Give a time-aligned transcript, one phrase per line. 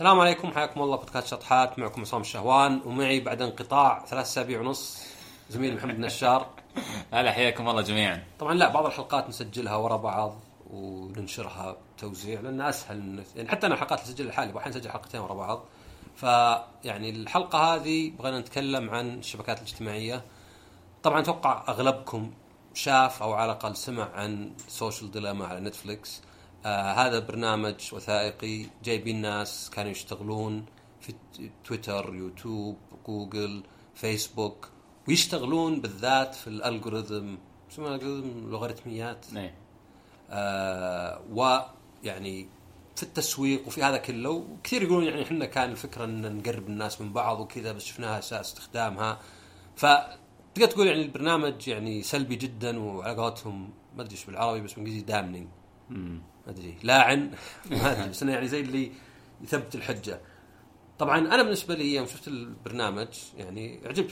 [0.00, 5.06] السلام عليكم حياكم الله بودكاست شطحات معكم عصام الشهوان ومعي بعد انقطاع ثلاث أسابيع ونص
[5.50, 6.46] زميلي محمد نشار.
[7.12, 8.24] هلا حياكم الله جميعا.
[8.38, 10.36] طبعا لا بعض الحلقات نسجلها ورا بعض
[10.70, 15.34] وننشرها توزيع لأن أسهل يعني حتى أنا الحلقات اللي أسجلها لحالي أحيانا أسجل حلقتين ورا
[15.34, 15.64] بعض.
[16.16, 20.24] فيعني الحلقة هذه بغينا نتكلم عن الشبكات الاجتماعية.
[21.02, 22.30] طبعا أتوقع أغلبكم
[22.74, 26.22] شاف أو على الأقل سمع عن social dilemma على نتفلكس
[26.66, 28.66] آه هذا برنامج وثائقي.
[28.84, 30.66] جايبين ناس كانوا يشتغلون
[31.00, 31.14] في
[31.64, 32.76] تويتر يوتيوب
[33.06, 33.62] جوجل
[33.94, 34.68] فيسبوك
[35.08, 37.34] ويشتغلون بالذات في ال algorithm
[37.68, 39.54] شو ال algorithm اللوغاريتميات إيه
[40.30, 42.48] آه ويعني
[42.96, 44.30] في التسويق وفي هذا كله.
[44.30, 48.40] وكثير يقولون يعني إحنا كان الفكرة إن نقرب الناس من بعض وكذا بس شفناها اساء
[48.40, 49.18] استخدامها.
[49.76, 49.86] ف
[50.54, 55.04] تقدر تقول يعني البرنامج يعني سلبي جدا وعلى قولتهم ما أدري إيش بالعربي بس بالإنجليزي
[55.04, 55.48] دامنينج.
[56.46, 57.30] ما ادري لاعن
[57.70, 58.92] ما أدري بس انه يعني زي اللي
[59.40, 60.20] يثبت الحجة.
[60.98, 63.08] طبعا أنا بالنسبة لي يوم شفت البرنامج
[63.38, 64.10] يعني عجبت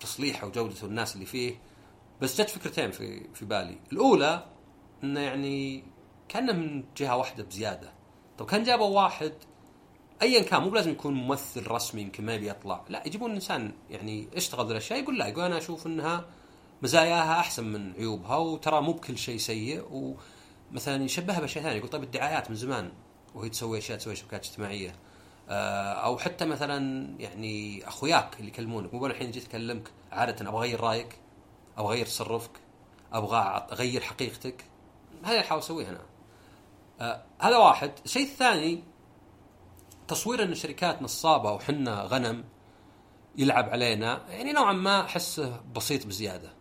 [0.00, 1.60] تصليحه وجودته والناس اللي فيه.
[2.20, 3.78] بس جت فكرتين في في بالي.
[3.92, 4.46] الأولى
[5.04, 5.84] إنه يعني
[6.28, 7.92] كأنه من جهة واحدة بزيادة.
[8.38, 9.32] طب كان جابوا واحد
[10.22, 12.84] ايا كان مو بلازم يكون ممثل رسمي يمكن ما يبي يطلع.
[12.88, 16.26] لا يجيبون إنسان يعني اشتغل ذي الاشياء يقول لا يقول أنا أشوف إنها
[16.82, 19.84] مزاياها أحسن من عيوبها وترى مو بكل شيء سيء
[20.70, 22.92] ومثلا يشبهها بأشياء ثانية يقول طيب الدعايات من زمان
[23.34, 24.94] وهي تسوي أشياء تسوي شبكات اجتماعية.
[25.48, 30.80] آه، أو حتى مثلا يعني أخوياك اللي يكلمونك مو الحين جيت أكلمك عادة أبغى أغير
[30.80, 31.18] رأيك
[31.78, 32.50] أبغى أغير تصرفك
[33.12, 34.64] أبغى أغير حقيقتك.
[35.24, 36.00] هذا أحاول اسويه أنا.
[37.00, 37.92] آه هذا واحد.
[38.04, 38.82] الشيء الثاني
[40.08, 42.44] تصوير أن الشركات نصابة وحنا غنم
[43.36, 46.52] يلعب علينا يعني نوعا ما أحسه بسيط بزيادة.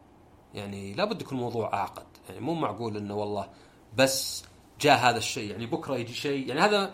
[0.54, 2.06] يعني لابد يكون الموضوع أعقد.
[2.30, 3.50] يعني مو معقول إنه والله
[3.98, 4.44] بس
[4.82, 6.94] جاء هذا الشيء يعني بكرة يجي شيء يعني هذا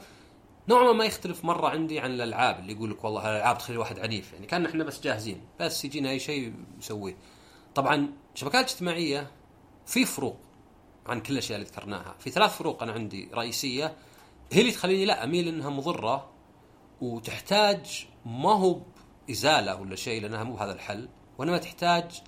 [0.69, 4.33] نوعا ما يختلف مرة عندي عن الألعاب اللي يقول لك والله الألعاب تخلي الواحد عنيف
[4.33, 7.15] يعني كأن إحنا بس جاهزين بس يجينا أي شيء نسويه
[7.75, 9.31] طبعا شبكات اجتماعية
[9.85, 10.37] في فروق
[11.05, 12.15] عن كل الأشياء اللي ذكرناها.
[12.19, 13.95] في ثلاث فروق أنا عندي رئيسية
[14.51, 16.29] هي اللي تخليني لا أميل إنها مضرة
[17.01, 18.81] وتحتاج ما هو
[19.31, 22.21] ازاله ولا شيء لأنها مو هذا الحل وإنما تحتاج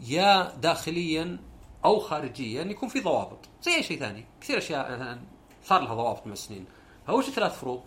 [0.00, 1.38] يا داخليا
[1.88, 3.38] أو خارجيا يكون في ضوابط.
[3.62, 4.24] زي أي شيء ثاني.
[4.40, 5.20] كثير أشياء مثلا
[5.64, 6.66] صار لها ضوابط مع السنين.
[7.06, 7.84] فوش الثلاث فروق؟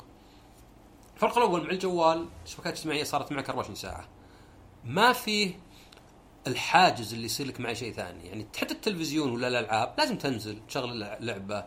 [1.15, 4.07] الفرق الأول مع الجوال الشبكات الاجتماعية صارت معك 24 ساعة.
[4.85, 5.59] ما فيه
[6.47, 8.27] الحاجز اللي يصير لك مع شيء ثاني.
[8.27, 11.65] يعني حتى التلفزيون ولا الألعاب لازم تنزل تشغل لعبة.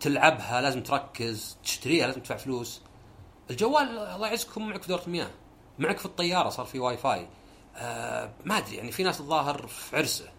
[0.00, 1.56] تلعبها لازم تركز.
[1.64, 2.82] تشتريها لازم تدفع فلوس.
[3.50, 5.30] الجوال الله يعزكم معك في دورة المياه.
[5.78, 7.28] معك في الطيارة صار في واي فاي.
[7.76, 10.37] آه ما أدري يعني في ناس الظاهر في عرسه.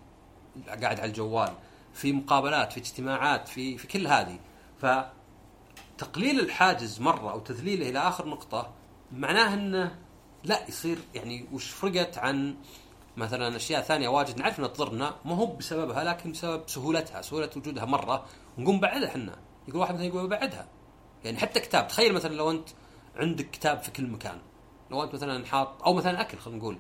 [0.68, 1.54] قاعد على الجوال
[1.94, 4.40] في مقابلات في اجتماعات في في كل هذه.
[4.82, 4.86] ف
[5.98, 8.70] تقليل الحاجز مرة أو تذليله إلى آخر نقطة
[9.12, 9.96] معناه إنه
[10.44, 12.56] لا يصير يعني وش فرقت عن
[13.18, 17.86] مثلا أشياء ثانية واجد نعرف انها تضرنا ما هو بسببها لكن بسبب سهولتها سهولة وجودها
[17.86, 18.26] مرة
[18.58, 19.36] ونقوم نبعدها إحنا.
[19.68, 20.68] يقول واحد مثلا يقول ببعدها
[21.26, 22.70] يعني حتى كتاب تخيل مثلا لو أنت
[23.16, 24.38] عندك كتاب في كل مكان
[24.92, 26.78] لو أنت مثلا حاط أو مثلا أكل خلينا نقول.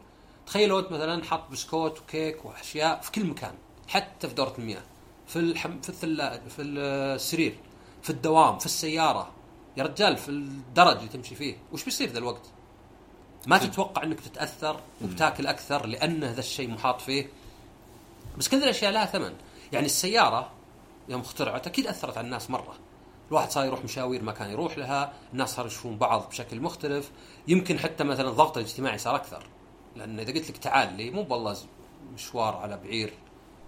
[0.50, 3.54] تخيل لو أنت مثلا حاط بسكوت وكيك وأشياء في كل مكان
[3.88, 4.82] حتى في دورة المياه
[5.28, 7.56] في الحم في الثلاجه في السرير
[8.02, 9.32] في الدوام في السيارة.
[9.78, 11.58] يا رجال في الدرج اللي تمشي فيه.
[11.72, 12.42] وش بيصير ذا الوقت؟
[13.48, 17.30] ما تتوقع إنك تتأثر وبتاكل أكثر لأن ذا الشيء محاط فيه؟
[18.38, 19.34] بس كل الأشياء لها ثمن.
[19.72, 20.52] يعني السيارة
[21.10, 22.76] يوم اخترعت أكيد أثرت على الناس مرة.
[23.30, 27.12] الواحد صار يروح مشاوير ما كان يروح لها الناس صاروا يشوفون بعض بشكل مختلف.
[27.48, 29.44] يمكن حتى مثلا الضغط الاجتماعي صار أكثر.
[29.96, 31.58] لأن إذا قلت لك تعال لي مو والله
[32.14, 33.14] مشوار على بعير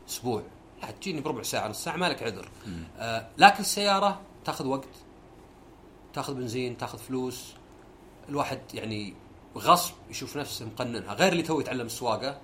[0.09, 0.43] أسبوع
[0.83, 2.49] لا تجيني بربع ساعة نص ساعة مالك عذر.
[2.99, 4.87] آه لكن السيارة تاخذ وقت
[6.13, 7.53] تاخذ بنزين تاخذ فلوس.
[8.29, 9.13] الواحد يعني
[9.57, 12.37] غصب يشوف نفسه مقننها غير اللي تو يتعلم السواقة.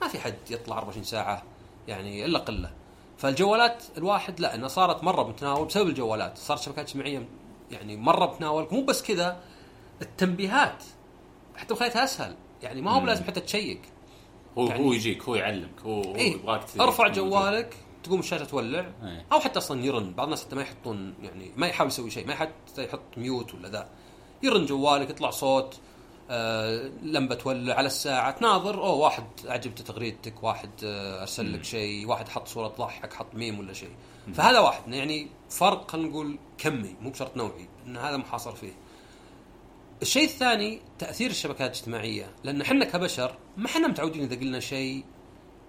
[0.00, 1.42] ما في حد يطلع 24 ساعة
[1.88, 2.72] يعني إلا قلة.
[3.18, 6.38] فالجوالات الواحد لا إنها صارت مرة بمتناول بسبب الجوالات.
[6.38, 7.28] صارت شبكات اجتماعية
[7.70, 9.40] يعني مرة بتناولك مو بس كذا
[10.02, 10.84] التنبيهات
[11.56, 12.36] حتى خليتها أسهل.
[12.64, 13.80] يعني ما هو بلازم حتى تشيك.
[14.58, 17.74] هو يعني هو يجيك هو يعلمك هو, إيه يبغاك ت- ارفع جوالك
[18.04, 19.26] تقوم الشاشة تولع إيه.
[19.32, 20.12] أو حتى أصلا يرن.
[20.12, 23.68] بعض الناس حتى ما يحطون يعني ما يحاول يسوي شيء ما حتى يحط mute ولا
[23.68, 23.88] ذا.
[24.42, 25.78] يرن جوالك يطلع صوت
[26.30, 32.06] آه لمبة تولع على الساعة تناظر أوه واحد عجبته تغريدتك واحد آه أرسل لك شيء
[32.06, 33.90] واحد حط صورة تضحك حط ميم ولا شيء.
[34.34, 38.72] فهذا واحد يعني فرق خلينا نقول كمي مو بشرط نوعي إن هذا محاصر فيه.
[40.04, 45.04] الشيء الثاني تأثير الشبكات الاجتماعية لأن إحنا كبشر ما إحنا متعودين إذا قلنا شيء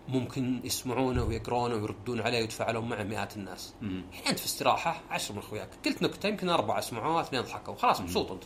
[0.08, 3.74] ممكن يسمعونه ويقرونه ويردون عليه ويتفاعلون معه مئات الناس.
[3.82, 5.70] الحين أنت في استراحة عشر من أخوياك.
[5.86, 8.44] قلت نكتة يمكن أربعة سمعوها اثنين ضحكوا خلاص مبسوط أنت.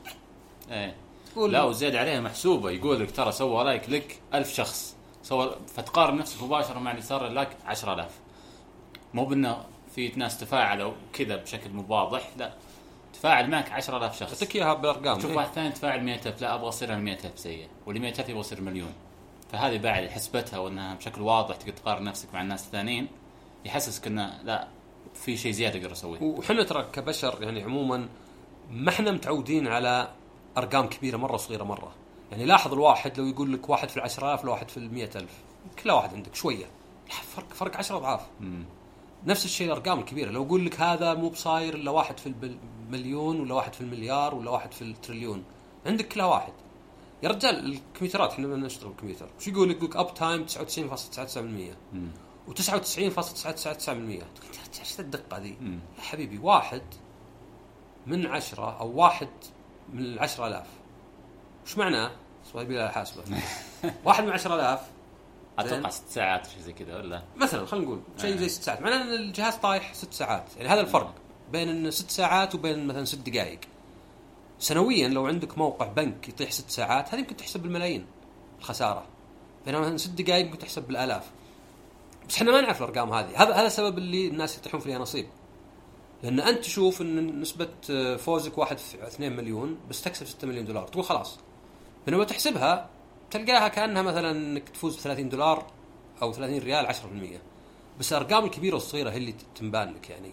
[0.72, 0.96] إيه.
[1.34, 4.96] تقول لا وزيد عليها محسوبة يقول لك ترى سوى like لك ألف شخص.
[5.24, 8.12] سوى فتقارن نفسك مباشرة مع اللي صار like 10000
[9.14, 9.66] مو بأنه
[9.96, 12.54] في ناس تفاعلوا كذا بشكل واضح لا.
[13.20, 14.34] تفاعل معك 10000 شخص.
[14.34, 15.38] أعطيك إياها بالارقام شوف إيه.
[15.38, 18.94] واحد ثاني تفاعل 100000 لا أبغى اصير أنا 100000 زيه واللي 100000 يبغى يصير مليون.
[19.52, 23.08] فهذه بعد حسبتها وأنها بشكل واضح تقدر تقارن نفسك مع الناس الثانيين
[23.66, 24.68] يحسسك إنه لا
[25.14, 26.22] في شيء زيادة أقدر أسويه.
[26.22, 28.10] وحنا ترى كبشر يعني عموما
[28.72, 30.08] ما إحنا متعودين على
[30.58, 31.92] أرقام كبيرة مرة صغيرة مرة.
[32.32, 35.34] يعني لاحظ الواحد لو يقول لك واحد في العشرة آلاف لواحد في المئة ألف.
[35.84, 36.66] كل واحد عندك شوية.
[37.10, 38.66] لا فرق فرق 10 اضعاف مم.
[39.26, 40.32] نفس الشيء الأرقام الكبيرة.
[40.32, 42.28] لو أقول لك هذا مو بصاير إلا واحد في
[42.90, 45.44] المليون ولا واحد في المليار ولا واحد في التريليون.
[45.86, 46.54] عندك كلها واحد.
[47.24, 49.30] يا رجال الكمبيوترات إحنا نشتغل بالكمبيوتر.
[49.40, 51.38] وش يقول؟ لك يقول uptime 99.99%
[51.94, 52.12] مم.
[52.48, 52.54] و99.999%
[53.86, 54.26] تقول يا
[54.68, 55.58] رجال إيش الدقة ذي؟
[55.98, 56.82] يا حبيبي واحد
[58.08, 59.30] من عشرة أو واحد
[59.94, 60.68] من العشرة آلاف.
[61.66, 62.12] وش معناه؟
[62.54, 63.24] صاحبي لا حاسبة.
[64.06, 64.82] واحد من عشرة آلاف.
[65.60, 68.38] أتوقع ست ساعات شيء زي كذا ولا؟ مثلا خلينا نقول شيء آه.
[68.38, 68.82] زي ست ساعات.
[68.82, 70.46] معناه إن الجهاز طايح ست ساعات.
[70.58, 71.14] يعني هذا الفرق.
[71.52, 73.60] بين ست ساعات وبين مثلا ست دقائق
[74.60, 78.06] سنويا لو عندك موقع بنك يطيح ست ساعات هذه يمكن تحسب بالملايين
[78.60, 79.06] الخسارة.
[79.66, 81.32] بينما مثلا ست دقائق ممكن تحسب بالآلاف.
[82.30, 83.44] بس إحنا ما نعرف الأرقام هذه.
[83.44, 85.28] هذا هذا السبب اللي الناس يطيحون فيها نصيب.
[86.24, 87.70] لأن أنت تشوف إن نسبة
[88.18, 90.88] فوزك واحد في 2 مليون بس تكسب 6 مليون دولار.
[90.88, 91.40] تقول خلاص.
[92.06, 92.90] بينما تحسبها
[93.32, 95.66] تلقاها كأنها مثلا إنك تفوز ب 30 دولار
[96.22, 97.40] أو 30 ريال 10%
[98.00, 100.32] بس الأرقام الكبيرة والصغيرة هي اللي تنبان لك يعني.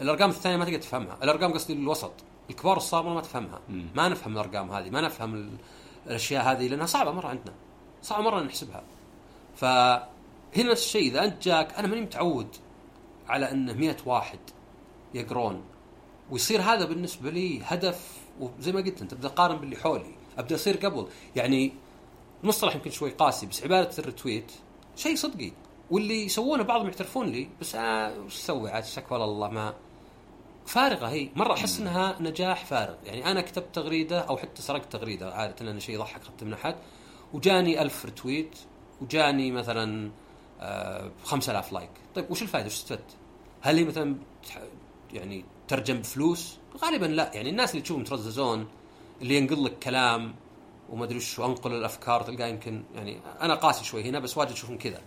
[0.00, 1.18] الأرقام الثانية ما تقدر تفهمها.
[1.22, 2.12] الأرقام قصدي الوسط.
[2.50, 3.60] الكبار والصغار ما تفهمها.
[3.68, 3.86] مم.
[3.94, 5.56] ما نفهم الأرقام هذه ما نفهم ال-
[6.06, 7.54] الأشياء هذه لأنها صعبة مرة عندنا.
[8.02, 8.82] صعبة مرة نحسبها.
[9.56, 10.08] فهنا
[10.56, 12.56] نفس الشيء إذا أنت جاك أنا ماني متعود
[13.28, 14.38] على انه 100 واحد
[15.14, 15.62] يقرون.
[16.30, 20.14] ويصير هذا بالنسبة لي هدف وزي ما قلت أنت أبدأ أقارن باللي حولي.
[20.38, 21.06] أبدأ أصير قبل.
[21.36, 21.72] يعني
[22.42, 24.52] المصطلح يمكن شوي قاسي بس عباده الريتويت
[24.96, 25.52] شيء صدقي.
[25.90, 29.74] واللي يسوونه بعضهم يعترفون لي بس أنا وش أسوي عاد؟ شكوى الله ما
[30.66, 31.28] فارغة هي.
[31.36, 32.94] مرة أحس إنها نجاح فارغ.
[33.04, 35.34] يعني أنا كتبت تغريدة أو حتى سرقت تغريدة.
[35.34, 36.76] عادة أنا شيء يضحك اخذته من أحد.
[37.32, 38.58] وجاني ألف retweet
[39.00, 40.10] وجاني مثلا
[40.60, 43.16] آه 5000 like طيب وش الفائده وش استفدت؟
[43.60, 44.16] هل هي مثلا
[45.12, 47.30] يعني ترجم بفلوس؟ غالبا لا.
[47.34, 48.68] يعني الناس اللي تشوفهم يترززون
[49.22, 50.34] اللي ينقل لك كلام
[50.90, 54.78] وما أدري وش وأنقل الأفكار تلقاه يمكن يعني أنا قاسي شوي هنا بس واجد اشوفهم
[54.78, 55.00] كذا.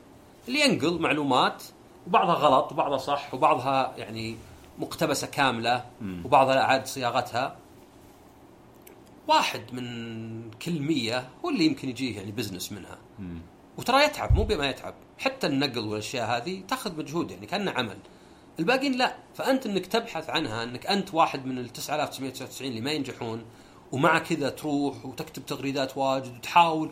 [0.48, 1.64] اللي ينقل معلومات
[2.08, 4.36] وبعضها غلط وبعضها صح وبعضها يعني
[4.78, 5.86] مقتبسة كاملة.
[6.26, 7.58] وبعضها اعاد صياغتها.
[9.28, 12.98] واحد من كل مية هو اللي يمكن يجيه يعني بزنس منها.
[13.20, 13.42] مم.
[13.78, 14.94] وترى يتعب مو بما يتعب.
[15.18, 17.98] حتى النقل والأشياء هذه تأخذ مجهود يعني كأنه عمل.
[18.60, 19.16] الباقيين لا.
[19.36, 23.46] فأنت إنك تبحث عنها إنك أنت واحد من ال 9999 اللي ما ينجحون
[23.92, 26.92] ومع كذا تروح وتكتب تغريدات واجد وتحاول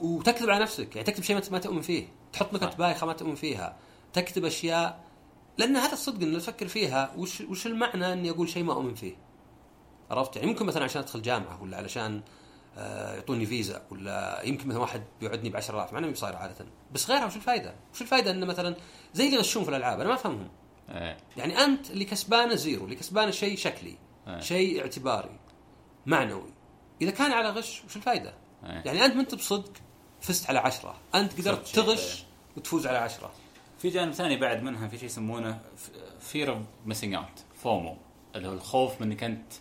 [0.00, 0.96] وتكذب على نفسك.
[0.96, 2.08] يعني تكتب شيء ما تؤمن فيه.
[2.32, 2.76] تحط نكت.
[2.76, 3.76] بايخه ما تؤمن فيها.
[4.12, 5.05] تكتب أشياء
[5.58, 9.16] لأن هذا الصدق ان تفكر فيها وش وش المعنى إني أقول شيء ما أؤمن فيه؟
[10.10, 12.22] عرفت؟ يعني ممكن مثلا عشان أدخل جامعة ولا علشان
[12.78, 16.66] آه، يعطوني فيزا ولا يمكن مثلا واحد بيوعدني ب 10000 مع إنه صاير عادة.
[16.92, 18.76] بس غيرها وش الفائده؟ وش الفائده إنه مثلا
[19.14, 20.48] زي اللي يغشون في الألعاب؟ أنا ما أفهمهم.
[20.88, 21.16] إيه.
[21.36, 23.96] يعني أنت اللي كسبانه زيرو اللي كسبانه شيء شكلي
[24.28, 24.40] إيه.
[24.40, 25.38] شيء اعتباري
[26.06, 26.52] معنوي.
[27.02, 28.34] إذا كان على غش وش الفائده؟
[28.64, 28.82] إيه.
[28.86, 29.72] يعني أنت ما انت بصدق
[30.20, 30.94] فزت على عشرة.
[31.14, 32.24] أنت قدرت تغش
[32.56, 33.30] وتفوز على عشرة.
[33.78, 35.60] في جانب ثاني بعد منها في شيء يسمونه
[36.20, 37.96] fear of missing out FOMO
[38.36, 39.52] اللي هو الخوف من إنك أنت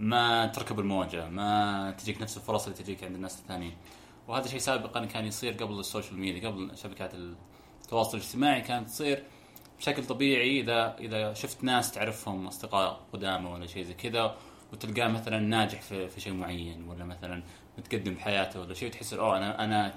[0.00, 3.74] ما تركب الموجه ما تجيك نفس الفرص اللي تجيك عند الناس الثانيين.
[4.28, 7.14] وهذا شيء سابقا كان يصير قبل ال social media قبل شبكات
[7.82, 9.24] التواصل الاجتماعي كانت تصير
[9.78, 10.60] بشكل طبيعي.
[10.60, 14.36] إذا إذا شفت ناس تعرفهم أصدقاء قدامى ولا شيء زي كذا
[14.72, 17.42] وتلقاه مثلا ناجح في, في شيء معين ولا مثلا
[17.78, 19.94] متقدم بحياته ولا شيء وتحس أوه أنا أنا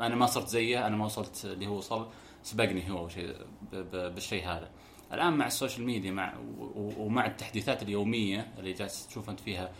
[0.00, 2.08] أنا ما صرت زيه أنا ما وصلت اللي هو وصل.
[2.46, 3.08] سبقني هو
[3.92, 4.70] بالشيء هذا.
[5.12, 6.34] الآن مع ال social media مع
[6.98, 9.70] ومع التحديثات اليومية اللي جالس تشوف أنت فيها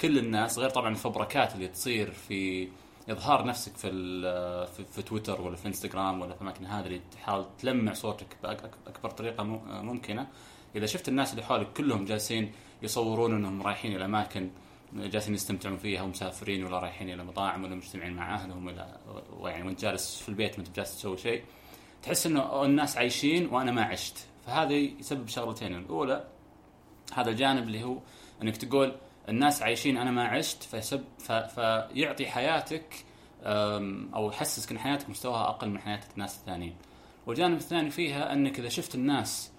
[0.00, 2.68] كل الناس غير طبعا الفبركات اللي تصير في
[3.10, 3.90] إظهار نفسك في
[4.92, 9.44] في, تويتر ولا في إنستغرام ولا في الاماكن هذه اللي تحاول تلمع صورتك باكبر طريقة
[9.44, 10.26] مم- ممكنة.
[10.76, 12.52] إذا شفت الناس اللي حولك كلهم جالسين
[12.82, 14.50] يصورون إنهم رايحين إلى أماكن
[14.94, 18.96] جالسين يستمتعون فيها ومسافرين ولا رايحين إلى مطاعم ولا مجتمعين مع أهلهم ولا
[19.38, 21.42] ويعني وأنت جالس في البيت ما انت جالس تسوي شيء
[22.04, 26.24] تحس إنه الناس عايشين وأنا ما عشت فهذا يسبب شغلتين الأولى
[27.14, 27.98] هذا الجانب اللي هو
[28.42, 28.96] إنك تقول
[29.28, 31.04] الناس عايشين أنا ما عشت فيسب.
[31.54, 33.04] فيعطي حياتك
[34.14, 36.76] أو يحسسك إن حياتك مستواها أقل من حياه الناس الثانيين.
[37.26, 39.50] والجانب الثاني فيها إنك إذا شفت الناس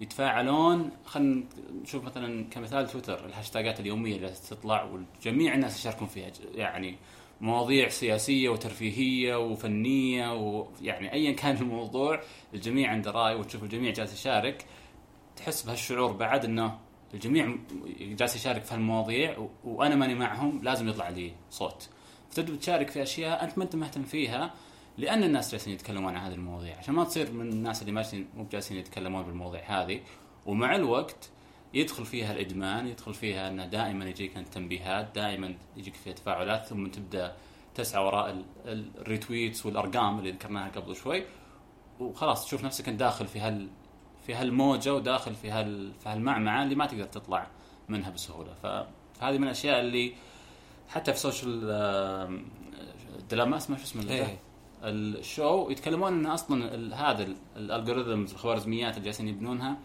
[0.00, 1.44] يتفاعلون خلينا
[1.82, 4.88] نشوف مثلا كمثال تويتر الهاشتاجات اليومية اللي تطلع
[5.20, 6.96] وجميع الناس يشاركون فيها يعني
[7.40, 12.20] مواضيع سياسية وترفيهية وفنية ويعني ايا كان الموضوع
[12.54, 14.66] الجميع عنده رأي وتشوف الجميع جالس يشارك
[15.36, 16.78] تحس بهالشعور بعد إنه
[17.14, 17.56] الجميع
[18.00, 21.88] جالس يشارك في هالمواضيع وأنا ماني معهم لازم يطلع لي صوت.
[22.30, 24.54] فتبدا تشارك في أشياء أنت ما أنت مهتم فيها
[24.98, 26.76] لأن الناس جالسين يتكلمون عن هذه المواضيع.
[26.78, 30.00] عشان ما تصير من الناس اللي ماشيين مو جالسين يتكلمون بالمواضيع هذه
[30.46, 31.30] ومع الوقت
[31.74, 37.36] يدخل فيها الإدمان يدخل فيها انه دائما يجيك تنبيهات دائما يجيك فيها تفاعلات ثم تبدأ
[37.74, 41.24] تسعى وراء ال- ال- ال retweets والأرقام اللي ذكرناها قبل شوي.
[42.00, 43.68] وخلاص تشوف نفسك انت داخل في هال
[44.26, 47.46] في هالموجة وداخل في هال في هالمعمعة اللي ما تقدر تطلع
[47.88, 48.54] منها بسهولة.
[48.54, 50.12] فهذه من الأشياء اللي
[50.88, 51.60] حتى في Social
[53.30, 54.38] Dilemma اسمه شو اسمه إيه.
[54.84, 56.74] الشو يتكلمون إن أصلا
[57.10, 59.78] هذا ال- ال algorithms الخوارزميات اللي جالسين يبنونها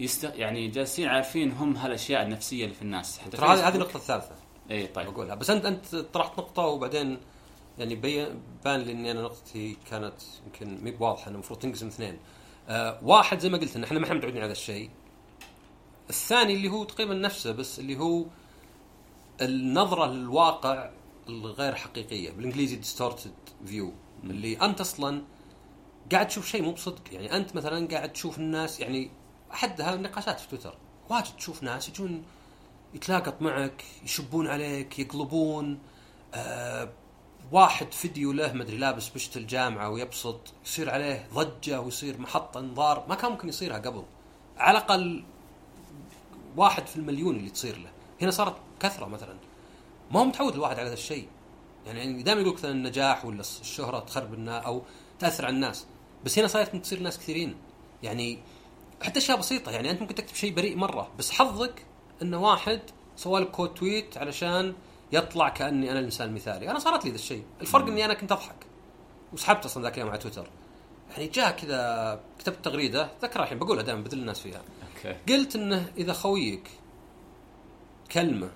[0.00, 0.24] يست...
[0.24, 3.18] يعني جالسين عارفين هم هالأشياء النفسية اللي في الناس.
[3.18, 4.34] حتى ترى هذه النقطة الثالثة.
[4.70, 5.10] اي طيب.
[5.10, 7.18] بقولها بس انت أنت طرحت نقطة وبعدين
[7.78, 10.14] يعني بين بان لي إني أنا نقطتي كانت
[10.46, 12.18] يمكن مي بواضحة إنه المفروض تنقسم اثنين.
[12.68, 14.90] آه واحد زي ما قلت إن إحنا ما إحنا متعودين على الشيء.
[16.10, 18.24] الثاني اللي هو تقريبا نفسه بس اللي هو
[19.40, 20.90] النظرة للواقع
[21.28, 22.30] الغير حقيقية.
[22.30, 23.34] بالإنجليزي distorted
[23.66, 23.92] فيو
[24.24, 25.22] اللي أنت أصلا
[26.12, 27.02] قاعد تشوف شيء مو بصدق.
[27.12, 29.10] يعني أنت مثلا قاعد تشوف الناس يعني
[29.52, 30.74] احدها النقاشات في تويتر.
[31.08, 32.24] واجد تشوف ناس يجون
[32.94, 35.78] يتلاقط معك يشبون عليك يقلبون
[36.34, 36.88] آه
[37.52, 43.14] واحد فيديو له مدري لابس بشت الجامعة ويبسط يصير عليه ضجة ويصير محط انظار ما
[43.14, 44.04] كان ممكن يصيرها قبل.
[44.58, 45.24] على الأقل
[46.56, 47.90] واحد في المليون اللي تصير له.
[48.22, 49.36] هنا صارت كثرة مثلا.
[50.10, 51.28] ما هو متعود الواحد على هذا الشيء.
[51.86, 54.82] يعني دائما يقول مثلا النجاح ولا الشهرة تخرب الناس أو
[55.18, 55.86] تأثر على الناس.
[56.24, 57.56] بس هنا صارت تصير ناس كثيرين.
[58.02, 58.38] يعني
[59.02, 61.84] حتى أشياء بسيطة يعني أنت ممكن تكتب شيء بريء مرة بس حظك
[62.22, 62.80] انه واحد
[63.16, 64.74] سوى لك quote tweet علشان
[65.12, 66.70] يطلع كأني أنا الإنسان المثالي.
[66.70, 67.44] أنا صارت لي ذا الشيء.
[67.60, 68.66] الفرق إني أنا كنت أضحك.
[69.32, 70.46] وسحبت أصلا ذاك اليوم على تويتر.
[71.10, 74.62] يعني جاء كذا كتبت تغريدة ذكرها الحين بقولها دائما بذل الناس فيها.
[74.96, 75.32] أوكي.
[75.34, 76.70] قلت إنه إذا خويك
[78.12, 78.50] كلمة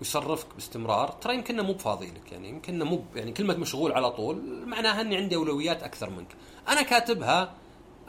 [0.00, 4.10] ويصرفك باستمرار ترى يمكن مو بفاضي لك يعني يمكن مو ب- يعني كلمة مشغول على
[4.10, 6.28] طول معناها إني عندي أولويات أكثر منك.
[6.68, 7.54] أنا كاتبها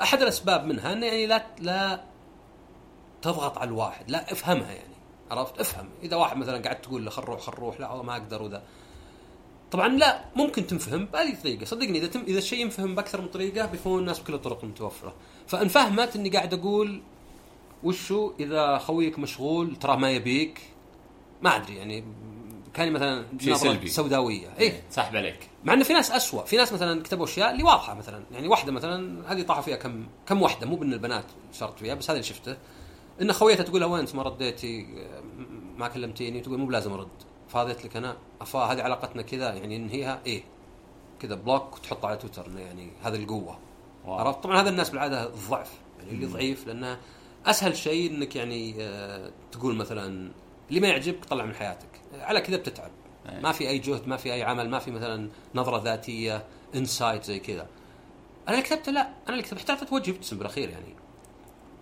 [0.01, 2.03] أحد الأسباب منها إنه يعني لا لا
[3.21, 4.95] تضغط على الواحد لا افهمها يعني
[5.31, 5.89] عرفت؟ افهم.
[6.03, 8.63] إذا واحد مثلا قاعد تقول له خل نروح خل نروح لا ما أقدر وذا.
[9.71, 11.65] طبعا لا ممكن تنفهم بهذه الطريقة.
[11.65, 15.15] صدقني إذا تم إذا الشيء ينفهم بأكثر من طريقة بيفهمون الناس بكل الطرق المتوفره
[15.47, 17.01] فإن فهمت إني قاعد أقول
[17.83, 20.61] وشو؟ إذا خويك مشغول ترى ما يبيك
[21.41, 22.03] ما أدري يعني
[22.77, 23.87] كان مثلا شيء سلبي.
[23.87, 24.47] سوداوية.
[24.59, 25.49] اي سحب عليك.
[25.63, 26.43] مع إنه في ناس أسوأ.
[26.43, 28.23] في ناس مثلا كتبوا أشياء اللي واضحة مثلا.
[28.31, 32.05] يعني واحدة مثلا هذه طاحوا فيها كم كم واحدة مو بإن البنات شرط فيها بس
[32.09, 32.57] هذا اللي شفته.
[33.21, 34.87] إن خويتها تقول لها وين انت ما رديتي؟
[35.77, 36.41] ما كلمتيني.
[36.41, 37.07] تقول مو بلازم أرد.
[37.47, 38.17] فاضيت لك أنا.
[38.41, 40.21] افا هذه علاقتنا كذا يعني ننهيها.
[40.25, 40.43] إيه.
[41.19, 42.51] كذا block وتحطه على تويتر.
[42.57, 43.59] يعني هذه القوة.
[44.05, 46.99] عرفت؟ طبعا هذا الناس بالعادة الضعف يعني اللي ضعيف لأنه
[47.45, 50.31] أسهل شيء إنك يعني آه، تقول مثلا
[50.69, 52.01] اللي ما يعجبك طلع من حياتك.
[52.13, 52.91] على كذا بتتعب.
[53.29, 53.41] أي.
[53.41, 56.45] ما في أي جهد ما في أي عمل ما في مثلا نظرة ذاتية
[56.75, 57.67] insight زي كذا.
[58.47, 60.95] أنا اللي كتبته لا أنا اللي كتبت حتى وجهي ابتسم بالأخير يعني.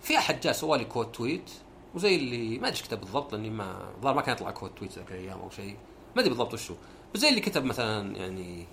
[0.00, 1.50] في أحد جاء سوى لي quote tweet
[1.94, 5.12] وزي اللي ما أدري كتب بالضبط لأني ما الظاهر ما كان يطلع quote tweet ذاك
[5.12, 5.76] الأيام أو شيء.
[6.16, 6.74] ما أدري بالضبط وشو.
[7.14, 8.66] بس زي اللي كتب مثلا يعني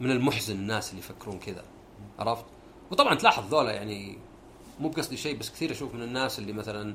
[0.00, 1.64] من المحزن الناس اللي يفكرون كذا.
[2.18, 2.44] عرفت؟
[2.90, 4.18] وطبعا تلاحظ ذولا يعني
[4.80, 6.94] مو بقصدي شيء بس كثير أشوف من الناس اللي مثلا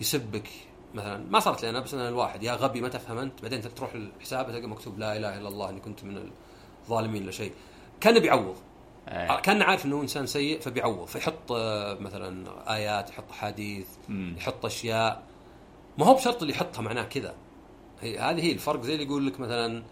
[0.00, 0.48] يسبك
[0.94, 1.24] مثلا.
[1.30, 3.42] ما صارت لي أنا بس أنا الواحد يا غبي ما تفهم أنت.
[3.42, 6.30] بعدين تروح الحساب تلقى مكتوب لا إله إلا الله إني كنت من
[6.84, 7.52] الظالمين ولا شيء.
[8.00, 8.56] كان بيعوض.
[9.08, 9.40] إيه.
[9.40, 11.06] كان عارف إنه إنسان سيء فبيعوض.
[11.06, 14.34] فيحط آه، مثلا آيات يحط احاديث مم.
[14.38, 15.22] يحط أشياء.
[15.98, 17.34] ما هو بشرط اللي يحطها معناه كذا.
[18.00, 18.82] هي هذه هي الفرق.
[18.82, 19.82] زي اللي يقول لك مثلا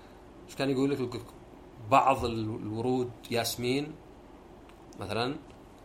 [0.48, 1.20] إيش كان يقول لك؟
[1.90, 3.92] بعض ال- الورود ياسمين
[5.00, 5.36] مثلا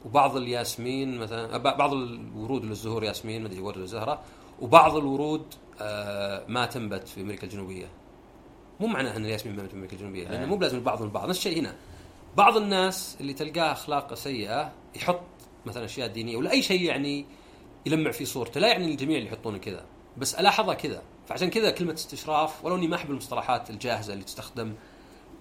[0.05, 4.21] وبعض الياسمين مثلا بعض الورود ولا الزهور ياسمين ما أدري ورد ولا زهره
[4.61, 5.45] وبعض الورود
[5.81, 7.89] آه، ما تنبت في أمريكا الجنوبية.
[8.79, 10.45] مو معناه إن الياسمين ما تنبت في أمريكا الجنوبية لأنه إيه.
[10.45, 11.29] مو بلازم البعض من البعض.
[11.29, 11.75] نفس الشيء هنا.
[12.37, 15.21] بعض الناس اللي تلقاه أخلاقه سيئة يحط
[15.65, 17.25] مثلا أشياء دينية ولا أي شيء يعني
[17.85, 18.59] يلمع في صورته.
[18.59, 19.85] لا يعني الجميع اللي يحطونه كذا
[20.17, 21.01] بس الاحظها كذا.
[21.27, 24.73] فعشان كذا كلمة استشراف ولو إني ما أحب المصطلحات الجاهزة اللي تستخدم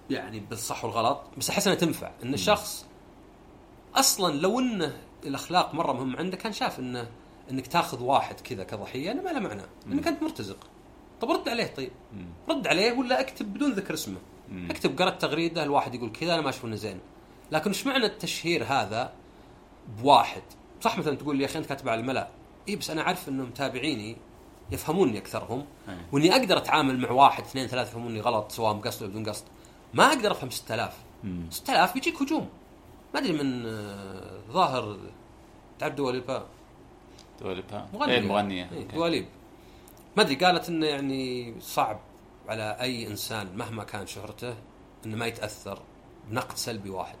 [0.09, 2.11] يعني بالصح والغلط بس أحس إنها تنفع.
[2.23, 2.85] إن الشخص
[3.95, 7.09] أصلا لو إنه الأخلاق مرة مهم عنده كان شاف إنه
[7.51, 10.57] انك تاخذ واحد كذا كضحية ما له معنى انك أنت مرتزق.
[11.21, 11.91] طب رد عليه طيب.
[12.49, 14.17] رد عليه ولا أكتب بدون ذكر اسمه.
[14.69, 16.99] أكتب قرأت تغريدة الواحد يقول كذا أنا ما أشوف إنه زين.
[17.51, 19.13] لكن إيش معنى التشهير هذا
[20.01, 20.41] بواحد؟
[20.81, 22.29] صح مثلا تقول لي يا أخي أنت كاتب على الملأ.
[22.69, 24.17] اي بس أنا أعرف انه متابعيني
[24.71, 25.65] يفهموني أكثرهم.
[26.11, 29.45] وإني أقدر أتعامل مع واحد اثنين ثلاثة يفهموني غلط سواء بقصد ولا بدون قصد.
[29.93, 31.45] ما أقدر أفهم 6000 مم.
[31.49, 32.49] 6000 بيجيك هجوم.
[33.13, 34.97] ما أدري من آه، ظاهر
[35.79, 36.45] تعرف دواليبا
[37.41, 38.13] دولبها مغنية.
[38.13, 38.69] إيه مغنية.
[38.71, 38.87] إيه.
[38.87, 39.25] دواليب
[40.17, 41.99] ما أدري قالت إنه يعني صعب
[42.47, 44.55] على أي إنسان مهما كان شهرته
[45.05, 45.81] إنه ما يتأثر
[46.29, 47.17] بنقد سلبي واحد.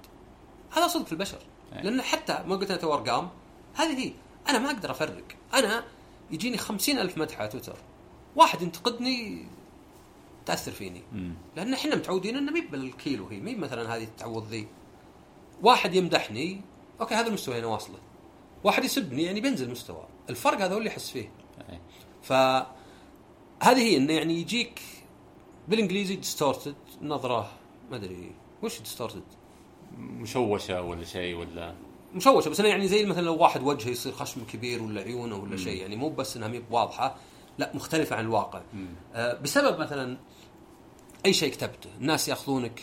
[0.71, 1.39] هذا صدق في البشر.
[1.73, 1.81] إيه.
[1.81, 3.29] لأن حتى ما قلت أنا تو أرقام
[3.75, 4.13] هذه هي.
[4.49, 5.23] أنا ما أقدر أفرق.
[5.53, 5.83] أنا
[6.31, 7.75] يجيني خمسين ألف مدح على تويتر.
[8.35, 9.45] واحد ينتقدني
[10.45, 11.01] تأثر فيني.
[11.11, 11.33] مم.
[11.55, 14.67] لأن إحنا متعودين إنه مي بالكيلو هي مي مثلا هذه تعوض ذي.
[15.61, 16.61] واحد يمدحني
[17.01, 17.97] أوكي هذا المستوى أنا واصله.
[18.63, 20.05] واحد يسبني يعني بينزل مستوى.
[20.29, 21.31] الفرق هذا هو اللي احس فيه.
[21.69, 21.81] إيه.
[22.21, 22.65] فهذه
[23.63, 24.81] هي إنه يعني يجيك
[25.67, 27.51] بالإنجليزي distorted نظرة
[27.91, 28.31] ما أدري
[28.63, 29.23] وش distorted
[29.97, 31.75] مشوشة ولا شيء ولا؟
[32.13, 35.57] مشوشة بس أنا يعني زي مثلا لو واحد وجهه يصير خشم كبير ولا عيونه ولا
[35.57, 37.15] شيء يعني مو بس إنها مي واضحة
[37.57, 38.61] لا مختلفة عن الواقع.
[39.13, 40.17] آه، بسبب مثلا
[41.25, 42.81] أي شيء كتبته الناس يأخذونك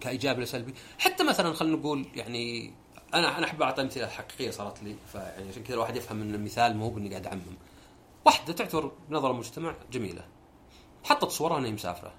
[0.00, 0.74] كايجابي ولا سلبي.
[0.98, 2.72] حتى مثلا خلينا نقول يعني
[3.14, 6.76] أنا أنا أحب أعطي أمثلة حقيقية صارت لي فيعني عشان كذا الواحد يفهم إن المثال
[6.76, 7.40] مو بإني قاعد أعمم.
[8.24, 10.24] واحدة تعتبر بنظر المجتمع جميلة.
[11.04, 12.12] حطت صورها انها مسافرة.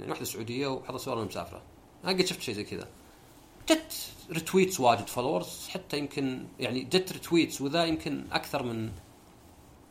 [0.00, 1.62] يعني واحدة سعودية وحطت صورها انها مسافرة.
[2.04, 2.88] أنا قد شفت شيء زي كذا.
[3.70, 8.90] جت retweets واجد followers حتى يمكن يعني جت retweets وذا يمكن أكثر من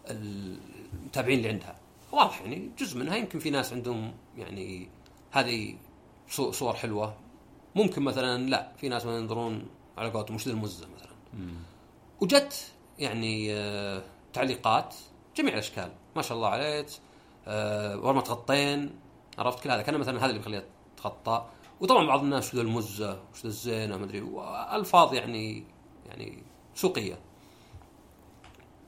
[0.10, 1.76] المتابعين اللي عندها.
[2.12, 4.90] واضح يعني جزء منها يمكن في ناس عندهم يعني
[5.32, 5.76] هذه
[6.30, 7.18] صو- صور حلوة.
[7.76, 11.14] ممكن مثلا لا في ناس مثلا ينظرون على قولتهم وش ذا المزة مثلا.
[11.34, 11.56] مم.
[12.22, 14.96] وجت يعني آه، تعليقات
[15.38, 15.92] جميع الأشكال.
[16.16, 16.88] ما شاء الله عليك
[17.48, 19.00] آه، ورا ما تغطين
[19.38, 19.82] عرفت كل هذا.
[19.82, 20.64] كان مثلا هذا اللي بيخليها
[20.98, 21.46] تغطى
[21.82, 24.20] وطبعا بعض الناس وش ذا المزة؟ وش الزينه ما أدري.
[24.76, 25.64] الفاظ يعني
[26.06, 26.44] يعني
[26.76, 27.20] سوقية.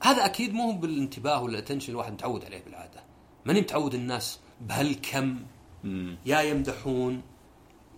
[0.02, 3.04] هذا أكيد مو بالانتباه ولا ال attention الواحد متعود عليه بالعادة.
[3.44, 5.38] ماني متعود الناس بهالكم.
[6.26, 7.22] يا يمدحون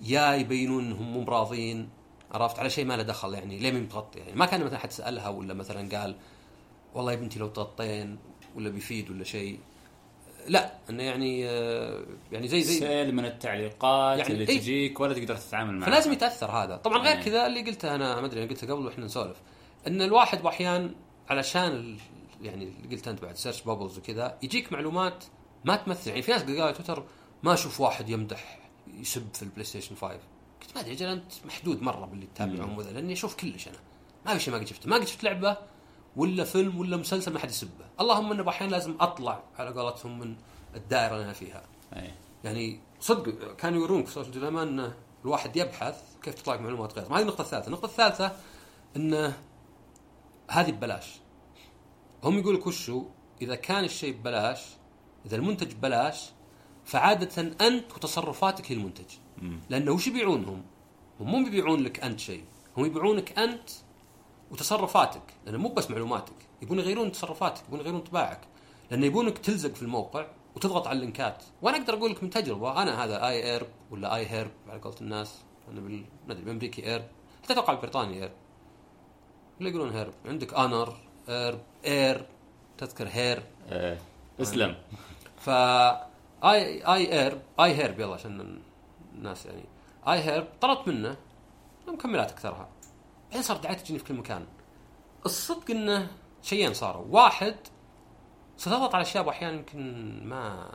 [0.01, 1.89] يا يبينون إنهم مو براضين
[2.33, 4.93] عرفت على شيء ما له دخل يعني ليه مين متغطي يعني ما كان مثلا حد
[4.93, 6.17] سألها ولا مثلا قال
[6.95, 8.19] والله يا بنتي لو تغطين
[8.55, 9.59] ولا بيفيد ولا شيء
[10.49, 14.59] لا إنه يعني آه، يعني زي زي سيل من التعليقات يعني اللي إيه.
[14.59, 17.23] تجيك ولا تقدر تتعامل معها فلازم يتأثر هذا طبعا غير إيه.
[17.23, 19.37] كذا اللي قلته أنا ما أدري أنا قلته قبل وإحنا نسولف
[19.87, 20.95] إن الواحد باحيان
[21.31, 21.97] علشان.
[22.43, 25.25] يعني اللي قلت أنت بعد search bubbles وكذا يجيك معلومات
[25.65, 27.05] ما تمثل يعني في ناس قالوا تويتر
[27.43, 28.59] ما أشوف واحد يمدح
[29.01, 30.19] يسب في البلاي ستيشن 5
[30.63, 33.79] قلت ما أدري أجل أنت محدود مرة باللي تتابعهم وذا لأني أشوف كلش أنا.
[34.27, 34.89] ما في شيء ما قد شفته.
[34.89, 35.57] ما قد شفت لعبة
[36.17, 37.85] ولا فيلم ولا مسلسل ما حد يسبه.
[38.01, 40.37] اللهم انه باحيان لازم أطلع على قولتهم من
[40.75, 41.63] الدائرة اللي أنا فيها.
[41.97, 42.15] إيه.
[42.45, 44.93] يعني صدق كانوا يورونك في ال Social Dilemma إن
[45.25, 47.07] الواحد يبحث كيف تطلع معلومات غير.
[47.07, 47.67] هذه النقطة الثالثة.
[47.67, 48.33] النقطة الثالثة
[48.97, 49.33] إن
[50.51, 51.07] هذه ببلاش.
[52.25, 53.07] هم يقول لك وشو؟
[53.43, 54.63] إذا كان الشيء ببلاش
[55.27, 56.31] إذا المنتج ببلاش
[56.85, 59.07] فعادة أنت وتصرفاتك هي المنتج.
[59.71, 60.63] لأنه وش يبيعونهم
[61.21, 62.45] هم؟ مو بيبيعون لك أنت شيء.
[62.77, 63.71] هم يبيعونك أنت
[64.51, 65.23] وتصرفاتك.
[65.47, 66.35] لأنه مو بس معلوماتك.
[66.63, 68.41] يبون يغيرون تصرفاتك يبون يغيرون طباعك.
[68.91, 71.45] لأنه يبونك تلزق في الموقع وتضغط على ال links.
[71.63, 72.83] وأنا أقدر أقول لك من تجربة.
[72.83, 75.43] أنا هذا iHerb ولا iHerb على قولة الناس.
[75.73, 77.05] أنا بال ما أدري بالامريكي herb.
[77.45, 78.33] حتى أتوقع البريطاني herb.
[79.61, 80.13] ولا يقولون هيرب.
[80.27, 80.97] عندك آنر
[81.29, 82.27] إيرب إير
[82.79, 83.43] تذكر هير.
[83.73, 83.99] إيه.
[84.41, 84.75] إسلم.
[85.39, 85.51] ف
[86.45, 88.61] اي آي إيرب آي هيرب يلا عشان
[89.19, 89.65] الناس يعني.
[90.09, 91.17] آي هيرب طلبت منه
[91.89, 92.69] مكملات أكثرها.
[93.29, 94.47] بعدين صار دعايته تجيني في كل مكان.
[95.27, 96.11] الصدق إنه
[96.43, 97.05] شيئين صاروا.
[97.09, 97.57] واحد
[98.57, 100.71] ستضغط على اشياء أحيانا يمكن ما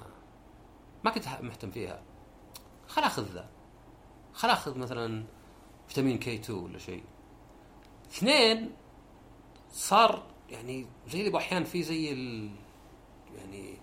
[1.04, 2.02] ما كنت مهتم فيها.
[2.88, 3.50] خل آخذ ذا.
[4.34, 5.26] خل آخذ مثلا
[5.88, 7.04] فيتامين كي 2 ولا شيء.
[8.12, 8.72] اثنين
[9.72, 12.50] صار يعني زي اللي أحيانا في زي ال
[13.36, 13.78] يعني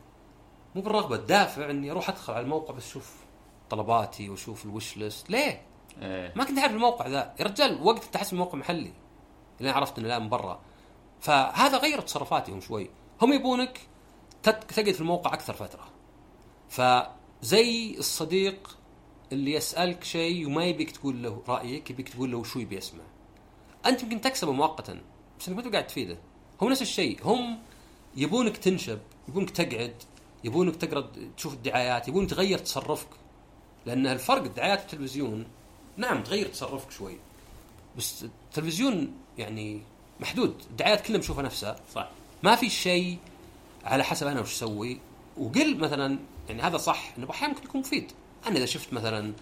[0.74, 3.19] مو بالرغبة الدافع إني أروح أدخل على الموقع بس أشوف
[3.70, 5.62] طلباتي واشوف الوش ليست ليه؟
[6.02, 6.33] إيه.
[6.37, 7.35] ما كنت اعرف الموقع ذا.
[7.40, 8.92] يا رجال وقت تحس الموقع محلي.
[9.61, 10.61] لين عرفت إنه لا من برا.
[11.20, 12.90] فهذا غير تصرفاتهم شوي.
[13.22, 13.80] هم يبونك
[14.42, 15.88] تقعد في الموقع أكثر فترة.
[16.68, 18.78] فزي الصديق
[19.33, 23.04] اللي يسألك شيء وما يبيك تقول له رأيك يبيك تقول له وشو يبي يسمع.
[23.87, 25.00] أنت يمكن تكسبه مؤقتا
[25.40, 26.18] بس انك ما قاعد تفيده.
[26.61, 27.18] هم نفس الشيء.
[27.24, 27.59] هم
[28.16, 30.02] يبونك تنشب يبونك تقعد
[30.44, 33.09] يبونك تقرأ تشوف الدعايات يبون تغير تصرفك.
[33.86, 35.46] لأن الفرق الدعايات التلفزيون
[35.96, 37.18] نعم تغير تصرفك شوي
[37.96, 39.82] بس التلفزيون يعني
[40.20, 41.76] محدود الدعايات كلها مشوفها نفسها.
[41.94, 42.10] صح.
[42.42, 43.18] ما في شيء
[43.84, 45.00] على حسب أنا وش أسوي.
[45.36, 48.12] وقل مثلا يعني هذا صح إنه أحيانا ممكن يكون مفيد.
[48.46, 49.32] أنا إذا شفت مثلا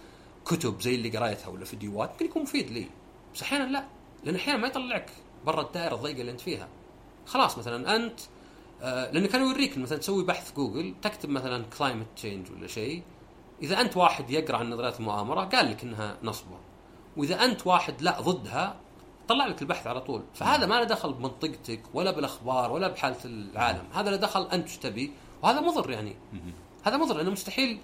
[0.45, 2.87] كتب زي اللي قريتها ولا فيديوهات ممكن يكون مفيد لي.
[3.35, 3.85] بس أحيانا لا
[4.23, 5.09] لأن أحيانا ما يطلعك
[5.45, 6.67] برا الدائرة الضيقة اللي أنت فيها.
[7.25, 8.19] خلاص مثلا أنت
[8.81, 13.03] آه لأنه كانوا يوريك مثلا تسوي بحث جوجل تكتب مثلا climate change ولا شيء.
[13.61, 16.57] إذا أنت واحد يقرأ عن نظريات المؤامرة قال لك إنها نصبة.
[17.17, 18.75] وإذا أنت واحد لا ضدها
[19.27, 20.23] طلع لك البحث على طول.
[20.33, 23.83] فهذا ما له دخل بمنطقتك ولا بالأخبار ولا بحالة العالم.
[23.93, 25.11] هذا له دخل إيش تبي.
[25.43, 26.15] وهذا مضر يعني.
[26.83, 27.79] هذا مضر لأنه مستحيل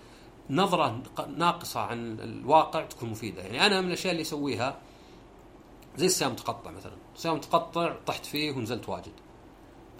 [0.49, 1.01] نظرة
[1.37, 3.41] ناقصة عن الواقع تكون مفيدة.
[3.41, 4.77] يعني أنا من الأشياء اللي اسويها
[5.95, 6.95] زي الصيام متقطع مثلا.
[7.15, 9.13] صيام متقطع طحت فيه ونزلت واجد.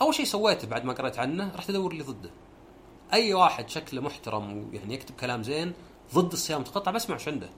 [0.02, 2.30] أول شيء سويته بعد ما قريت عنه رحت أدور اللي ضده.
[3.16, 5.74] أي واحد شكله محترم ويعني يكتب كلام زين
[6.14, 7.50] ضد الصيام المتقطع بسمع إيش عنده.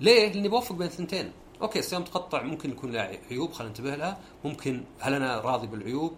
[0.00, 4.18] ليه؟ لأني بوفق بين الثنتين أوكي الصيام المتقطع ممكن يكون له عيوب خلينا ننتبه لها.
[4.44, 6.12] ممكن هل أنا راضي بالعيوب؟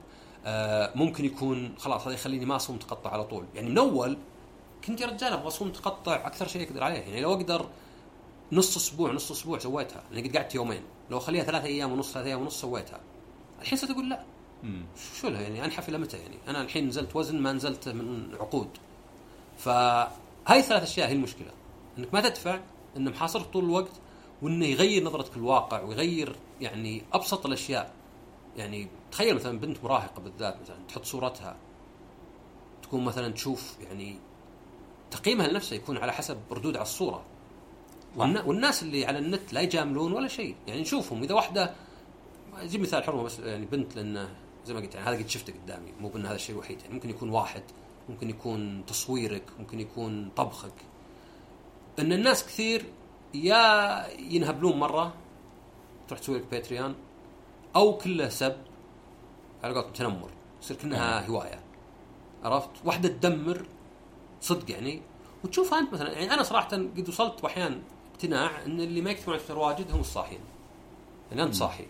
[0.47, 3.45] آه ممكن يكون خلاص هذا يخليني ما أصوم متقطع على طول.
[3.55, 4.19] يعني من أول
[4.85, 6.99] كنت يا رجال أبغى أصوم متقطع أكثر شيء أقدر عليه.
[6.99, 7.69] يعني لو أقدر
[8.53, 10.83] نص أسبوع نص أسبوع سويتها لاني قد قعدت يومين.
[11.11, 13.01] لو اخليها ثلاثة أيام ونص ثلاثة أيام ونص سويتها.
[13.63, 14.25] الحين ستقول لا.
[15.21, 18.69] شو لها يعني؟ انحف إلى متى يعني؟ أنا الحين نزلت وزن ما نزلت من عقود.
[19.59, 21.51] فهاي ثلاث أشياء هي المشكلة.
[21.99, 22.61] إنك ما تدفع
[22.97, 23.93] إنه محاصرك طول الوقت
[24.43, 27.93] وإنه يغير نظرتك للواقع ويغير يعني أبسط الأشياء.
[28.57, 31.57] يعني تخيل مثلا بنت مراهقة بالذات مثلا تحط صورتها.
[32.83, 34.17] تكون مثلا تشوف يعني
[35.11, 37.23] تقييمها لنفسها يكون على حسب ردود على الصورة.
[38.17, 40.55] والناس اللي على النت لا يجاملون ولا شيء.
[40.67, 41.23] يعني نشوفهم.
[41.23, 41.75] إذا واحدة
[42.57, 44.29] أجيب مثال حرمة بس يعني بنت لأنه
[44.69, 45.93] زي ما قلت يعني هذا قد شفته قدامي.
[46.01, 46.95] مو بأن هذا الشيء الوحيد يعني.
[46.95, 47.63] ممكن يكون واحد
[48.09, 50.75] ممكن يكون تصويرك ممكن يكون طبخك.
[51.99, 52.85] ان الناس كثير
[53.35, 55.15] يا ينهبلون مرة
[56.09, 56.95] تروح تسوي لك باتريون
[57.77, 58.57] أو كله سب
[59.65, 60.31] على قولتهم تنمر.
[60.63, 61.61] يصير كأنها هواية.
[62.45, 63.67] عرفت؟ واحدة تدمر
[64.41, 65.03] صدق يعني.
[65.45, 67.81] وتشوفها أنت مثلا يعني أنا صراحة قد وصلت واحيانا
[68.15, 70.41] اقتناع أن اللي ما يكتبون على تويتر واجد هم الصاحيين.
[71.31, 71.87] يعني أنت صاحي.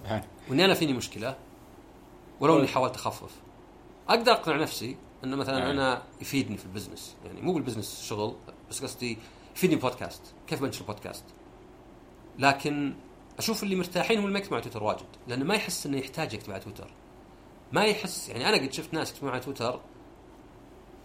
[0.48, 1.36] وإني أنا فيني مشكلة؟
[2.40, 3.32] ولو إني حاولت أخفف.
[4.08, 7.16] أقدر أقنع نفسي إنه مثلا أنا يفيدني في ال business.
[7.24, 8.36] يعني مو بال business شغل
[8.70, 9.18] بس قصدي
[9.56, 11.24] يفيدني بودكاست كيف بنشر بودكاست؟
[12.38, 12.94] لكن
[13.38, 16.34] أشوف اللي مرتاحين هم اللي ما يكتبون على تويتر واجد لأنه ما يحس إنه يحتاج
[16.34, 16.90] يكتب على تويتر.
[17.72, 19.80] ما يحس يعني أنا قد شفت ناس يكتبون على تويتر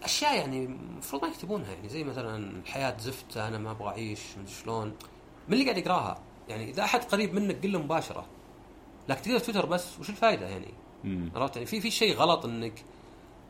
[0.02, 1.72] أشياء يعني المفروض ما يكتبونها.
[1.72, 4.88] يعني زي مثلا الحياة زفت أنا ما أبغى أعيش مدري شلون.
[5.48, 8.26] من اللي قاعد يقراها؟ يعني إذا أحد قريب منك قل له مباشرة.
[9.08, 10.74] لكن تقدر تويتر بس وش الفائده يعني؟
[11.34, 12.84] عرفت؟ يعني في في شيء غلط إنك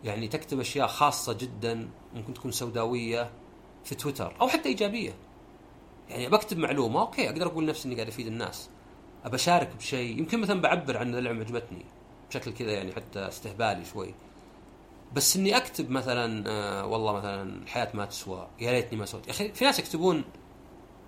[0.05, 3.31] يعني تكتب أشياء خاصة جدا ممكن تكون سوداوية
[3.85, 5.15] في تويتر أو حتى إيجابية.
[6.09, 8.71] يعني بكتب معلومة okay أقدر أقول نفسي إني قاعد أفيد الناس.
[9.25, 11.85] أبى أشارك بشيء يمكن مثلا بعبر عن اللعبة عجبتني
[12.31, 14.15] بشكل كذا يعني حتى استهبالي شوي.
[15.15, 19.27] بس إني أكتب مثلا آه والله مثلا الحياة ما تسوى يا ليتني ما سويت.
[19.27, 20.25] يا أخي في ناس يكتبون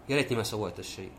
[0.09, 1.11] يا ليتني ما سويت الشيء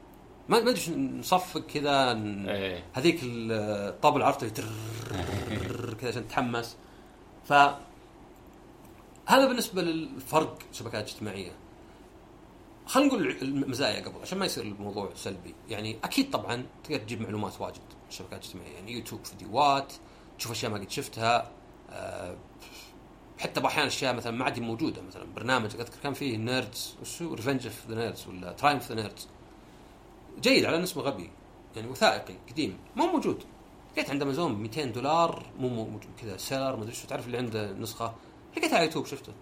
[0.49, 2.11] ما ما ادري نصفق كذا
[2.47, 2.85] إيه.
[2.93, 4.45] هذيك الطابل عرفت
[5.99, 6.77] كذا عشان تتحمس.
[7.45, 7.53] ف
[9.25, 11.51] هذا بالنسبة للفرق شبكات اجتماعية.
[12.85, 15.55] خلينا نقول المزايا قبل عشان ما يصير الموضوع سلبي.
[15.69, 18.73] يعني أكيد طبعا تقدر تجيب معلومات واجد الشبكات الاجتماعية.
[18.73, 19.93] يعني يوتيوب فيديوهات
[20.39, 21.51] تشوف أشياء ما قد شفتها
[21.89, 22.35] أه
[23.39, 25.01] حتى بأحيان أشياء مثلا ما عاد موجودة.
[25.01, 28.95] مثلا برنامج أذكر كان فيه nerds وشو Revenge of the Nerds ولا Triumph of the
[28.95, 29.27] Nerds
[30.41, 31.29] جيد على اسمه غبي.
[31.75, 32.77] يعني وثائقي قديم.
[32.95, 33.43] مو موجود.
[33.93, 37.07] لقيت عند أمازون ب 200 دولار مو موجود كذا seller ما أدري شو.
[37.07, 38.15] تعرف اللي عنده نسخة؟
[38.57, 39.33] لقيتها على يوتيوب شفته.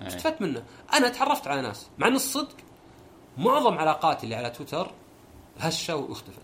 [0.00, 0.06] أيه.
[0.06, 0.64] استفدت منه.
[0.94, 1.88] أنا تعرفت على ناس.
[1.98, 2.56] مع ان الصدق
[3.38, 4.90] معظم علاقاتي اللي على تويتر
[5.58, 6.42] هشة واختفت.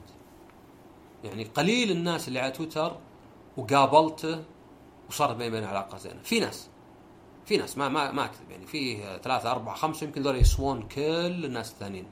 [1.25, 2.97] يعني قليل الناس اللي على تويتر
[3.57, 4.45] وقابلته
[5.09, 6.23] وصارت بيني وبينه علاقة زينة.
[6.23, 6.69] في ناس.
[7.47, 7.79] في ناس.
[7.79, 8.51] ما ما ما أكذب.
[8.51, 12.07] يعني في ثلاثة أربعة خمسة يمكن ذول يسوون كل الناس الثانيين.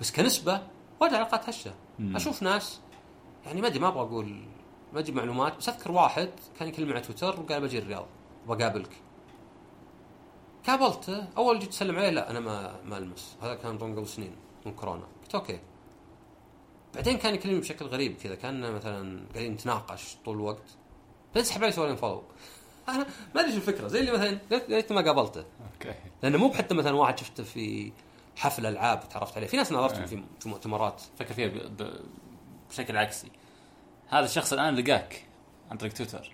[0.00, 0.62] بس كنسبة
[1.02, 1.74] وايد علاقات هشة.
[2.00, 2.80] أشوف ناس
[3.46, 4.42] يعني ما أدري ما أبغى أقول
[4.92, 8.06] ما أجيب معلومات بس أذكر واحد كان يكلمني على تويتر وقال بجي الرياض
[8.48, 8.90] بقابلك
[10.66, 13.36] قابلته أول جيت أسلم عليه لا أنا ما ما ألمس.
[13.42, 14.36] هذا كان ظن قبل سنين
[14.66, 15.06] من كورونا.
[15.22, 15.60] قلت okay.
[16.94, 20.76] بعدين كان يكلمني بشكل غريب كذا كان مثلا قاعدين نتناقش طول الوقت.
[21.28, 22.22] بعدين سحب علي سوا لي unfollow
[22.88, 23.88] أنا ما أدري شو الفكرة.
[23.88, 24.38] زي اللي مثلا
[24.68, 25.44] ليت ما قابلته.
[25.74, 25.94] okay.
[26.22, 27.92] لأنه مو حتى مثلا واحد شفته في
[28.36, 29.46] حفل ألعاب تعرفت عليه.
[29.46, 31.50] في ناس نظرتهم في في مؤتمرات فكر فيها
[32.70, 33.28] بشكل عكسي.
[34.08, 35.24] هذا الشخص الآن لقاك
[35.70, 36.32] عن طريق تويتر.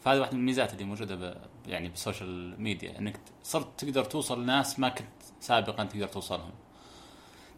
[0.00, 1.36] فهذه واحدة من الميزات اللي موجودة ب...
[1.66, 5.08] يعني بال social media إنك صرت تقدر توصل لناس ما كنت
[5.40, 6.52] سابقا تقدر توصلهم.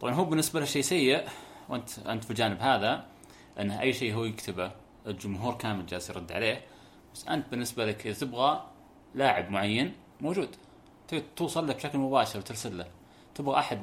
[0.01, 1.29] طبعا هو بالنسبة له شيء سيء
[1.69, 3.05] وأنت أنت في الجانب هذا
[3.59, 4.73] إن أي شيء هو يكتبه
[5.07, 6.65] الجمهور كامل جالس يرد عليه.
[7.15, 8.67] بس أنت بالنسبة لك إذا تبغى
[9.15, 10.57] لاعب معين موجود
[11.37, 12.87] توصل له بشكل مباشر وترسل له.
[13.35, 13.79] تبغى أحد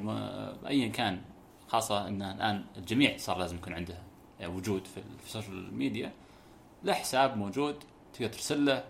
[0.66, 1.20] ايا كان
[1.68, 3.98] خاصة إن الآن الجميع صار لازم يكون عنده
[4.40, 6.12] يعني وجود في ال social media
[6.84, 7.76] له حساب موجود
[8.14, 8.84] تقدر ترسل له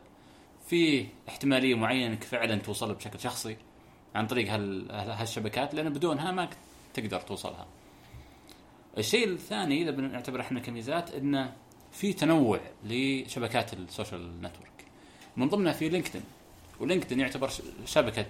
[0.66, 3.56] في احتمالية معينة إنك فعلا توصل له بشكل شخصي
[4.14, 6.48] عن طريق هال- هال- هالشبكات لأن بدونها ما
[6.94, 7.66] تقدر توصلها.
[8.98, 11.52] الشيء الثاني إذا بنعتبر إحنا كميزات انه
[11.92, 14.70] في تنوع لشبكات ال social network.
[15.36, 16.22] من ضمنها في LinkedIn
[16.80, 17.50] و LinkedIn يعتبر
[17.86, 18.26] شبكة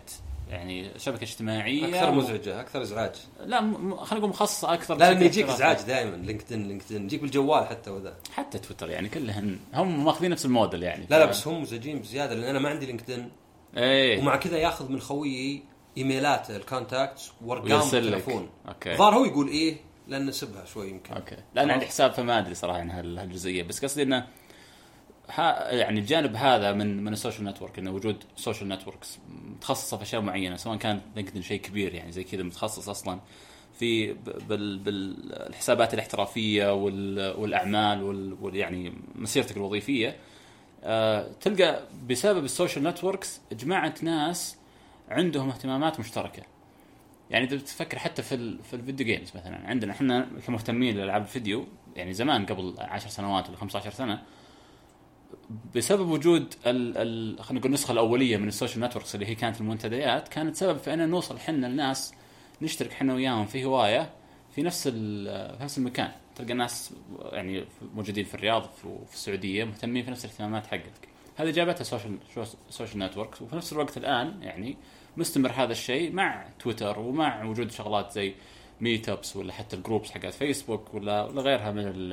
[0.50, 3.12] يعني شبكة اجتماعية أكثر مزعجة أكثر إزعاج.
[3.46, 5.48] لا م- خلينا نقول مخصصة أكثر لا يجيك.
[5.48, 8.16] إزعاج دائما LinkedIn LinkedIn يجيك بالجوال حتى وذا.
[8.34, 12.34] حتى تويتر يعني كلهن هم ماخذين نفس الموديل يعني لا لا بس هم مزعجين بزيادة
[12.34, 13.30] لأن أنا ما عندي LinkedIn.
[13.76, 14.18] إيه.
[14.18, 15.62] ومع كذا ياخذ من خويي
[15.98, 17.80] إيميلات ال contacts وأرقام.
[17.82, 18.48] التليفون.
[18.68, 18.96] okay.
[18.96, 19.76] ظهر هو يقول إيه
[20.08, 21.14] لأن نسبها شوي يمكن.
[21.14, 21.36] okay.
[21.54, 23.62] لا أنا عندي حساب فما ادري صراحة عن هال- هالجزئية.
[23.62, 24.26] بس قصدي إنه
[25.38, 29.18] يعني الجانب هذا من من ال social network إنه وجود social networks
[29.56, 33.20] متخصصة في أشياء معينة سواء كان LinkedIn شيء كبير يعني زي كذا متخصص أصلا
[33.78, 34.12] في
[34.84, 40.16] بالحسابات الاحترافية وال والأعمال وال وال- يعني مسيرتك الوظيفية.
[40.84, 44.56] آه تلقى بسبب ال social networks جماعة ناس
[45.08, 46.42] عندهم اهتمامات مشتركة.
[47.30, 51.66] يعني إذا بتفكر حتى في في ال video games مثلا عندنا إحنا كمهتمين لألعاب الفيديو
[51.96, 54.22] يعني زمان قبل 10 سنوات ولا 15 سنة
[55.74, 59.60] بسبب وجود ال ال خلينا نقول النسخة الأولية من ال social networks اللي هي كانت
[59.60, 62.14] المنتديات كانت سبب في أن نوصل إحنا الناس
[62.62, 64.10] نشترك إحنا وياهم في هواية
[64.54, 66.10] في نفس ال- في نفس المكان.
[66.36, 66.92] تلقى ناس
[67.32, 68.62] يعني موجودين في الرياض
[69.08, 71.08] في السعودية مهتمين في نفس الاهتمامات حقتك.
[71.36, 72.18] هذه جابتها ال social
[72.70, 74.76] social networks وفي نفس الوقت الآن يعني
[75.16, 78.34] مستمر هذا الشيء مع تويتر ومع وجود شغلات زي
[78.80, 82.10] meetups ولا حتى ال groups حقت فيسبوك ولا ولا غيرها من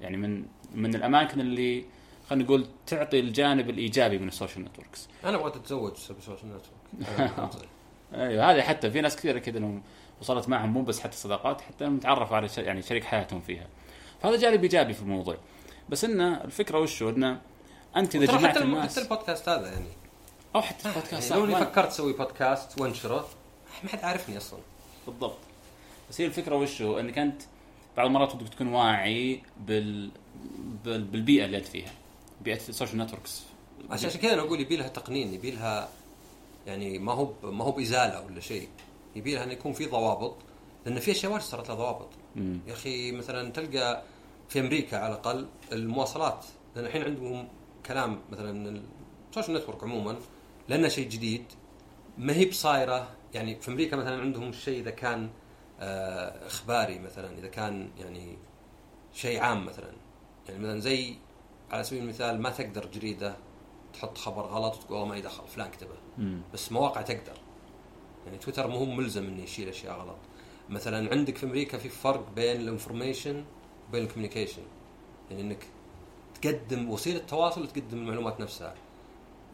[0.00, 1.84] يعني من من الأماكن اللي
[2.30, 5.08] خلينا نقول تعطي الجانب الإيجابي من ال social networks.
[5.24, 7.52] أنا أبغى اتزوج بسبب ال social network.
[8.14, 9.82] أيوه هذه حتى في ناس كثيرة كذا انهم
[10.20, 13.66] وصلت معهم مو بس حتى صداقات حتى انهم تعرفوا على يعني شريك حياتهم فيها.
[14.22, 15.36] فهذا جانب إيجابي في الموضوع.
[15.88, 17.40] بس إنه الفكرة وشو إنه
[17.96, 19.88] أنت إذا جمعت حتى الناس حتى البودكاست هذا يعني.
[20.54, 23.28] أو حتى البودكاست يعني لو إني فكرت أسوي بودكاست وانشره
[23.82, 24.60] ما حد عارفني أصلا.
[25.06, 25.38] بالضبط.
[26.10, 27.42] بس هي الفكرة وشو إنك أنت
[27.96, 30.10] بعض المرات ودك تكون واعي بال...
[30.84, 31.04] بال...
[31.04, 31.92] بالبيئة اللي أنت فيها.
[32.44, 33.42] بيئة ال social networks
[33.90, 35.88] عشان عشان كذا أنا أقول يبي لها تقنين يبي لها
[36.66, 38.68] يعني ما هو ما هو بإزالة ولا شيء.
[39.16, 40.36] يبي لها إنه يكون في ضوابط
[40.86, 42.08] لأن في أشياء واجد صارت لها ضوابط.
[42.36, 42.60] مم.
[42.66, 44.02] يا أخي مثلا تلقى
[44.48, 46.44] في أمريكا على الأقل المواصلات
[46.76, 47.48] لأن الحين عندهم
[47.86, 48.82] كلام مثلا
[49.30, 50.16] ال social network عموما
[50.68, 51.44] لأنه شيء جديد
[52.18, 53.08] ما هي بصايرة.
[53.34, 55.30] يعني في أمريكا مثلا عندهم الشيء إذا كان
[55.80, 58.38] آه، إخباري مثلا إذا كان يعني
[59.14, 59.92] شيء عام مثلا.
[60.48, 61.14] يعني مثلا زي
[61.72, 63.36] على سبيل المثال ما تقدر جريدة
[63.94, 65.94] تحط خبر غلط وتقول والله ما لي دخل فلان كتبه.
[66.54, 67.38] بس مواقع تقدر.
[68.26, 70.16] يعني تويتر مو ملزم إنه يشيل أشياء غلط.
[70.70, 73.44] مثلا عندك في أمريكا في فرق بين ال information
[73.88, 74.62] وبين ال communication.
[75.30, 75.66] يعني إنك
[76.42, 78.74] تقدم وسيلة تواصل وتقدم المعلومات نفسها.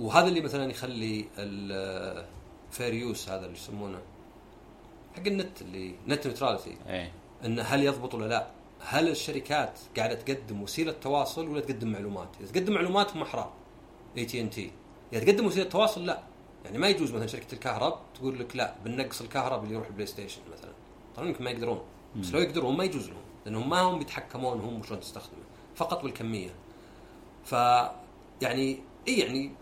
[0.00, 3.98] وهذا اللي مثلا يخلي ال fair use هذا اللي يسمونه
[5.16, 7.12] حق النت اللي net neutrality إيه.
[7.44, 8.46] إن هل يضبط ولا لا؟
[8.81, 13.53] هل الشركات قاعدة تقدم وسيلة تواصل ولا تقدم معلومات؟ إذا تقدم معلومات هم أحرار.
[14.19, 14.71] اي تي ان تي
[15.12, 16.23] إذا تقدم وسيلة تواصل لا.
[16.64, 20.40] يعني ما يجوز مثلا شركة الكهرب تقول لك لا بنقص الكهرب اللي يروح ال PlayStation
[20.53, 20.71] مثلا.
[21.17, 21.81] طبعا يمكن ما يقدرون.
[22.17, 25.43] بس لو يقدرون ما يجوز لهم لأنهم ما هم بيتحكمون هم شلون تستخدمه.
[25.77, 26.51] فقط بالكميه
[27.45, 27.53] ف
[28.43, 29.53] يعني إي يعني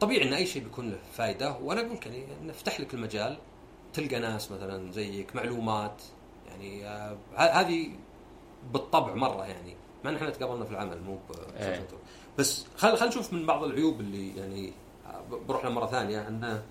[0.00, 3.38] طبيعي إن أي شيء بيكون له فائده وأنا أقول لك يعني نفتح لك المجال
[3.92, 6.02] تلقى ناس مثلا زيك معلومات.
[6.48, 7.90] يعني آه، هذه
[8.72, 9.76] بالطبع مرة يعني.
[10.04, 11.18] ما إن إحنا تقابلنا في العمل مو
[11.56, 11.86] إيه.
[12.38, 14.72] بس خل خل نشوف من بعض العيوب اللي يعني
[15.30, 16.28] بروح لها مرة ثانية.
[16.28, 16.62] انه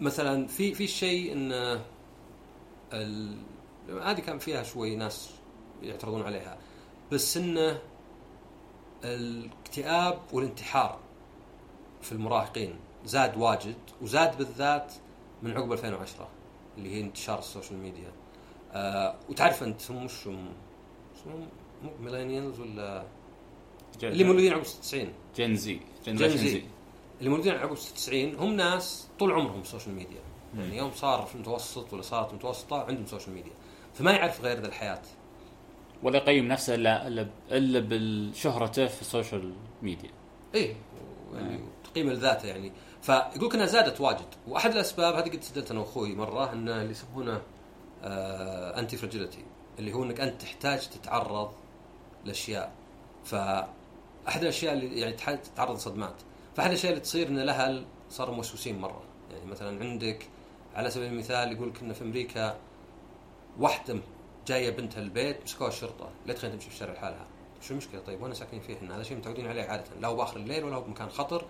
[0.00, 1.80] مثلا في في شيء إن
[2.92, 3.36] ال...
[4.02, 5.30] هذه كان فيها شوي ناس
[5.82, 6.58] يعترضون عليها.
[7.12, 7.78] بس انه
[9.04, 10.98] الاكتئاب والانتحار
[12.02, 14.92] في المراهقين زاد واجد وزاد بالذات
[15.42, 16.28] من عقب 2010
[16.78, 18.12] اللي هي انتشار ال social media.
[18.76, 20.48] آه وتعرف أنت هم وش هم
[21.82, 23.04] مو millennials ولا
[24.02, 25.80] اللي مولودين عقب 96 Gen Z.
[26.06, 26.62] Gen Z.
[27.18, 30.20] اللي مولودين عقب 96 هم ناس طول عمرهم social media
[30.58, 33.52] يعني يوم صار في المتوسط ولا صارت متوسطة عندهم social media
[33.94, 35.02] فما يعرف غير ذا الحياة.
[36.02, 40.10] ولا يقيم نفسه الا إلا إلا بالشهرته في ال social ميديا
[40.54, 40.74] إيه
[41.34, 42.72] يعني تقييم لذاته يعني.
[43.02, 44.26] فيقول انها زادت واجد.
[44.48, 47.42] وأحد الأسباب هذه قد سجلت أنا واخوي مرة أن اللي يسمونه
[48.02, 49.44] انتي فراجيلتي
[49.78, 51.52] اللي هو إنك أنت تحتاج تتعرض
[52.24, 52.72] لأشياء.
[53.24, 56.14] فأحد الأشياء اللي يعني تتعرض لصدمات.
[56.56, 59.02] فأحد الأشياء اللي تصير إن الأهل صاروا موسوسين مرة.
[59.32, 60.28] يعني مثلا عندك
[60.74, 62.56] على سبيل المثال يقول انه في أمريكا
[63.58, 63.98] واحدة
[64.46, 66.08] جاية بنتها البيت مسكوها الشرطة.
[66.26, 67.26] لا تخليها تمشي في الشارع لحالها؟
[67.62, 69.84] شو المشكلة؟ طيب وأنا ساكنين فيه إحنا هذا شيء متعودين عليه عادة.
[70.00, 71.44] لا هو بآخر الليل ولا هو بمكان خطر.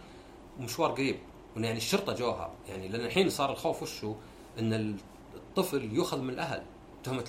[0.59, 1.19] ومشوار قريب.
[1.57, 2.51] يعني الشرطة جوها.
[2.69, 4.15] يعني لأن الحين صار الخوف وشو
[4.59, 4.97] إن
[5.57, 6.63] الطفل يؤخذ من الأهل
[7.05, 7.25] تهمة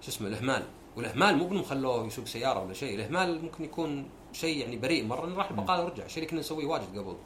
[0.00, 0.62] شو اسمه الإهمال.
[0.96, 5.34] والإهمال مو بإنهم خلوه يسوق سيارة ولا شيء الإهمال ممكن يكون شيء يعني بريء مرة
[5.34, 7.16] راح البقالة ورجع شيء كنا نسويه واجد قبل.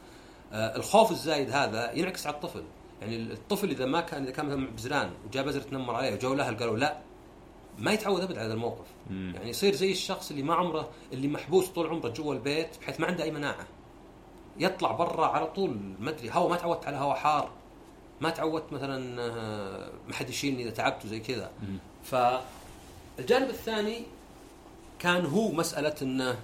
[0.52, 2.64] آه الخوف الزايد هذا ينعكس على الطفل.
[3.00, 6.56] يعني الطفل إذا ما كان إذا كان مثلا بزران وجاء بزر تنمر عليه وجو الاهل
[6.56, 6.98] قالوا لا
[7.78, 8.86] ما يتعود ابد على هذا الموقف.
[9.10, 9.32] مم.
[9.36, 13.06] يعني يصير زي الشخص اللي ما عمره اللي محبوس طول عمره جوا البيت بحيث ما
[13.06, 13.66] عنده أي مناعة.
[14.58, 17.50] يطلع برا على طول ما أدري هوا ما تعودت على هوا حار.
[18.20, 21.50] ما تعودت مثلا آه، ما حد يشيلني إذا تعبت وزي كذا.
[22.04, 24.02] فالجانب الثاني
[24.98, 26.38] كان هو مسألة انه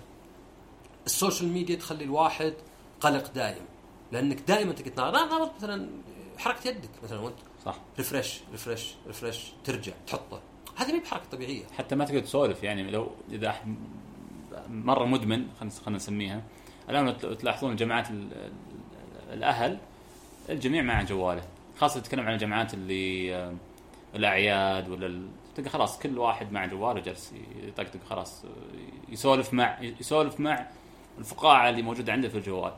[1.06, 2.54] ال social media تخلي الواحد
[3.00, 3.64] قلق دائم.
[4.12, 5.88] لأنك دائما تقعد ناظر مثلا
[6.38, 7.76] حركة يدك مثلا وأنت صح.
[7.98, 10.40] refresh refresh refresh ترجع تحطه.
[10.76, 11.64] هذه ما بحركة طبيعية.
[11.78, 13.74] حتى ما تقدر تسولف يعني لو إذا أحد
[14.68, 16.42] مرة مدمن خلينا نسميها.
[16.88, 18.52] الآن لو تلاحظون جماعات ال- ال-
[19.32, 19.78] الأهل
[20.48, 21.42] الجميع مع جواله.
[21.82, 23.54] خاصة تتكلم عن الجماعات اللي آه،
[24.14, 28.44] الأعياد ولا ال- تلقى خلاص كل واحد مع جواله جالس يطقطق خلاص
[29.08, 30.66] يسولف مع يسولف مع
[31.18, 32.72] الفقاعة اللي موجودة عنده في الجوال.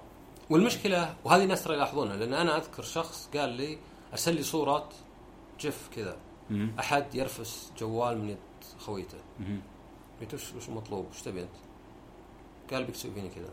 [0.51, 3.79] والمشكلة وهذه الناس ترى يلاحظونها لأن أنا أذكر شخص قال لي
[4.13, 4.89] أرسل لي صورة
[5.61, 6.17] GIF كذا.
[6.81, 8.39] أحد يرفس جوال من يد
[8.79, 9.19] خويته.
[10.21, 11.57] قلت وش وش مطلوب؟ وش تبي أنت؟
[12.73, 13.51] قال بيك تسوي فيني كذا.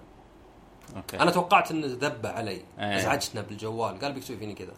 [0.95, 1.19] okay.
[1.19, 2.51] أنا توقعت إنه ذبة علي.
[2.79, 2.97] إيه.
[2.97, 3.99] أزعجتنا بالجوال.
[3.99, 4.73] قال بيك تسوي فيني كذا.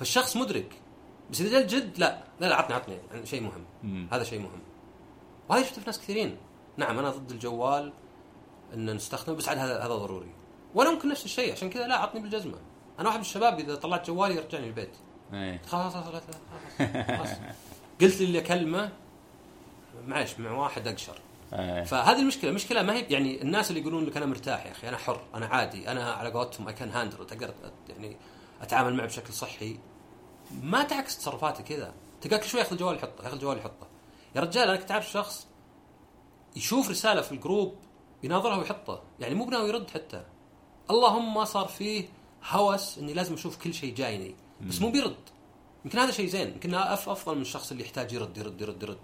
[0.00, 0.72] فالشخص مدرك.
[1.30, 3.64] بس إذا جاء الجد لا لا لا عطني عطني يعني شيء مهم.
[3.82, 4.08] مم.
[4.12, 4.60] هذا شيء مهم.
[5.48, 6.36] وهذا شفته في ناس كثيرين.
[6.76, 7.92] نعم أنا ضد الجوال
[8.74, 10.34] إن نستخدمه بس عاد هذا هذا ضروري.
[10.74, 12.58] وأنا ممكن نفس الشيء عشان كذا لا عطني بالجزمة.
[12.98, 14.96] أنا واحد من الشباب إذا طلعت جوالي يرجعني البيت.
[15.32, 15.62] إيه.
[15.66, 16.22] خلاص خلاص خلاص
[17.06, 17.28] خلاص
[18.00, 18.92] قلت لي اللي أكلمه
[20.06, 21.20] معلش مع واحد أقشر.
[21.52, 21.84] إيه.
[21.84, 24.96] فهذه المشكلة المشكلة ما هي يعني الناس اللي يقولون لك أنا مرتاح يا أخي أنا
[24.96, 27.54] حر أنا عادي أنا على قولتهم اي كان هاندل أقدر
[27.88, 28.16] يعني
[28.62, 29.78] أتعامل معه بشكل صحي.
[30.62, 31.94] ما تعكس تصرفاته كذا.
[32.20, 33.86] تلقى كل شوي ياخذ الجوال يحطه ياخذ الجوال يحطه.
[34.36, 35.46] يا رجال أنا كنت أعرف شخص
[36.56, 37.74] يشوف رسالة في ال group
[38.22, 39.02] يناظرها ويحطه.
[39.20, 40.24] يعني مو بناوي يرد حتى.
[40.90, 42.08] اللهم صار فيه
[42.50, 44.34] هوس إني لازم أشوف كل شيء جايني.
[44.60, 45.16] بس مو بيرد.
[45.84, 46.48] يمكن هذا شيء زين.
[46.48, 48.98] يمكن أف- أفضل من الشخص اللي يحتاج يرد يرد يرد يرد.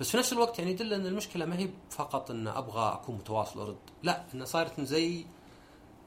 [0.00, 3.60] بس في نفس الوقت يعني يدل إن المشكلة ما هي فقط إن أبغى أكون متواصل
[3.60, 5.26] وارد لا انها صارت زي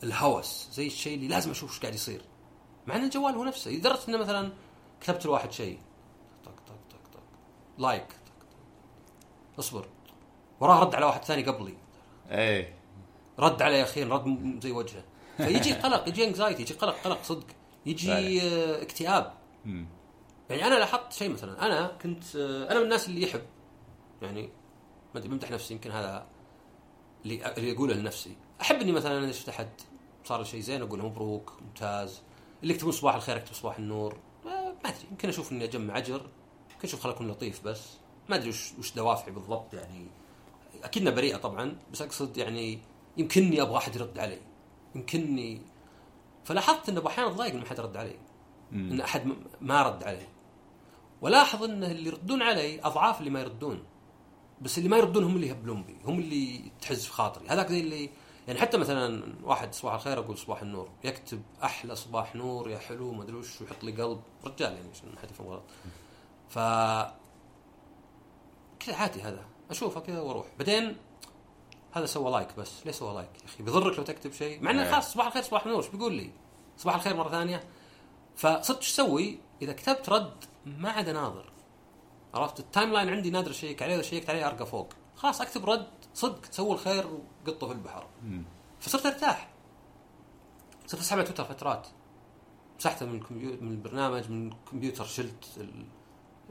[0.04, 2.22] الهوس زي الشيء اللي لازم أشوف إيش قاعد يصير.
[2.88, 3.72] مع إن الجوال هو نفسه.
[3.72, 4.52] لدرجة إنه مثلا
[5.02, 5.80] كتبت لواحد شيء.
[6.46, 7.20] طق طق طق طق.
[7.78, 9.60] لايك طق طق.
[9.60, 9.88] اصبر.
[10.60, 11.78] وراه رد على واحد ثاني قبلي.
[12.32, 12.74] إيه.
[13.40, 15.04] رد عليه أخيرا رد زي وجهه.
[15.38, 17.46] فيجي قلق يجي انكزايتي يجي قلق قلق صدق.
[17.86, 19.34] يجي آه، اكتئاب.
[20.50, 21.66] يعني أنا لاحظت شيء مثلا.
[21.66, 23.42] أنا كنت آه، أنا من الناس اللي يحب.
[24.22, 24.50] يعني
[25.14, 26.26] ما أدري بمدح نفسي يمكن هذا
[27.26, 28.36] اللي اللي أقوله لنفسي.
[28.62, 29.70] أحب إني مثلا اذا شفت أحد
[30.26, 32.22] صار شيء زين أقول مبروك ممتاز.
[32.64, 34.18] اللي يكتبون صباح الخير اكتب صباح النور.
[34.46, 36.22] آه، ما أدري يمكن أشوف إني أجمع أجر.
[36.72, 37.82] يمكن أشوف اكون لطيف بس.
[38.30, 40.08] ما أدري وش وش دوافعي بالضبط يعني.
[40.84, 42.80] أكيد إنها بريئة طبعا بس أقصد يعني
[43.18, 44.40] يمكنني أبغى أحد يرد علي.
[44.96, 45.62] يمكنني.
[46.44, 48.16] فلاحظت انه أحيانا اتضايق ان ما حد رد علي.
[48.74, 50.28] إن أحد ما رد علي.
[51.22, 53.84] ولاحظ إن اللي يردون علي أضعاف اللي ما يردون.
[54.62, 57.48] بس اللي ما يردون هم اللي يهبلون بي هم اللي تحز في خاطري.
[57.48, 58.10] هذاك زي اللي
[58.48, 63.12] يعني حتى مثلا واحد صباح الخير أقول صباح النور يكتب أحلى صباح نور يا حلو
[63.12, 64.22] ما أدري وش ويحط لي قلب.
[64.46, 65.64] رجال يعني عشان ما حد يفهم غلط
[66.50, 66.54] ف
[68.80, 69.46] كذا عادي هذا.
[69.70, 70.46] أشوفه كذا وأروح.
[70.60, 70.98] بعدين
[71.92, 72.86] هذا سوى like بس.
[72.86, 74.64] ليش سوى like يا أخي؟ بيضرك لو تكتب شيء.
[74.64, 74.92] مع إنه إيه.
[74.92, 76.32] خلاص صباح الخير صباح النور إيش بيقول لي؟
[76.78, 77.64] صباح الخير مرة ثانية.
[78.36, 81.52] فصرت إيش أسوي؟ إذا كتبت رد ما عاد أناظر.
[82.34, 84.94] عرفت؟ ال timeline عندي نادر أشيك عليه اذا شيكت عليه أرقى فوق.
[85.18, 88.08] خلاص أكتب رد صدق تسوي الخير وقطه في البحر.
[88.24, 88.44] مم.
[88.80, 89.50] فصرت أرتاح.
[90.88, 91.88] صرت أسحب على تويتر فترات.
[92.80, 95.86] مسحته من الكمبيوتر من البرنامج من الكمبيوتر شلت ال...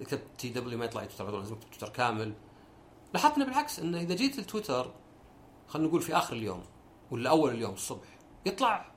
[0.05, 2.35] كتبت تي دبليو ما يطلع لي تويتر لازم أكتب تويتر كامل.
[3.15, 4.93] لاحظت إنه بالعكس إنه إذا جيت لتويتر
[5.69, 6.63] خلينا نقول في آخر اليوم
[7.11, 8.09] ولا أول اليوم الصبح
[8.47, 8.93] يطلع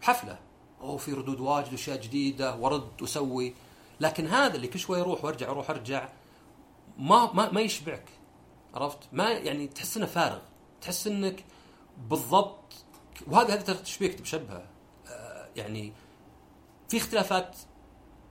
[0.00, 0.38] حفلة.
[0.80, 3.54] أو في ردود واجد وأشياء جديدة ورد وسوي.
[4.00, 6.08] لكن هذا اللي كل شوي يروح وأرجع أروح أرجع
[6.98, 8.08] ما ما ما يشبعك.
[8.74, 10.38] عرفت؟ ما يعني تحس إنه فارغ.
[10.80, 11.44] تحس إنك
[11.98, 12.74] بالضبط
[13.26, 14.64] وهذا هذا ترى تشبيك بشبهه
[15.10, 15.92] آه، يعني
[16.88, 17.56] في اختلافات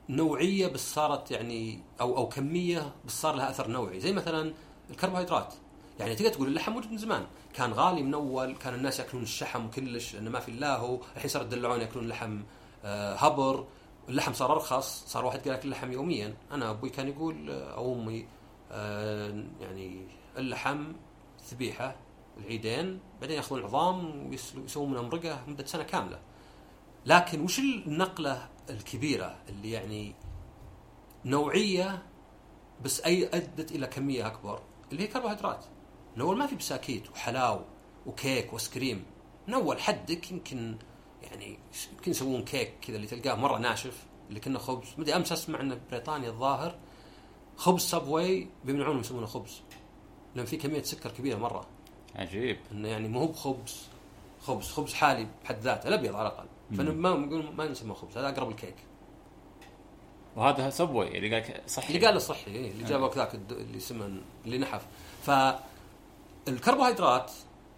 [0.10, 4.00] نوعية بس صارت يعني أو أو كمية بس صار لها أثر نوعي.
[4.00, 4.54] زي مثلا
[4.90, 5.54] الكربوهيدرات.
[6.00, 7.26] يعني تقدر تقول اللحم موجود من زمان.
[7.54, 11.00] كان غالي من اول كان الناس يأكلون الشحم كلش لأنه ما في إلا هو.
[11.16, 12.42] الحين صار يدلعون يأكلون لحم
[12.86, 13.68] آه، هبر.
[14.10, 16.36] اللحم صار أرخص صار واحد ياكل اللحم يوميا.
[16.52, 18.26] أنا أبوي كان يقول آه، أو أمي
[19.62, 20.08] يعني
[20.38, 20.94] اللحم
[21.52, 21.96] ذبيحه
[22.38, 26.20] العيدين بعدين يأخذون العظام ويسوون منها مرقه مدة سنة كاملة.
[27.06, 30.16] لكن وش النقلة الكبيرة اللي يعني
[31.26, 32.04] نوعية
[32.84, 34.62] بس أي أدت إلى كمية أكبر؟
[34.92, 35.66] اللي هي كربوهيدرات.
[36.16, 37.62] من اول ما في بساكيت وحلاو
[38.06, 39.06] وكيك واسكريم
[39.48, 40.78] من أول حدك يمكن
[41.22, 41.60] يعني
[41.94, 44.88] يمكن يسوون كيك كذا اللي تلقاه مرة ناشف اللي كنا خبز.
[44.98, 46.76] مدري أمس أسمع إن بريطانيا الظاهر
[47.56, 49.62] خبز صبواي بيمنعونهم يسمونه خبز.
[50.36, 51.66] لأن في كمية سكر كبيرة مرة.
[52.16, 52.58] عجيب.
[52.72, 53.88] إنه يعني مو هو بخبز.
[54.42, 56.46] خبز خبز حالي بحد ذاته الأبيض على الأقل.
[56.78, 57.16] فانا ما
[57.52, 58.76] ما نسميه خبز هذا أقرب الكيك
[60.36, 61.96] وهذا صبواي اللي قال صحي.
[61.96, 64.86] اللي قال صحي إيه اللي جاب ذاك اللي سمن اللي نحف.
[66.46, 67.32] فالكربوهيدرات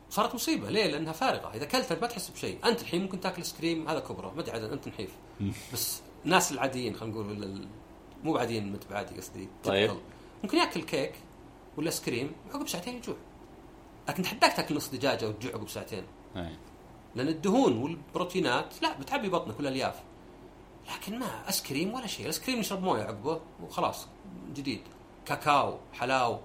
[0.10, 0.70] صارت مصيبة.
[0.70, 1.56] ليه؟ لأنها فارغة.
[1.56, 2.60] إذا أكلتها ما تحس بشيء.
[2.66, 4.34] أنت الحين ممكن تاكل ايس كريم هذا كبرة.
[4.36, 5.16] ما أدري أنت نحيف.
[5.74, 7.68] بس الناس العاديين خلينا نقول
[8.24, 9.92] مو بعاديين مت بعادي قصدي طيب.
[10.44, 11.14] ممكن ياكل كيك
[11.78, 13.16] ولا كريم عقب ساعتين يجوع.
[14.10, 16.04] لكن تحداك تاكل نص دجاجة وتجوع عقب ساعتين.
[17.16, 20.04] لأن الدهون والبروتينات لا بتعبي بطنك والالياف
[20.96, 22.22] لكن ما ايس كريم ولا شيء.
[22.22, 24.08] الايس كريم نشرب موية عقبه وخلاص
[24.54, 24.82] جديد.
[25.26, 26.40] كاكاو حلاو.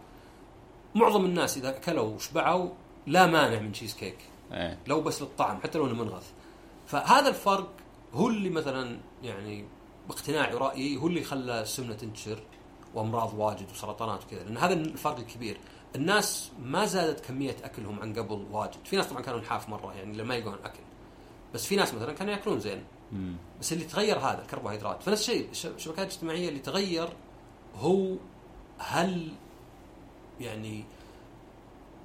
[0.94, 2.68] معظم الناس إذا أكلوا وشبعوا
[3.06, 4.18] لا مانع من تشيز كيك
[4.52, 6.30] إيه لو بس للطعم حتى لو إنه منغث
[6.86, 7.70] فهذا الفرق
[8.12, 9.64] هو اللي مثلا يعني
[10.08, 12.42] باقتناعي ورأيي هو اللي خلى السمنة تنتشر.
[12.94, 15.60] وامراض واجد وسرطانات وكذا لأن هذا الفرق الكبير.
[15.96, 18.84] الناس ما زادت كمية أكلهم عن قبل واجد.
[18.84, 20.80] في ناس طبعا كانوا نحاف مرة يعني لما يلقون أكل.
[21.54, 22.84] بس في ناس مثلا كانوا يأكلون زين.
[23.12, 23.36] مم.
[23.60, 25.02] بس اللي تغير هذا الكربوهيدرات.
[25.02, 27.08] فنفس الشيء الش- الشبكات الاجتماعية اللي تغير
[27.76, 28.16] هو
[28.78, 29.32] هل
[30.40, 30.84] يعني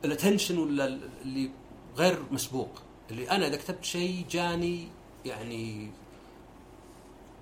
[0.05, 1.51] الاتنشن ولا ال- اللي
[1.97, 2.69] غير مسبوق.
[3.11, 4.88] اللي أنا إذا كتبت شيء جاني
[5.25, 5.91] يعني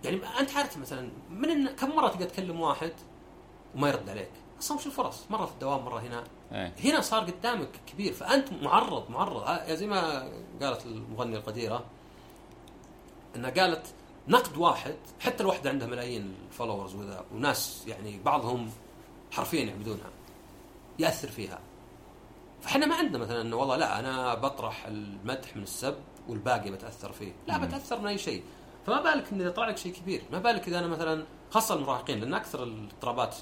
[0.03, 2.91] يعني أنت عارف مثلا من كم مرة تقدر تكلم واحد
[3.75, 4.31] وما يرد عليك.
[4.59, 6.23] أصلا وش الفرص؟ مرة في الدوام مرة هنا.
[6.51, 6.73] إيه.
[6.83, 9.43] هنا صار قدامك كبير فأنت معرض معرض.
[9.43, 10.29] آه، زي ما
[10.61, 11.83] قالت المغنية القديرة
[13.35, 13.93] إنها قالت
[14.27, 18.71] نقد واحد حتى الوحدة عندها ملايين ال followers وذا وناس يعني بعضهم
[19.31, 20.09] حرفيا يعبدونها
[20.99, 21.59] يأثر فيها.
[22.61, 25.95] فإحنا ما عندنا مثلا إنه والله لا أنا بطرح المدح من السب
[26.27, 27.33] والباقي بتأثر فيه.
[27.47, 27.65] لا مم.
[27.65, 28.43] بتأثر من أي شيء.
[28.85, 30.21] فما بالك إن إذا طلع لك شيء كبير.
[30.31, 33.35] ما بالك إذا أنا مثلا خاصة المراهقين لأن أكثر الاضطرابات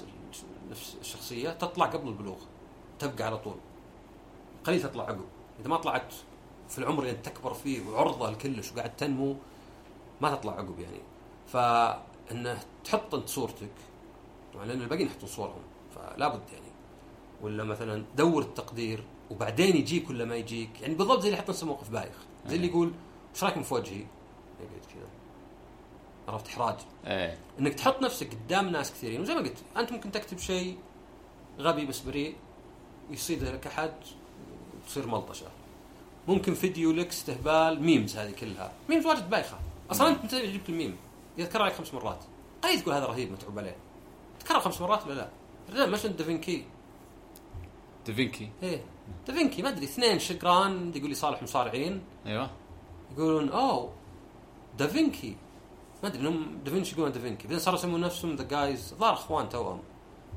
[0.72, 2.36] الشخصية تطلع قبل البلوغ
[2.98, 3.56] تبقى على طول.
[4.64, 5.24] قليل تطلع عقب.
[5.60, 6.14] إذا ما طلعت
[6.68, 9.36] في العمر اللي انت تكبر فيه وعرضة لكلش وقاعد تنمو
[10.20, 11.00] ما تطلع عقب يعني.
[11.46, 13.70] فإنه تحط أنت صورتك
[14.54, 15.62] طبعا لأن الباقيين يحطون صورهم
[15.94, 16.72] فلا بد يعني.
[17.42, 20.80] ولا مثلا دور التقدير وبعدين يجيك ولا ما يجيك.
[20.80, 22.16] يعني بالضبط زي اللي يحط نفسه موقف بايخ.
[22.46, 22.92] زي اللي يقول
[23.34, 24.04] إيش رايكم في وجهي؟
[26.28, 26.76] عرفت إحراج.
[27.06, 27.38] إيه.
[27.60, 30.78] إنك تحط نفسك قدام ناس كثيرين وزي ما قلت أنت ممكن تكتب شيء
[31.58, 32.36] غبي بس بريء
[33.10, 33.92] يصيد لك أحد
[34.84, 35.46] وتصير ملطشة.
[36.28, 38.72] ممكن فيديو لك استهبال memes هذه كلها.
[38.88, 39.58] memes واجد بايخة.
[39.90, 40.96] أصلا أنت متى جبت الميم
[41.38, 42.24] يذكر عليك خمس مرات.
[42.64, 43.76] أي تقول هذا رهيب متعوب عليه.
[44.40, 45.28] تكرر خمس مرات ولا لا؟
[45.68, 46.64] لا مش دافنكي.
[48.06, 48.50] دافنكي.
[48.62, 48.84] إيه.
[49.26, 52.02] دافنكي ما أدري اثنين شقران يقول لي صالح مصارعين.
[52.26, 52.50] أيوه.
[53.12, 53.92] يقولون أوه
[54.78, 55.36] دافنكي.
[56.02, 59.80] ما أدري انهم دافنشي يقولون دافنكي بعدين صاروا يسمون نفسهم the guys ظهر أخوان توهم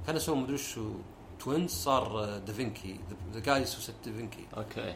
[0.06, 0.92] كانوا يسمون مدري وشو
[1.40, 3.00] توينز صار دافنكي
[3.34, 4.96] ذا جايز هو ست دافنكي أوكي.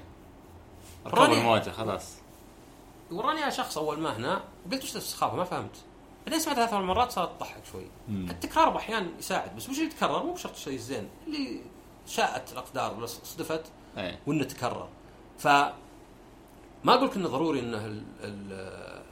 [1.08, 2.16] ركب راني- المواجهه خلاص.
[3.12, 5.76] وراني شخص أول ما هنا وقلت وش السخافة؟ ما فهمت.
[6.26, 7.86] بعدين سمعتها ثلاث مرات صارت تضحك شوي.
[8.10, 11.62] التكرار أحيانا يساعد بس وش اللي يتكرر مو بشرط الشيء الزين اللي
[12.08, 13.64] شاءت الأقدار ولا صدفت
[13.98, 14.20] إيه.
[14.28, 14.88] وإنه تكرر.
[15.38, 19.09] ف ما أقول لك إنه ضروري إنه ال- ال- أذ-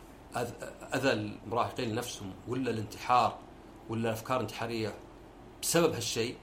[0.96, 3.38] أذى المراهقين نفسهم ولا الانتحار
[3.90, 4.94] ولا أفكار انتحارية
[5.62, 6.36] بسبب هالشيء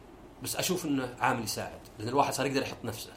[0.42, 3.10] بس أشوف إنه عامل يساعد لأن الواحد صار يقدر يحط نفسه.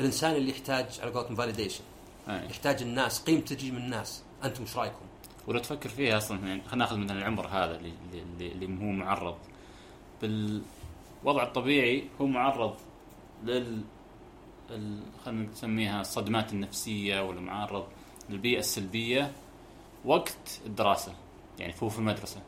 [0.00, 1.84] الإنسان اللي يحتاج على قولتهم فاليديشن
[2.28, 4.22] يحتاج الناس قيمة تجي من الناس.
[4.44, 5.04] أنتم إيش رأيكم؟
[5.46, 9.36] ولو تفكر فيها أصلا خلينا نأخذ مثلا العمر هذا اللي اللي, اللي هو معرض.
[10.22, 12.74] بالوضع الطبيعي هو معرض
[13.44, 13.82] لل
[15.24, 17.86] خلينا نسميها الصدمات النفسية ولا معرض
[18.30, 19.32] للبيئة السلبية.
[20.04, 21.14] وقت الدراسة.
[21.58, 22.42] يعني هو في المدرسة.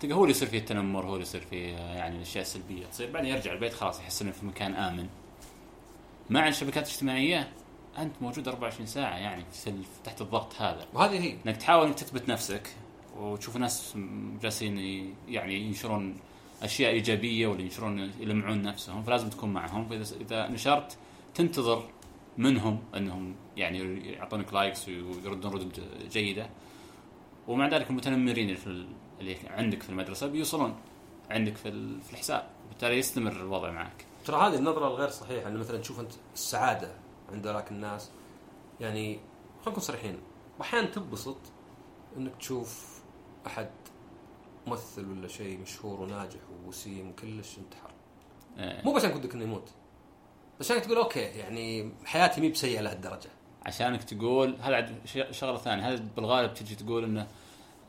[0.00, 2.86] تلقى هو اللي يصير فيه التنمر هو اللي يصير فيه يعني الأشياء السلبية.
[2.86, 5.08] تصير بعدين يرجع البيت خلاص يحس إنه في مكان آمن.
[6.30, 7.52] مع الشبكات الاجتماعية
[7.98, 9.72] أنت موجود 24 ساعة يعني في
[10.04, 10.86] تحت الضغط هذا.
[10.94, 11.36] وهذه هي.
[11.46, 12.74] إنك تحاول إنك تثبت نفسك
[13.16, 13.94] وتشوف ناس
[14.42, 14.78] جالسين
[15.28, 16.16] يعني ينشرون
[16.62, 19.88] أشياء إيجابية ولا ينشرون يلمعون نفسهم فلازم تكون معهم.
[19.88, 20.96] فإذا إذا نشرت
[21.34, 21.84] تنتظر
[22.38, 23.78] منهم إنهم يعني
[24.10, 25.80] يعطونك likes ويردون ردود
[26.12, 26.50] جيدة.
[27.50, 28.88] ومع ذلك المتنمرين اللي, في ال-
[29.20, 30.76] اللي عندك في المدرسة بيوصلون
[31.30, 31.70] عندك في
[32.02, 32.48] في الحساب.
[32.68, 34.04] بالتالي يستمر الوضع معك.
[34.24, 36.92] ترى هذه النظرة الغير صحيحة إن مثلا تشوف أنت السعادة
[37.32, 38.10] عند ذاك الناس.
[38.80, 39.14] يعني
[39.60, 40.18] خلينا نكون صريحين
[40.58, 41.36] واحيانا تنبسط
[42.16, 43.00] إنك تشوف
[43.46, 43.68] أحد
[44.66, 47.90] ممثل ولا شيء مشهور وناجح ووسيم وكلش انتحر.
[48.58, 49.68] آه، مو بس عشان ودك إنه يموت
[50.60, 53.30] بس عشان تقول okay يعني حياتي مي بسيئة لهالدرجة.
[53.66, 54.94] عشانك تقول هذا
[55.30, 57.26] شغلة ثانية هذا بالغالب تجي تقول إنه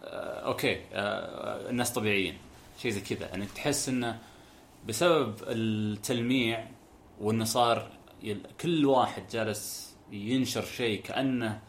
[0.03, 2.37] okay آه الناس طبيعيين.
[2.81, 3.35] شيء زي كذا.
[3.35, 4.19] انك تحس إنه
[4.87, 6.67] بسبب التلميع
[7.19, 7.91] وإنه صار
[8.61, 11.59] كل واحد جالس ينشر شيء كأنه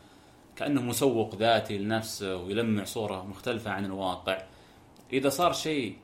[0.57, 4.43] كأنه مسوق ذاتي لنفسه ويلمع صورة مختلفة عن الواقع.
[5.13, 5.97] إذا صار شيء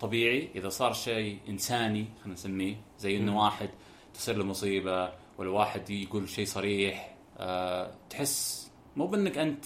[0.00, 3.42] طبيعي إذا صار شيء إنساني خلينا نسميه زي إنه.
[3.42, 3.70] واحد
[4.14, 9.64] تصير له مصيبة ولا واحد يقول شيء صريح أه تحس مو بإنك أنت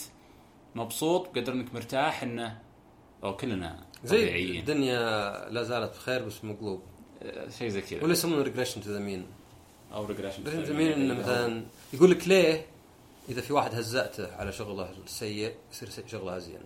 [0.75, 2.63] مبسوط بقدر إنك مرتاح إنه
[3.25, 4.61] أو كلنا زي طبيعيين.
[4.61, 4.99] الدنيا
[5.49, 6.83] لا زالت بخير بس مقلوب
[7.23, 8.03] أه شيء زي كذا.
[8.03, 9.27] ولا يسمونه regression to the mean
[9.93, 12.67] أو regression to the mean إنه مثلا يقول لك ليه
[13.29, 16.61] إذا في واحد هزأته على شغله السيء يصير شغله أزين.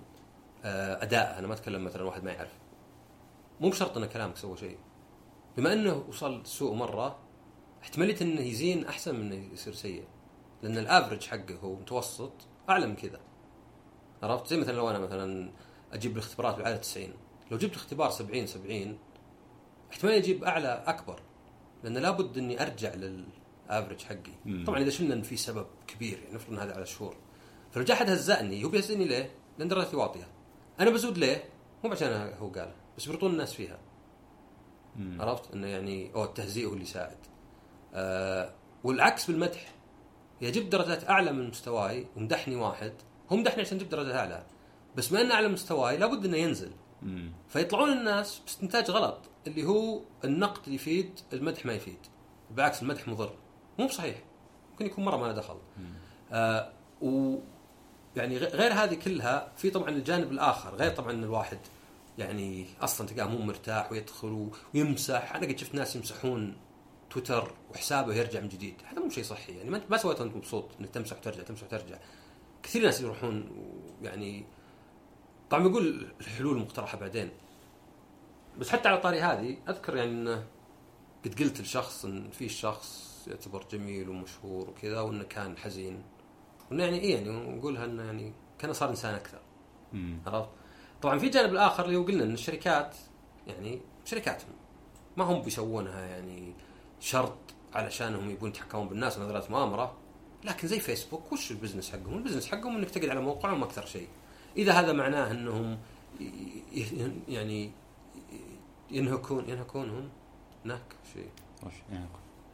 [0.64, 2.52] آه، أداء أنا ما أتكلم مثلا واحد ما يعرف.
[3.60, 4.78] مو بشرط ان كلامك سوى شيء.
[5.56, 7.18] بما إنه وصل سوء مرة
[7.82, 10.04] احتمالية إنه يزين أحسن من إنه يصير سيء.
[10.62, 12.32] لأن الافرج حقه هو متوسط
[12.70, 13.20] أعلى من كذا.
[14.22, 15.50] عرفت؟ زي مثلا لو أنا مثلا
[15.92, 17.08] أجيب الاختبارات بالعاده 90
[17.50, 18.98] لو جبت اختبار 70 70
[19.92, 21.20] احتمال أجيب أعلى أكبر
[21.84, 24.32] لأن لابد إني أرجع للافرج حقي.
[24.44, 24.64] مم.
[24.66, 27.16] طبعا إذا شلنا إن في سبب كبير يعني نفرض هذا على شهور.
[27.72, 30.28] فلو جاء احد هزأني هو بيهزني ليه؟ لأن درجتي واطية.
[30.80, 31.44] أنا بزود ليه؟
[31.84, 33.78] مو عشان هو قال بس بيرطون الناس فيها.
[34.96, 35.22] مم.
[35.22, 37.18] عرفت؟ إنه يعني أو التهزيء هو اللي يساعد.
[37.94, 38.52] آه
[38.84, 39.74] والعكس بالمدح.
[40.42, 42.92] اذا جبت درجات أعلى من مستواي ومدحني واحد
[43.32, 44.46] هو مدحني عشان جبت درجات اعلى
[44.96, 46.70] بس ما انه اعلى مستواي لابد إنه ينزل.
[47.02, 47.32] مم.
[47.48, 51.98] فيطلعون الناس باستنتاج غلط اللي هو النقد يفيد المدح ما يفيد.
[52.50, 53.34] بالعكس المدح مضر.
[53.78, 54.22] مو بصحيح.
[54.70, 55.56] ممكن يكون مرة ما له دخل.
[56.32, 56.72] آه
[57.02, 57.36] و
[58.16, 61.58] يعني غير هذه كلها في طبعا الجانب الآخر غير طبعا إن الواحد
[62.18, 65.34] يعني أصلا تلقاه مو مرتاح ويدخل ويمسح.
[65.34, 66.56] أنا قد شفت ناس يمسحون
[67.10, 68.74] تويتر وحسابه يرجع من جديد.
[68.84, 69.52] هذا مو شيء صحي.
[69.56, 71.96] يعني ما انت ما سويته وأنت مبسوط إنك تمسح وترجع تمسح وترجع.
[72.62, 73.50] كثير ناس يروحون
[74.02, 74.44] يعني
[75.50, 77.30] طبعا بيقول الحلول مقترحه بعدين
[78.58, 80.46] بس حتى على طاري هذه أذكر يعني إنه
[81.24, 86.02] قد قلت لشخص إن في شخص يعتبر جميل ومشهور وكذا وإنه كان حزين
[86.70, 89.40] وإنه يعني إيه يعني نقولها إنه يعني كان صار إنسان أكثر.
[90.26, 90.48] عرفت؟
[91.02, 92.96] طبعا في جانب الآخر اللي هو قلنا إن الشركات
[93.46, 94.50] يعني شركاتهم
[95.16, 96.54] ما هم بيسوونها يعني
[97.00, 97.38] شرط
[97.74, 99.94] علشانهم يبون يتحكمون بالناس ونظرات مؤامرة
[100.46, 103.86] لكن زي فيسبوك وش ال business حقهم؟ ال business حقهم إنك تقعد على موقعهم أكثر
[103.86, 104.08] شيء.
[104.56, 105.78] إذا هذا معناه إنهم
[107.28, 107.70] يعني
[108.90, 110.08] ينهكون ينهكونهم؟
[110.64, 111.30] نهك شيء.
[111.62, 112.06] وش يعني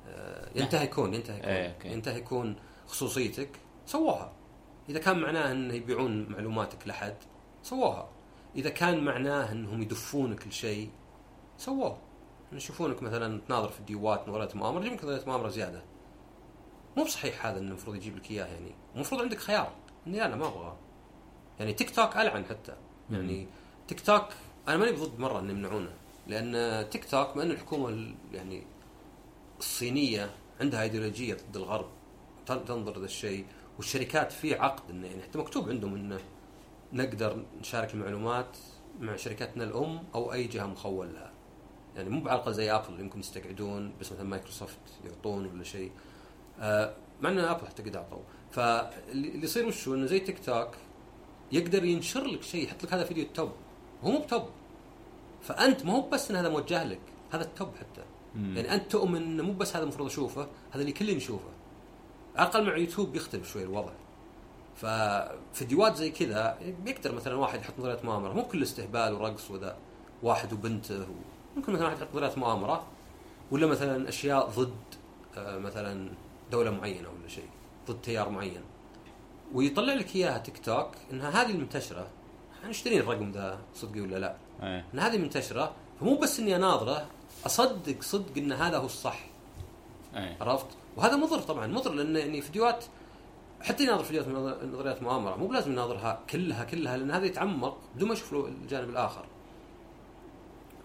[0.08, 1.44] آه، ينتهكون ينتهكون.
[1.44, 1.76] إيه،.
[1.84, 3.50] ينتهكون خصوصيتك
[3.86, 4.32] سووها
[4.88, 7.16] إذا كان معناه انه يبيعون معلوماتك لحد
[7.62, 8.08] سووها
[8.56, 10.90] إذا كان معناه إنهم يدفونك لشيء
[11.58, 11.98] سووه
[12.52, 15.82] يشوفونك مثلا تناظر في الديوات نظريات مؤامرة نظريات مؤامرة زيادة.
[16.96, 19.72] مو بصحيح هذا إنه المفروض يجيب لك إياه يعني المفروض عندك خيار.
[20.06, 20.76] إني أنا ما أبغى
[21.60, 22.72] يعني تيك توك ألعن حتى.
[23.10, 23.46] يعني
[23.88, 24.24] تيك توك
[24.68, 25.90] أنا ماني ضد مرة ان يمنعونه
[26.26, 28.62] لأن تيك توك بما ان الحكومة ال- يعني
[29.58, 30.30] الصينية
[30.60, 31.88] عندها إيديولوجية ضد الغرب.
[32.46, 36.20] تن- تنظر ذا الشيء والشركات في عقد إنه يعني حتى مكتوب عندهم إنه
[36.92, 38.56] نقدر نشارك المعلومات
[39.00, 41.32] مع شركاتنا الأم أو أي جهة مخول لها.
[41.96, 45.90] يعني مو بعلاقه زي ابل يمكن يستقعدون بس مثلا مايكروسوفت يعطون ولا شيء.
[46.58, 48.22] مع ان ابل حتى قد اعطوا.
[48.50, 50.68] فاللي اللي يصير وش إنه زي تيك توك
[51.52, 53.52] يقدر ينشر لك شيء يحط لك هذا فيديو ال top
[54.02, 54.42] هو مو ب top.
[55.42, 57.00] فأنت ما هو بس إن هذا موجه لك
[57.32, 58.02] هذا ال top حتى.
[58.34, 58.56] مم.
[58.56, 61.48] يعني أنت تؤمن إنه مو بس هذا المفروض أشوفه هذا اللي كل يشوفه
[62.36, 63.92] على الاقل مع يوتيوب يختلف شوي الوضع.
[64.76, 68.32] ففيديوهات زي كذا بيقدر مثلا واحد يحط نظريات مؤامرة.
[68.32, 69.76] مو كل استهبال ورقص وذا
[70.22, 71.06] واحد وبنته
[71.56, 72.86] ممكن مثلا واحد يحط نظريات مؤامرة.
[73.50, 74.74] ولا مثلا أشياء ضد
[75.36, 76.10] آه، مثلا
[76.52, 77.48] دولة معينة ولا شيء
[77.88, 78.62] ضد تيار معين
[79.54, 82.06] ويطلع لك إياها تيك توك إنها هذه المنتشرة
[82.68, 84.84] نشتري الرقم ذا صدقي ولا لا إيه.
[84.94, 87.06] إن هذه منتشرة فمو بس إني أناظره
[87.46, 89.26] أصدق صدق إن هذا هو الصح
[90.16, 90.36] إيه.
[90.40, 92.84] عرفت؟ وهذا مضر طبعا مضر لأن يعني فيديوهات
[93.60, 94.28] حتى يناظر فيديوهات
[94.64, 99.24] نظريات مؤامرة مو بلازم يناظرها كلها كلها لأن هذا يتعمق بدون ما يشوف الجانب الآخر.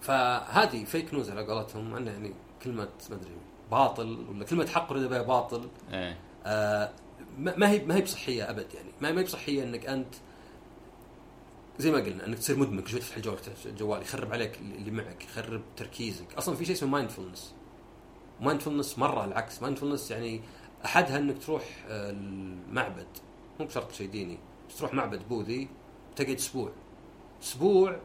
[0.00, 3.30] فهذه fake news على قولتهم مع يعني كلمة ما أدري
[3.70, 6.18] باطل ولا كلمة حق أريد بها باطل إيه.
[6.46, 6.92] آه،
[7.38, 8.88] ما هي ما هي بصحية أبد يعني.
[9.00, 10.14] ما هي بصحية إنك أنت
[11.78, 15.24] زي ما قلنا إنك تصير مدمن كل شوي تفتح الجوال الجوال يخرب عليك اللي معك
[15.24, 16.34] يخرب تركيزك.
[16.34, 17.54] أصلا في شيء اسمه mindfulness
[18.40, 19.62] mindfulness مرة العكس.
[19.62, 20.40] mindfulness يعني
[20.84, 23.06] أحدها إنك تروح آه، المعبد.
[23.60, 24.38] مو بشرط شيء ديني.
[24.68, 25.68] بس تروح معبد بوذي
[26.16, 26.72] تقعد أسبوع.
[27.42, 28.00] أسبوع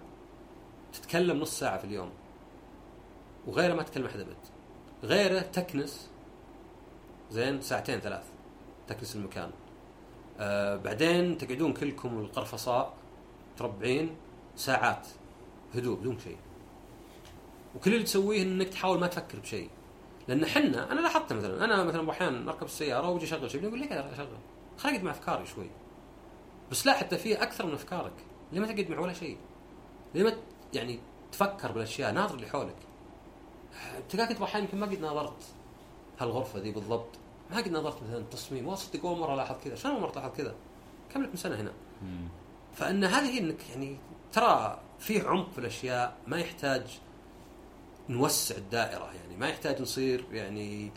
[0.93, 2.09] تتكلم نص ساعة في اليوم.
[3.47, 4.37] وغيره ما تتكلم أحد أبد.
[5.03, 6.09] غيره تكنس
[7.31, 8.23] زين ساعتين ثلاث
[8.87, 9.51] تكنس المكان.
[10.39, 12.93] آه بعدين تقعدون كلكم القرفصاء
[13.57, 14.15] تربعين
[14.55, 15.07] ساعات
[15.75, 16.37] هدوء بدون شيء.
[17.75, 19.69] وكل اللي تسويه إنك تحاول ما تفكر بشيء.
[20.27, 24.13] لأن حنا أنا لاحظت مثلا أنا مثلا أحيانا أركب السيارة وأجي أشغل شيء ليه قاعد
[24.13, 24.37] أشغل؟
[24.77, 25.69] خليني اقعد مع أفكاري شوي.
[26.71, 28.13] بس لا حتى فيه أكثر من أفكارك.
[28.51, 29.37] ليه ما تقعد مع ولا شيء؟
[30.15, 30.33] ليه ما
[30.73, 30.99] يعني
[31.31, 32.75] تفكر بالأشياء ناظر اللي حولك.
[34.13, 35.43] انت أحيانا يمكن ما قد ناظرت
[36.19, 37.09] هالغرفة ذي بالضبط.
[37.51, 38.63] ما قد ناظرت مثلا التصميم.
[38.67, 39.75] والله صدق أول مرة لاحظ كذا.
[39.75, 40.55] شلون أول مرة تلاحظ كذا؟
[41.13, 41.71] كم لك من سنة هنا.
[42.75, 43.97] فإن هذه إنك يعني
[44.33, 46.15] ترى في عمق في الأشياء.
[46.27, 46.99] ما يحتاج
[48.09, 49.37] نوسع الدائرة يعني.
[49.37, 50.91] ما يحتاج نصير يعني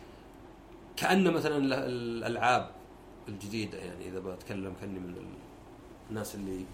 [0.97, 2.71] كأن مثلا ال- الألعاب
[3.29, 4.09] الجديدة يعني.
[4.09, 5.27] إذا بتكلم كأني من ال-
[6.11, 6.65] الناس اللي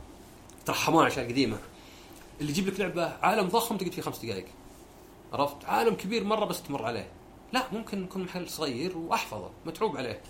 [0.66, 1.58] ترحمون على الاشياء القديمه
[2.40, 4.46] اللي يجيب لك لعبة عالم ضخم تقعد فيه خمس دقائق
[5.32, 7.08] عرفت؟ عالم كبير مرة بس تمر عليه.
[7.52, 10.20] لا ممكن يكون محل صغير وأحفظه متعوب عليه.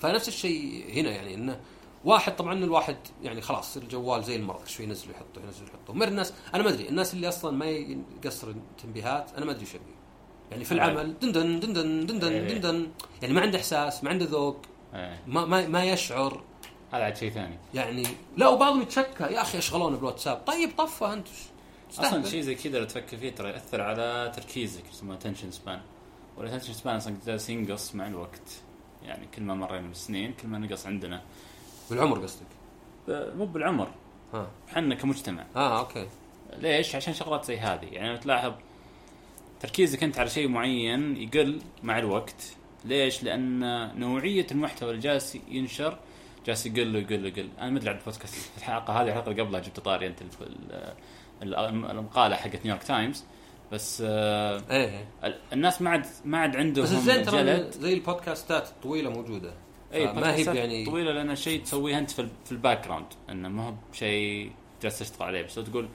[0.00, 1.60] فنفس الشيء هنا يعني إنه
[2.04, 6.32] واحد طبعا الواحد يعني خلاص الجوال زي المرض شوي ينزل يحطه ينزل يحطه مر الناس
[6.54, 9.94] أنا ما أدري الناس اللي أصلا ما يقصر تنبيهات أنا ما أدري يبي
[10.50, 12.54] يعني في العمل دندن دندن دندن إيه.
[12.54, 12.88] دندن
[13.22, 14.56] يعني ما عنده إحساس ما عنده ذوق
[14.94, 15.22] إيه.
[15.26, 16.42] ما ما ما يشعر.
[16.92, 17.58] هذا عاد شيء ثاني.
[17.74, 19.24] يعني لا وبعضهم يتشكى.
[19.24, 20.36] يا أخي اشغلونا بالواتساب.
[20.36, 21.28] طيب طفه انت
[21.98, 22.24] أصلا.
[22.24, 25.80] شيء زي كذا لو تفكر فيه ترى يأثر على تركيزك يسمونه attention span
[26.36, 28.62] وال attention span أصلا جالس ينقص مع الوقت.
[29.02, 31.22] يعني كل ما مرينا بالسنين كل ما نقص عندنا.
[31.90, 32.46] بالعمر قصدك؟
[33.08, 33.88] ب- مو بالعمر.
[34.34, 34.50] ها.
[34.68, 35.46] إحنا كمجتمع.
[35.56, 36.08] آه أوكي.
[36.56, 37.84] ليش؟ عشان شغلات زي هذه.
[37.86, 38.52] يعني تلاحظ
[39.60, 42.54] تركيزك أنت على شيء معين يقل مع الوقت.
[42.84, 43.60] ليش؟ لأن
[44.00, 45.98] نوعية المحتوى اللي جالس ينشر
[46.46, 47.48] جالس يقل ويقل ويقل.
[47.58, 50.22] أنا ما أدري عن البودكاست الحلقة هذه الحلقة اللي قبلها جبت طاري أنت
[51.44, 53.24] المقاله حقت نيويورك تايمز
[53.72, 54.88] بس آه، إيه.
[54.88, 55.04] إيه.
[55.24, 57.70] ال- الناس ما عاد ما عاد عندهم بس الزين ترى جلد.
[57.70, 59.52] زي البودكاستات الطويله موجودة.
[59.94, 63.74] اي ما هي يعني طويلة لأن شيء تسويه أنت في ال background إنه ما هو
[63.92, 65.42] بشيء جالس تشتغل عليه.
[65.42, 65.88] بس لو تقول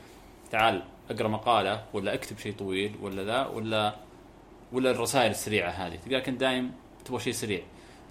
[0.52, 3.95] تعال أقرأ مقالة ولا أكتب شيء طويل ولا ذا ولا
[4.72, 5.95] ولا الرسائل السريعة هذه.
[5.95, 6.72] تلقاك أنت دايم
[7.06, 7.62] تبغى شيء سريع.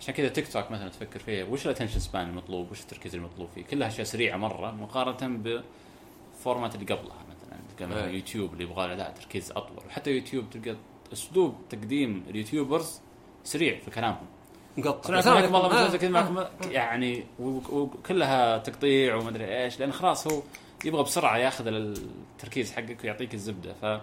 [0.00, 3.48] عشان كذا تيك توك مثلا تفكر فيها وش ال attention span المطلوب؟ وش التركيز المطلوب
[3.54, 5.60] فيه؟ كلها أشياء سريعة مرة مقارنة
[6.34, 7.14] ب format اللي قبلها.
[7.86, 8.14] مثلا إيه.
[8.14, 9.78] يوتيوب اللي يبغى له لا تركيز أطول.
[9.86, 10.76] وحتى يوتيوب تلقى
[11.12, 13.00] أسلوب تقديم ال YouTubers
[13.44, 14.26] سريع في كلامهم.
[14.76, 15.30] مقطع.
[15.30, 16.08] عليكم والله آه، آه.
[16.08, 16.70] معكم.
[16.70, 20.42] يعني و- وكلها تقطيع ومدري إيش لأن خلاص هو
[20.84, 23.72] يبغى بسرعة ياخذ التركيز حقك ويعطيك الزبدة.
[23.74, 24.00] ف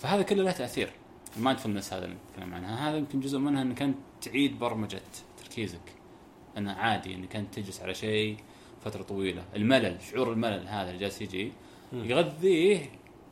[0.00, 0.90] فهذا كله له تأثير.
[1.36, 5.00] ال mindfulness هذا اللي نتكلم عنها هذا يمكن جزء منها انك انت تعيد برمجة
[5.44, 5.80] تركيزك.
[6.58, 8.36] انه عادي انك انت تجلس على شيء
[8.84, 9.44] فترة طويلة.
[9.56, 11.52] الملل شعور الملل هذا اللي جالس يجي.
[11.94, 12.90] يغذيه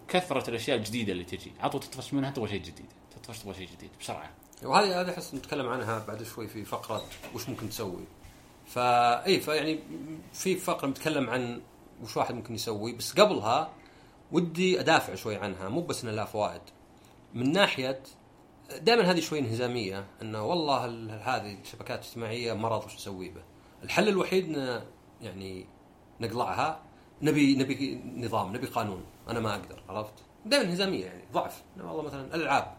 [0.09, 2.87] كثرة الأشياء الجديدة اللي تجي عطوا تطفش منها تبغى شيء جديد
[3.17, 4.31] تطفش تبغى شيء جديد بسرعة
[4.65, 7.03] وهذه هذه أحس نتكلم عنها بعد شوي في فقرة
[7.35, 8.05] وش ممكن تسوي.
[8.67, 9.79] فاي فيعني
[10.33, 11.61] في فقرة نتكلم عن
[12.03, 13.71] وش واحد ممكن يسوي بس قبلها
[14.33, 16.61] ودي أدافع شوي عنها مو بس انها لها فوائد.
[17.35, 18.03] من ناحية
[18.81, 23.43] دائما هذه شوي انهزامية إنه والله ال- هذه الشبكات الاجتماعية مرض وش نسوي به؟
[23.83, 24.83] الحل الوحيد إن
[25.23, 25.67] يعني
[26.21, 26.81] نقلعها
[27.23, 29.05] نبي نبي نظام نبي قانون.
[29.29, 30.15] أنا ما أقدر عرفت؟
[30.47, 31.63] دائما انهزاميه يعني ضعف.
[31.77, 32.77] والله مثلا الألعاب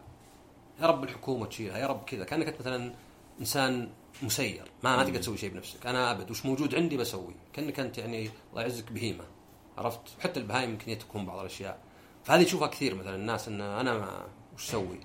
[0.80, 2.24] يا رب الحكومة تشيلها يا رب كذا.
[2.24, 2.94] كأنك أنت مثلا
[3.40, 3.90] إنسان
[4.22, 5.86] مسير ما ما تقدر تسوي شيء بنفسك.
[5.86, 7.34] أنا أبد وش موجود عندي بسوي.
[7.52, 9.24] كأنك أنت يعني الله يعزك بهيمة
[9.78, 11.78] عرفت؟ حتى البهايم يمكن تكون بعض الأشياء.
[12.24, 15.00] فهذه تشوفها كثير مثلا الناس إن أنا ما وش أسوي؟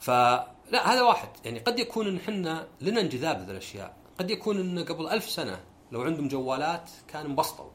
[0.00, 1.28] فلا هذا واحد.
[1.44, 3.96] يعني قد يكون إن إحنا لنا انجذاب هذه الأشياء.
[4.18, 5.60] قد يكون إن قبل ألف سنة
[5.92, 7.70] لو عندهم جوالات كان انبسطوا.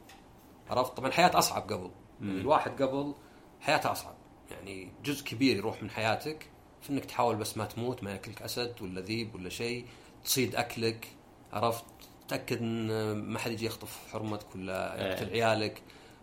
[0.70, 1.92] عرفت؟ طبعا الحياة أصعب قبل.
[2.22, 3.14] يعني الواحد قبل
[3.62, 4.16] حياته أصعب.
[4.52, 6.50] يعني جزء كبير يروح من حياتك
[6.82, 9.86] في إنك تحاول بس ما تموت ما يأكلك أسد ولا ذيب ولا شيء
[10.24, 11.08] تصيد أكلك
[11.54, 11.86] عرفت؟
[12.28, 15.12] تأكد إن ما حد يجي يخطف حرمتك ولا إيه.
[15.12, 15.82] يقتل عيالك.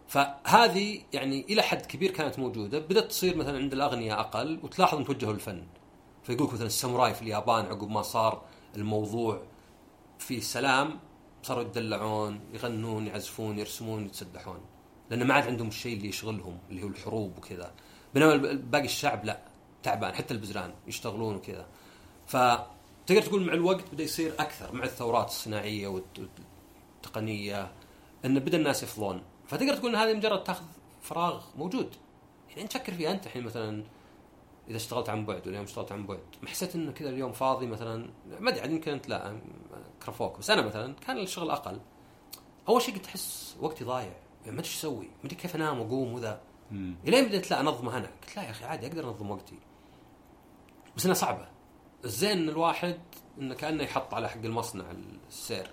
[0.09, 2.79] فهذه يعني إلى حد كبير كانت موجودة.
[2.79, 5.67] بدأت تصير مثلا عند الأغنياء أقل وتلاحظ إن توجهوا للفن.
[6.23, 8.43] فيقولك مثلا الساموراي في اليابان عقب ما صار
[8.77, 9.43] الموضوع
[10.19, 11.01] في سلام
[11.47, 14.61] صاروا يتدلعون يغنون يعزفون يرسمون يتسدحون
[15.11, 17.73] لأن ما عاد عندهم الشيء اللي يشغلهم اللي هو الحروب وكذا.
[18.15, 19.39] بينما باقي الشعب لا
[19.83, 21.67] تعبان حتى البزران يشتغلون وكذا.
[22.27, 26.21] فتقدر تقول مع الوقت بدأ يصير أكثر مع الثورات الصناعية والت-
[26.95, 27.73] والتقنية
[28.25, 29.23] إن بدأ الناس يفضون.
[29.49, 30.65] فتقدر تقول إن هذه مجرد تاخذ
[31.03, 31.91] فراغ موجود.
[32.51, 33.83] يعني أنت فكر فيها أنت الحين مثلا.
[34.69, 36.21] إذا اشتغلت عن بعد واليوم اشتغلت عن بعد.
[36.43, 38.11] ما حسيت إنه كذا اليوم فاضي مثلا؟
[38.41, 39.41] ما أدري يمكن أنت لا
[40.07, 40.39] كرفوك.
[40.39, 41.81] بس أنا مثلا كان الشغل أقل.
[42.69, 44.05] أول شيء كنت أحس وقتي ضايع.
[44.45, 45.05] يعني ما أدري إيش أسوي.
[45.07, 46.41] ما أدري كيف أنام وأقوم وذا.
[47.07, 48.07] إلين بديت لا انظمه أنا.
[48.07, 49.59] قلت لا يا أخي عادي أقدر أنظم وقتي.
[50.97, 51.49] بس إنها صعبة.
[52.05, 52.99] الزين إن الواحد
[53.39, 54.85] إنه كأنه يحط على حق المصنع
[55.29, 55.71] السير.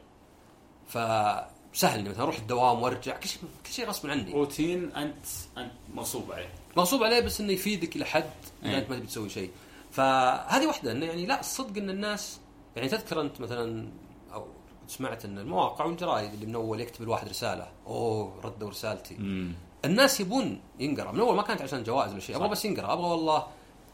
[0.88, 3.18] فسهل اني مثلا أروح الدوام وأرجع.
[3.18, 4.34] كل شيء كل شيء غصب عني.
[4.34, 5.26] روتين أنت
[5.58, 6.54] أنت مغصوب عليه.
[6.78, 8.24] مغصوب عليه بس إنه يفيدك إلى حد
[8.66, 8.78] اذا.
[8.78, 9.50] انت ما تبي تسوي شيء
[9.92, 12.40] فهذه واحدة إنه يعني لا الصدق إن الناس
[12.76, 13.88] يعني تذكر أنت مثلا
[14.34, 14.46] أو
[14.88, 19.54] سمعت إن المواقع والجرايد اللي من أول يكتب الواحد رسالة أوه ردوا رسالتي مم.
[19.86, 22.50] الناس يبون ينقرأ من أول ما كانت عشان جوائز ولا شيء أبغى.
[22.50, 23.48] بس ينقرأ أبغى والله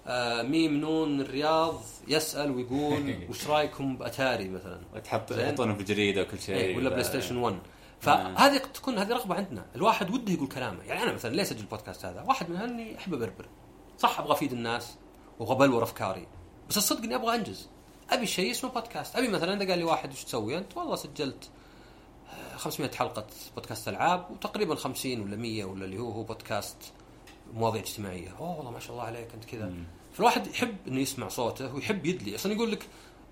[0.08, 5.32] آه ميم نون الرياض يسأل ويقول وش رأيكم بأتاري مثلا تحط.
[5.32, 7.64] يحطونه في الجريده وكل شيء إيه ولا بلاي ستيشن 1 نعم.
[8.02, 9.66] فهذه قد تكون هذه رغبة عندنا.
[9.76, 10.84] الواحد وده يقول كلامه.
[10.84, 12.22] يعني أنا مثلا ليه اسجل البودكاست هذا.
[12.22, 13.46] واحد من اني أحب أبربر.
[13.98, 14.96] صح أبغى أفيد الناس
[15.40, 16.28] وابغى ابلور افكاري
[16.70, 17.70] بس الصدق إني أبغى أنجز.
[18.10, 19.16] أبي شيء اسمه بودكاست.
[19.16, 21.50] أبي مثلا إذا قال لي واحد وش تسوي أنت؟ والله سجلت
[22.30, 23.26] آه، 500 حلقة
[23.56, 26.78] بودكاست ألعاب وتقريبا 50 ولا 100 ولا اللي هو هو بودكاست
[27.54, 28.36] مواضيع اجتماعية.
[28.40, 29.74] أوه والله ما شاء الله عليك أنت كذا.
[30.14, 32.36] فالواحد يحب إنه يسمع صوته ويحب يدلي.
[32.36, 32.88] أصلا يقول لك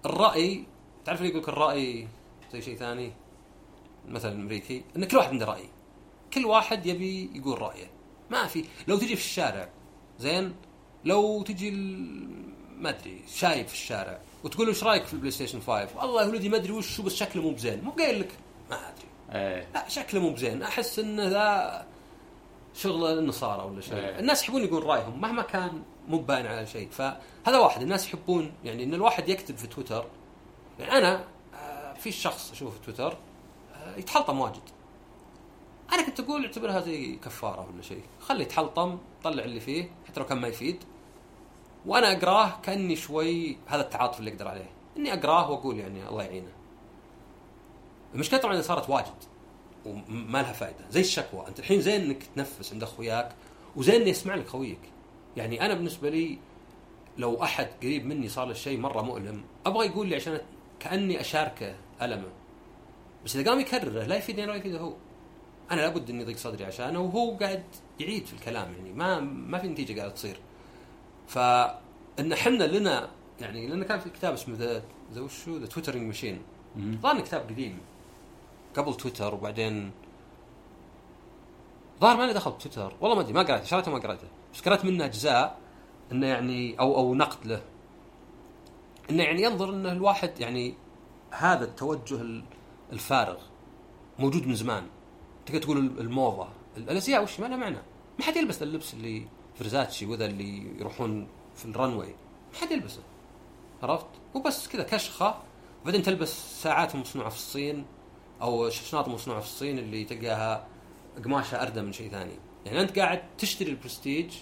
[0.05, 0.65] الرأي
[1.05, 2.07] تعرف اللي يقول لك الرأي
[2.53, 3.13] زي شيء ثاني؟
[4.07, 5.69] مثلا الامريكي ان كل واحد عنده رأي.
[6.33, 7.89] كل واحد يبي يقول رأيه.
[8.29, 9.69] ما في لو تجي في الشارع
[10.19, 10.55] زين؟
[11.05, 11.71] لو تجي
[12.77, 16.27] ما أدري شايب في الشارع وتقول له إيش رأيك في البلاي ستيشن 5 والله يا
[16.27, 17.83] ولدي ما أدري وش بس شكله مو بزين.
[17.83, 18.31] مو قايل لك
[18.69, 19.07] ما أدري.
[19.31, 19.67] إيه.
[19.73, 20.63] لا شكله مو بزين.
[20.63, 21.85] أحس إنه ذا
[22.73, 23.95] شغل النصارى ولا شيء.
[23.95, 24.19] إيه.
[24.19, 26.89] الناس يحبون يقول رأيهم مهما كان مو باين على شيء.
[26.89, 30.05] فهذا واحد الناس يحبون يعني إن الواحد يكتب في تويتر.
[30.79, 33.17] يعني أنا آه، في شخص أشوفه في تويتر
[33.97, 34.61] يتحلطم واجد.
[35.93, 38.03] أنا كنت أقول اعتبرها زي كفارة ولا شيء.
[38.19, 40.83] خليه يتحلطم طلع اللي فيه حتى لو كان ما يفيد.
[41.85, 44.69] وأنا أقراه كأني شوي هذا التعاطف اللي أقدر عليه.
[44.97, 46.51] إني أقراه وأقول يعني الله يعينه.
[48.13, 49.23] المشكلة طبعا صارت واجد
[49.85, 51.47] وما لها فائده زي الشكوى.
[51.47, 53.35] أنت الحين زين إنك تنفس عند أخوياك
[53.75, 54.79] وزين انه يسمع لك خويك.
[55.38, 56.38] يعني أنا بالنسبة لي
[57.17, 60.41] لو أحد قريب مني صار له شيء مرة مؤلم أبغى يقول لي عشان
[60.79, 62.29] كأني أشاركه ألمه.
[63.26, 64.93] بس إذا قام يكرره لا يفيدني ولا يفيده هو.
[65.72, 67.63] أنا لابد إني ضيق صدري عشانه وهو قاعد
[67.99, 70.38] يعيد في الكلام يعني ما ما في نتيجة قاعدة تصير.
[71.28, 73.09] فإن إحنا لنا
[73.41, 74.83] يعني لنا كان في كتاب اسمه the
[75.13, 76.41] the وشو The Twittering Machine.
[76.80, 77.80] ظهر كتاب قديم.
[78.76, 79.91] قبل تويتر وبعدين
[82.01, 82.93] ظهر ماني دخلت تويتر.
[83.01, 85.57] والله ما أدري ما قريته شريته ما قريته بس قريت منه أجزاء
[86.11, 87.61] إنه يعني أو أو نقد له.
[89.09, 90.74] إنه يعني ينظر إنه الواحد يعني
[91.32, 92.43] هذا التوجه ال-
[92.91, 93.38] الفارغ
[94.19, 94.88] موجود من زمان.
[95.45, 96.47] تقدر تقول الموضة.
[96.77, 97.77] الازياء وش ما لها معنى؟
[98.19, 102.15] ما حد يلبس اللبس اللي فرزاتشي وذا اللي يروحون في الرنوي.
[102.53, 103.01] ما حد يلبسه.
[103.83, 105.41] عرفت؟ وبس كذا كشخة.
[105.81, 107.85] وبعدين تلبس ساعات مصنوعة في الصين
[108.41, 110.67] أو شنط مصنوعة في الصين اللي تلقاها
[111.25, 112.33] قماشها أردى من شيء ثاني.
[112.65, 114.33] يعني أنت قاعد تشتري البرستيج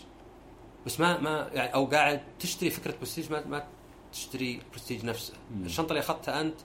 [0.86, 3.68] بس ما ما يعني أو قاعد تشتري فكرة برستيج ما, ما
[4.12, 5.34] تشتري البرستيج نفسه.
[5.64, 6.56] الشنطة اللي أخذتها أنت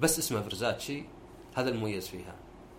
[0.00, 1.04] بس اسمها فيرزاتشي
[1.54, 2.34] هذا المميز فيها.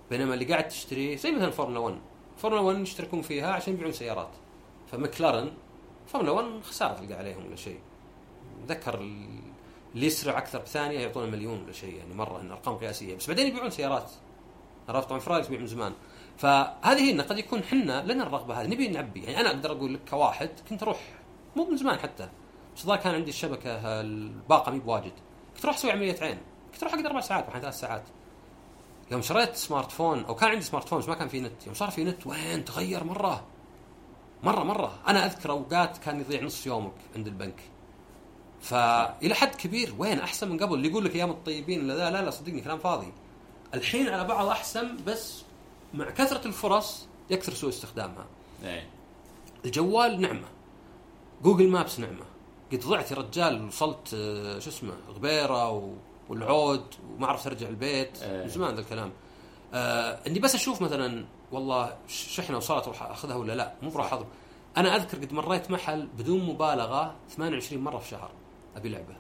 [0.09, 1.95] بينما اللي قاعد تشتريه زي مثلا فورمولا 1
[2.37, 4.29] فورمولا 1 يشتركون فيها عشان يبيعون سيارات.
[4.91, 5.51] فمكلارن
[6.07, 7.79] فورمولا 1 خسارة تلقى عليهم ولا شيء.
[8.67, 9.39] ذكر ال-
[9.95, 13.15] اللي يسرع أكثر بثانية يعطونه مليون ولا شيء يعني مرة إن أرقام قياسية.
[13.15, 14.11] بس بعدين يبيعون سيارات.
[14.89, 15.93] عرفت؟ طبعا فرايز يبيع من زمان.
[16.37, 19.23] فهذه إنه قد يكون حنا لنا الرغبة هذه نبي نعبي.
[19.23, 20.99] يعني أنا أقدر أقول لك كواحد كنت أروح
[21.55, 22.29] مو من زمان حتى.
[22.75, 25.13] بس كان عندي الشبكة الباقة مي بواجد.
[25.55, 26.37] كنت أروح أسوي عملية عين.
[26.73, 28.03] كنت أروح اقعد أربع ساعات واحيانا ثلاث ساعات.
[29.11, 31.65] يوم شريت smartphone أو كان عندي smartphone بس ما كان في نت.
[31.65, 33.43] يوم صار في نت وين؟ تغير مرة.
[34.43, 34.99] مرة مرة.
[35.07, 37.61] أنا أذكر أوقات كان يضيع نص يومك عند البنك.
[38.61, 40.73] فإلى حد كبير وين؟ أحسن من قبل.
[40.73, 43.13] اللي يقول لك أيام الطيبين ذا لا لا صدقني كلام فاضي.
[43.73, 45.43] الحين على بعض أحسن بس
[45.93, 48.25] مع كثرة الفرص يكثر سوء استخدامها.
[48.63, 48.89] إيه.
[49.65, 50.47] الجوال نعمة.
[51.43, 52.25] جوجل مابس نعمة.
[52.71, 55.93] قد ضعت يا رجال وصلت آه، شو اسمه غبيرة و-
[56.29, 58.23] والعود وما عرفت أرجع البيت.
[58.23, 58.43] إيه.
[58.43, 59.11] من زمان ذا الكلام.
[59.73, 64.27] آه إني بس أشوف مثلا والله شحنه وصلت أروح أخذها ولا لا؟ مو بروح اضرب
[64.77, 68.31] أنا أذكر قد مريت محل بدون مبالغة 28 مرة في شهر
[68.75, 69.15] أبي لعبة.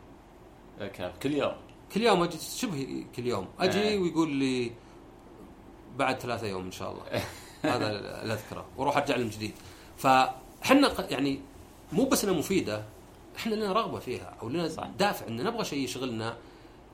[1.23, 1.53] كل يوم؟
[1.93, 3.47] كل يوم أجي شبه كل يوم.
[3.59, 3.99] أجي إيه.
[3.99, 4.71] ويقول لي
[5.97, 7.03] بعد ثلاثة يوم إن شاء الله.
[7.75, 7.91] هذا
[8.21, 9.53] اللي اذكره وأروح أرجع له من جديد.
[9.97, 11.39] فإحنا يعني
[11.91, 12.83] مو بس إنها مفيدة
[13.37, 14.87] إحنا لنا رغبة فيها أو لنا صح.
[14.87, 16.37] دافع إن نبغى شيء يشغلنا.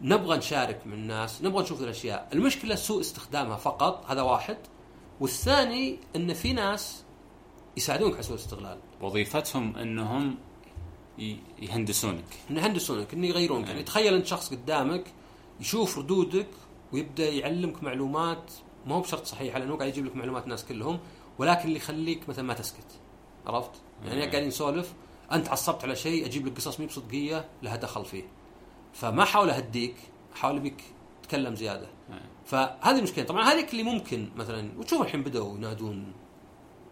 [0.01, 2.29] نبغى نشارك من الناس نبغى نشوف الأشياء.
[2.33, 4.57] المشكلة سوء استخدامها فقط هذا واحد.
[5.19, 7.03] والثاني إن في ناس
[7.77, 8.77] يساعدونك على سوء الاستغلال.
[9.01, 10.37] وظيفتهم إنهم
[11.59, 12.25] يهندسونك.
[12.49, 13.67] إن يهندسونك إن يغيرونك.
[13.67, 15.03] يعني تخيل أنت شخص قدامك
[15.59, 16.47] يشوف ردودك
[16.93, 18.51] ويبدأ يعلمك معلومات.
[18.85, 20.99] ما هو بشرط صحيحه لأنه قاعد يجيب لك معلومات الناس كلهم.
[21.37, 22.99] ولكن اللي يخليك مثلا ما تسكت.
[23.47, 23.71] عرفت؟
[24.05, 24.93] يعني قاعدين نسولف.
[25.31, 28.23] أنت عصبت على شيء أجيب لك قصص مي بصدقية لها دخل فيه.
[28.93, 29.95] فما احاول أهديك
[30.33, 30.81] احاول بك
[31.23, 31.87] تتكلم زيادة.
[32.45, 36.13] فهذه المشكلة طبعا هذيك اللي ممكن مثلا وتشوف الحين بدأوا ينادون.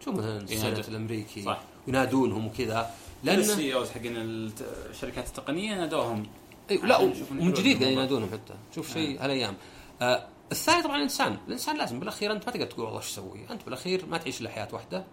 [0.00, 0.88] شوف مثلا ال Senate.
[0.88, 1.60] الأمريكي صح.
[1.86, 2.90] ينادونهم وكذا.
[3.24, 6.26] لأن ال CEOs حقين الشركات التقنية نادوهم.
[6.70, 7.98] أي لا ومن جديد قاعدين.
[7.98, 8.54] ينادونهم حتى.
[8.74, 9.56] شوف شيء هالأيام.
[10.02, 11.38] آه الثاني طبعا الإنسان.
[11.46, 14.50] الإنسان لازم بالأخير أنت ما تقدر تقول والله إيش أسوي أنت بالأخير ما تعيش إلا
[14.50, 15.04] حياة واحدة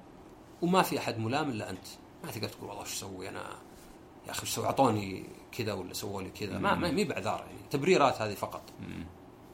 [0.61, 1.87] وما في أحد ملام إلا أنت.
[2.23, 3.43] ما تقدر تقول والله إيش أسوي أنا
[4.25, 6.57] يا أخي أسوي أعطوني كذا ولا سووا لي كذا.
[6.57, 7.69] ما ما مي باعذار يعني.
[7.71, 8.61] تبريرات هذه فقط.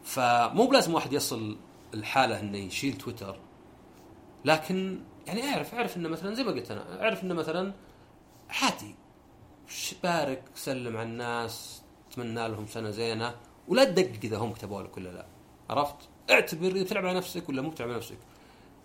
[0.04, 1.58] فمو بلازم واحد يصل
[1.94, 3.40] الحالة إنه يشيل تويتر.
[4.46, 7.74] لكن يعني أعرف أعرف إنه مثلا زي ما قلت أنا أعرف إنه مثلا
[8.50, 8.96] عادي.
[10.04, 11.82] بارك سلم على الناس
[12.16, 13.36] تمنى لهم سنة زينة
[13.68, 15.26] ولا تدقق إذا هم كتبوا لك ولا لا.
[15.70, 15.96] عرفت؟
[16.32, 18.18] اعتبر اذا بتلعب على نفسك ولا مو بتلعب على نفسك.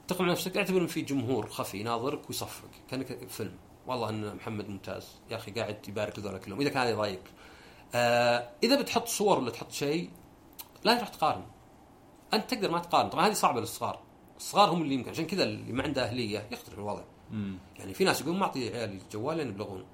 [0.08, 2.68] تقنع نفسك اعتبر إن في جمهور خفي يناظرك ويصفق.
[2.90, 3.56] كأنك فيلم.
[3.86, 5.08] والله ان محمد ممتاز.
[5.30, 6.60] يا أخي قاعد يبارك لذولا كلهم.
[6.60, 7.30] إذا كان هذا يضايقك
[7.94, 10.10] آه إذا بتحط صور ولا تحط شيء
[10.84, 11.44] لا تروح تقارن.
[12.34, 13.08] أنت تقدر ما تقارن.
[13.08, 14.00] طبعا هذه صعبة للصغار.
[14.36, 15.10] الصغار هم اللي يمكن.
[15.10, 17.02] عشان كذا اللي ما عنده أهلية يختلف الوضع.
[17.78, 19.84] يعني في ناس يقولون ما أعطي عيال الجوال لين يبلغون.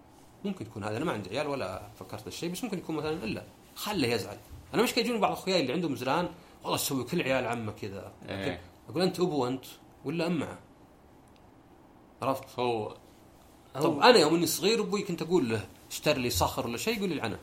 [0.45, 0.97] ممكن يكون هذا.
[0.97, 3.45] أنا ما عندي عيال ولا فكرت بالشيء بس ممكن يكون مثلا إلا.
[3.75, 4.37] خله يزعل.
[4.75, 6.29] أنا مش يجوني بعض اخوياي اللي عندهم زران
[6.63, 8.13] والله تسوي كل عيال عمة كذا.
[8.29, 8.61] إيه.
[8.89, 9.65] أقول أنت أبو انت
[10.05, 10.59] ولا ام معه
[12.23, 12.97] عرفت؟ هو
[13.75, 17.09] طب أنا يوم إني صغير أبوي كنت أقول له اشتري لي صخر ولا شيء يقول
[17.09, 17.39] لي العنه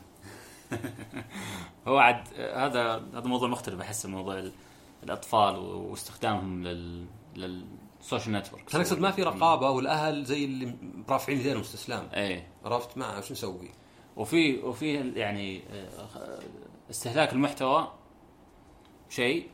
[1.88, 4.52] هو عاد هذا هذا موضوع مختلف أحس موضوع ال-
[5.02, 7.06] الأطفال واستخدامهم لل
[7.36, 10.74] للسوشيال نتورك أنا أقصد ما في رقابة والأهل زي اللي
[11.08, 12.46] رافعين يدينهم استسلام إيه.
[12.64, 13.70] عرفت؟ ما شو نسوي؟
[14.16, 16.40] وفي وفي يعني آه،
[16.90, 17.92] استهلاك المحتوى
[19.08, 19.48] شيء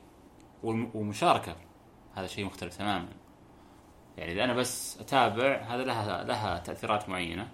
[0.65, 1.57] والم- والمشاركه
[2.15, 3.09] هذا شيء مختلف تماما.
[4.17, 7.49] يعني إذا أنا بس أتابع هذا لها لها تأثيرات معينة.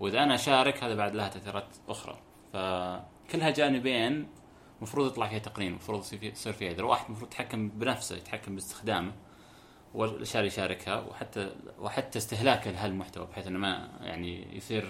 [0.00, 2.18] وإذا أنا أشارك هذا بعد لها تأثيرات أخرى.
[2.52, 4.28] فكلها جانبين
[4.78, 6.70] المفروض يطلع فيها تقنين المفروض يصير فيه- يصير فيها.
[6.72, 9.12] إذا واحد المفروض يتحكم بنفسه يتحكم باستخدامه
[9.94, 14.84] والأشياء اللي يشاركها وحتى وحتى استهلاكه لهالمحتوى بحيث إنه ما يعني يصير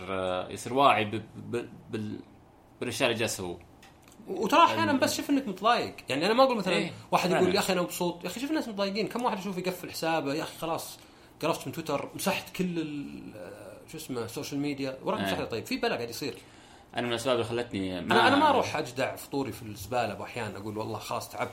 [0.51, 1.23] يصير واعي
[2.81, 3.59] بالأشياء اللي جالس يسويه
[4.29, 5.95] وترى أحيانا بس شوف إنك متضايق.
[6.09, 7.55] يعني أنا ما أقول مثلا إيه، واحد يقول.
[7.55, 8.25] يا أخي أنا مبسوط.
[8.25, 9.09] يا أخي شوف الناس متضايقين.
[9.09, 10.99] كم واحد أشوف يقفل حسابه يا أخي خلاص
[11.43, 13.05] قرفت من تويتر مسحت كل
[13.93, 15.27] شو اسمه ال social media وراك إيه.
[15.27, 15.45] مسحته.
[15.45, 16.35] طيب في بلا قاعد يصير.
[16.97, 20.79] أنا من الأسباب اللي خلتني أنا أنا ما أروح أجدع فطوري في الزبالة باحيان أقول
[20.79, 21.51] والله خلاص تعبت.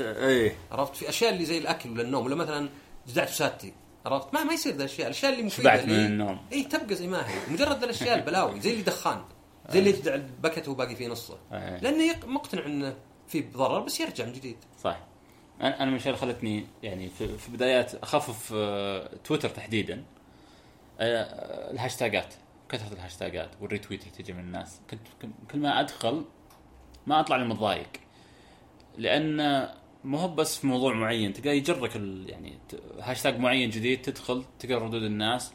[0.00, 0.56] إيه.
[0.72, 2.26] عرفت؟ في أشياء اللي زي الأكل ولا النوم.
[2.26, 2.68] ولا مثلا
[3.08, 3.72] جدعت وسادتي.
[4.06, 5.06] عرفت؟ ما ما يصير ذا الأشياء.
[5.06, 6.38] الأشياء اللي مفيدة شبعت من النوم.
[6.52, 7.52] اي تبقى زي ما هي.
[7.52, 9.24] مجرد الأشياء البلاوي زي اللي دخان.
[9.70, 11.38] زي اللي يجدع البكت وهو باقي فيه نصه.
[11.52, 11.76] إيه.
[11.78, 12.96] لأنه يق- مقتنع إنه
[13.28, 14.56] في ضرر بس يرجع من جديد.
[14.82, 14.98] صح
[15.60, 20.04] أنا أنا من الاشياء خلتني يعني في, في بدايات أخفف آه، تويتر تحديدا.
[21.00, 22.34] آه، الهاشتاجات
[22.68, 24.80] كثرة الهاشتاجات وال retweet اللي تجي من الناس.
[24.90, 26.24] كنت كن- كل ما أدخل
[27.06, 27.88] ما أطلع لي متضايق
[28.98, 29.68] لأن
[30.04, 32.58] مو هو بس في موضوع معين تلقاه يجرك ال- يعني
[33.00, 35.52] هاشتاج معين جديد تدخل تقرأ ردود الناس.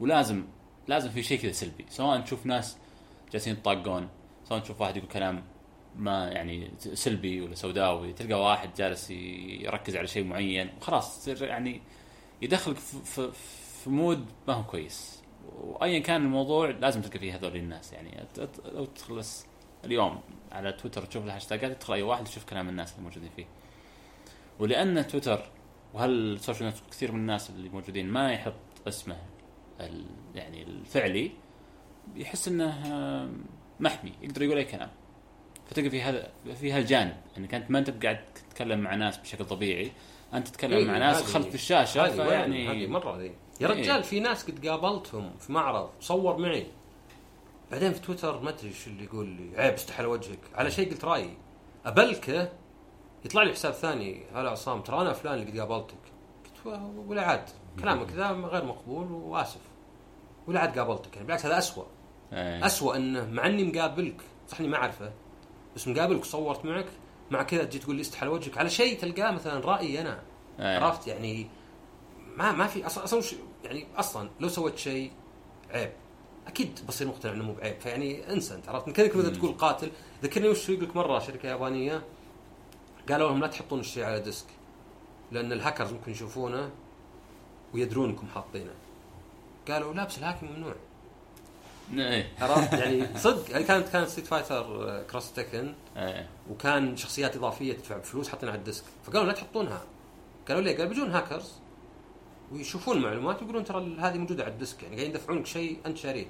[0.00, 0.44] ولازم
[0.88, 1.86] لازم في شيء كذا سلبي.
[1.88, 2.76] سواء تشوف ناس
[3.32, 4.08] جالسين يطاقون
[4.44, 5.44] سواء تشوف واحد يقول كلام
[5.96, 8.12] ما يعني سلبي ولا سوداوي.
[8.12, 11.80] تلقى واحد جالس يركز على شيء معين وخلاص تصير يعني
[12.42, 13.30] يدخلك في,
[13.86, 15.22] mood ما هو كويس.
[15.60, 17.92] وايا كان الموضوع لازم تلقى فيه هذول الناس.
[17.92, 18.24] يعني
[18.72, 19.46] لو تدخل بس
[19.84, 20.20] اليوم
[20.52, 23.46] على تويتر تشوف الهاشتاجات تدخل أي واحد تشوف كلام الناس اللي موجودين فيه.
[24.58, 25.50] ولأن تويتر
[25.94, 28.54] وهال social network كثير من الناس اللي موجودين ما يحط
[28.88, 29.16] اسمه
[30.34, 31.30] يعني الفعلي
[32.16, 32.72] يحس إنه
[33.80, 34.90] محمي يقدر يقول أي كلام.
[35.66, 39.92] فتلقى في هذا في هالجانب إنك أنت ما أنت قاعد تتكلم مع ناس بشكل طبيعي
[40.34, 43.66] أنت تتكلم إيه، مع ناس خلف الشاشة هذه وين؟ هذه فيعني مرة ذي يا إيه.
[43.66, 46.66] رجال في ناس قد قابلتهم في معرض صور معي.
[47.70, 50.38] بعدين في تويتر ما أدري إيش اللي يقول لي عيب استحل وجهك.
[50.54, 51.36] على شيء قلت رأيي.
[51.86, 52.52] أبلكه
[53.24, 55.94] يطلع لي حساب ثاني هلا عصام ترى أنا فلان اللي قد قابلتك.
[56.64, 57.44] قلت ولا عاد.
[57.80, 59.60] كلامك ذا غير مقبول وآسف.
[60.46, 61.86] ولا عاد قابلتك يعني بالعكس هذا اسوء
[62.32, 62.66] إيه.
[62.66, 65.12] اسوء إنه مع إني مقابلك صح إني ما أعرفه
[65.76, 66.86] بس مقابلك وصورت معك
[67.30, 70.22] مع كذا تجي تقول لي استحل وجهك على شيء تلقاه مثلا رأيي أنا
[70.60, 70.78] إيه.
[70.78, 71.46] عرفت؟ يعني
[72.36, 73.22] ما ما في أصلا أصلا
[73.64, 75.12] يعني أصلا لو سويت شيء
[75.70, 75.92] عيب
[76.46, 79.90] أكيد بصير مقتنع إنه مو بعيب فيعني انسى أنت عرفت؟ كذلك مثلا تقول قاتل
[80.22, 82.02] ذكرني وش يقول لك مرة شركة يابانية
[83.08, 84.46] قالوا لهم لا تحطون الشيء على disc
[85.32, 86.70] لأن الهاكرز ممكن يشوفونه
[87.74, 88.74] ويدرون إنكم حاطينه.
[89.68, 90.74] قالوا لا بس ال hacking ممنوع.
[92.40, 95.74] عرفت؟ يعني صدق يعني كانت كانت Street Fighter Cross Tekken
[96.50, 98.84] وكان شخصيات إضافية تدفع بفلوس حاطينها على ال disc.
[99.04, 99.82] فقالوا لا تحطونها.
[100.48, 101.52] قالوا ليه؟ قال بيجون هاكرز
[102.52, 104.82] ويشوفون المعلومات ويقولون ترى هذه موجودة على ال disc.
[104.82, 106.26] يعني قاعدين يدفعونك شيء أنت شاريه.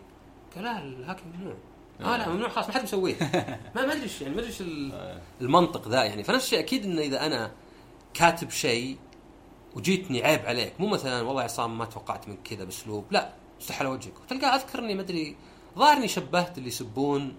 [0.55, 1.55] قال لا ال hacking ممنوع.
[2.01, 3.15] آه لا ممنوع خلاص ما حد مسويه.
[3.77, 6.05] ما ما أدري إيش يعني ما أدري إيش ال- المنطق ذا.
[6.05, 7.53] يعني فنفس الشيء أكيد إنه إذا أنا
[8.15, 8.97] كاتب شيء
[9.75, 10.81] وجيتني عيب عليك.
[10.81, 13.05] مو مثلا والله يا عصام ما توقعت منك كذا بأسلوب.
[13.11, 15.37] لا استح على وجهك وتلقى أذكرني ما أدري
[15.79, 17.35] ظاهرني شبهت اللي يسبون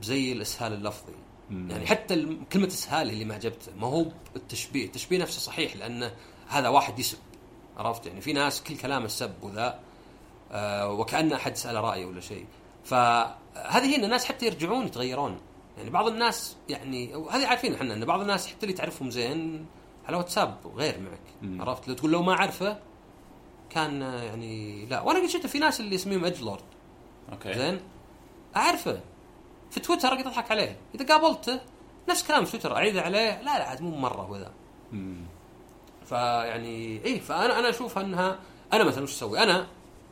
[0.00, 1.12] بزي الإسهال اللفظي.
[1.50, 1.70] مم.
[1.70, 3.72] يعني حتى كلمة إسهال اللي ما عجبته.
[3.76, 4.84] ما هو التشبيه.
[4.86, 6.12] التشبيه نفسه صحيح لأنه
[6.48, 7.18] هذا واحد يسب
[7.76, 9.80] عرفت؟ يعني في ناس كل كلامه السب وذا
[10.52, 12.46] آه وكانه أحد سال رأيه ولا شيء.
[12.84, 15.38] فهذه هي إن الناس حتى يرجعون يتغيرون.
[15.78, 19.66] يعني بعض الناس يعني وهذه عارفين إحنا إن بعض الناس حتى اللي تعرفهم زين
[20.06, 21.62] على واتساب غير معك مم.
[21.62, 22.78] عرفت؟ لو تقول لو ما أعرفه
[23.70, 25.00] كان يعني لا.
[25.00, 26.62] وأنا قد شفت في ناس اللي اسميهم edgelord
[27.32, 27.54] okay.
[27.54, 27.80] زين؟
[28.56, 29.00] أعرفه.
[29.70, 30.76] في تويتر أقدر أضحك عليه.
[30.94, 31.60] إذا قابلته
[32.08, 32.76] نفس كلام في تويتر.
[32.76, 33.42] اعيده عليه.
[33.42, 34.52] لا لا عاد مو مرة وذا.
[36.04, 38.38] فيعني إيه فأنا أنا أشوف أنها
[38.72, 39.66] أنا مثلا وش أسوي؟ أنا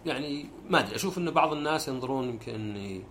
[0.07, 0.97] يعني ما أدري.
[0.97, 3.05] أشوف إن بعض الناس ينظرون يمكن إني ما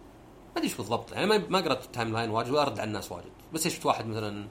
[0.58, 1.12] أدري إيش بالضبط.
[1.12, 3.32] يعني ما قرأت ال timeline واجد وأرد على الناس واجد.
[3.54, 4.48] بس شفت واحد مثلا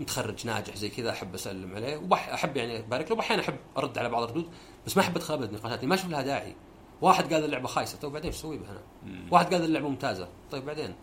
[0.00, 1.96] متخرج ناجح زي كذا أحب أسلم عليه.
[1.96, 3.16] وبح أحب يعني أبارك له.
[3.16, 4.48] واحيانا أحب أرد على بعض الردود.
[4.86, 6.56] بس ما أحب ادخل ابد نقاشات ما أشوف لها داعي.
[7.02, 8.82] واحد قال اللعبة خايسة طيب بعدين إيش أسوي بها؟ أنا؟
[9.30, 10.94] واحد قال اللعبة ممتازة طيب بعدين؟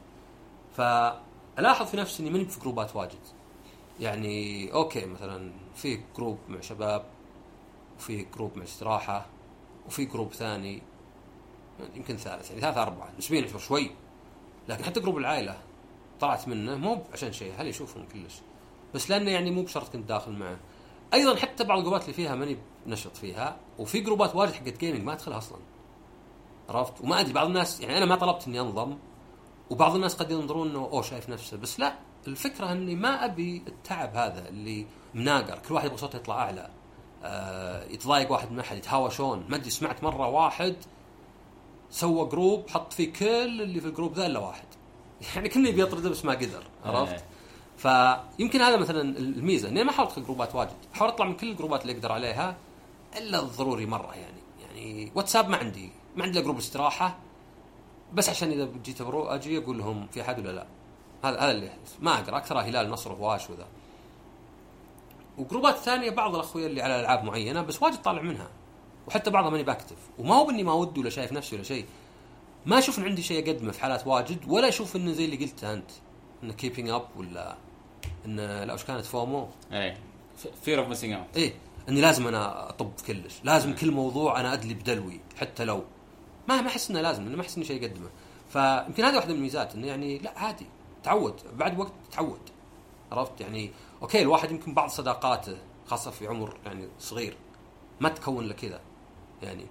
[0.73, 3.19] فألاحظ في نفسي إني ماني في جروبات واجد.
[3.99, 7.05] يعني okay مثلا في group مع شباب
[7.97, 9.25] وفي group مع استراحة
[9.87, 10.81] وفي group ثاني
[11.95, 13.91] يمكن ثالث يعني ثلاثة أربعة نسبيا يعتبر شوي.
[14.69, 15.57] لكن حتى group العائلة
[16.19, 18.41] طلعت منه مو عشان شيء هل يشوفهم كلش؟
[18.93, 20.59] بس لأنه يعني مو بشرط كنت داخل معه.
[21.13, 25.13] أيضا حتى بعض الجروبات اللي فيها ماني نشط فيها وفي جروبات واجد حقت gaming ما
[25.13, 25.59] أدخلها أصلا.
[26.69, 28.97] عرفت؟ وما أدري بعض الناس يعني أنا ما طلبت إني أنضم
[29.69, 31.93] وبعض الناس قد ينظرون إنه أوه شايف نفسه بس لا
[32.27, 35.59] الفكرة إني ما أبي التعب هذا اللي مناقر.
[35.59, 36.69] كل واحد يبغى صوته يطلع أعلى.
[37.23, 40.75] آه يتضايق واحد من أحد يتهاوشون ما أدري سمعت مرة واحد
[41.89, 44.67] سوى group حط فيه كل اللي في ال group ذا إلا واحد.
[45.35, 47.23] يعني كنا يبي يطرده بس ما قدر عرفت؟ إيه.
[48.37, 49.69] فيمكن هذا مثلا الميزة.
[49.69, 50.75] إني ما احاول ادخل جروبات واجد.
[50.93, 52.55] أحاول أطلع من كل الجروبات اللي أقدر عليها
[53.17, 54.39] إلا الضروري مرة يعني.
[54.61, 55.91] يعني واتساب ما عندي.
[56.19, 57.17] ما عندي إلا group استراحة
[58.13, 60.65] بس عشان إذا جيت بروح أجي أقول لهم في أحد ولا لا.
[61.23, 61.95] هذا هذا اللي يحدث.
[61.99, 63.67] ما اقرا اكثرها هلال نصر وهواش وذا.
[65.37, 68.47] وجروبات ثانية بعض الأخويا اللي على ألعاب معينة بس واجد طالع منها.
[69.07, 69.97] وحتى بعضها ماني ب active.
[70.17, 71.85] وما هو باني ما ودي ولا شايف نفسي ولا شيء.
[72.65, 75.73] ما أشوف إن عندي شيء أقدمه في حالات واجد ولا أشوف انه زي اللي قلته
[75.73, 75.91] أنت
[76.43, 77.55] انه keeping up ولا
[78.25, 79.97] انه لا وش كانت؟ FOMO؟ إيه.
[80.61, 81.53] fear of missing out إيه.
[81.89, 83.33] إني لازم أنا أطب كلش.
[83.43, 85.83] لازم كل موضوع أنا أدلي بدلوي حتى لو
[86.49, 88.09] ما ما أحس إنه لازم إنه ما أحس اني شيء اقدمه
[88.49, 90.65] فيمكن هذه واحدة من الميزات إنه يعني لا عادي
[91.03, 91.41] تعود.
[91.53, 92.39] بعد وقت تعود.
[93.11, 93.71] عرفت؟ يعني
[94.01, 97.37] أوكي الواحد يمكن بعض صداقاته خاصة في عمر يعني صغير
[97.99, 98.81] ما تكون له كذا
[99.41, 99.65] يعني.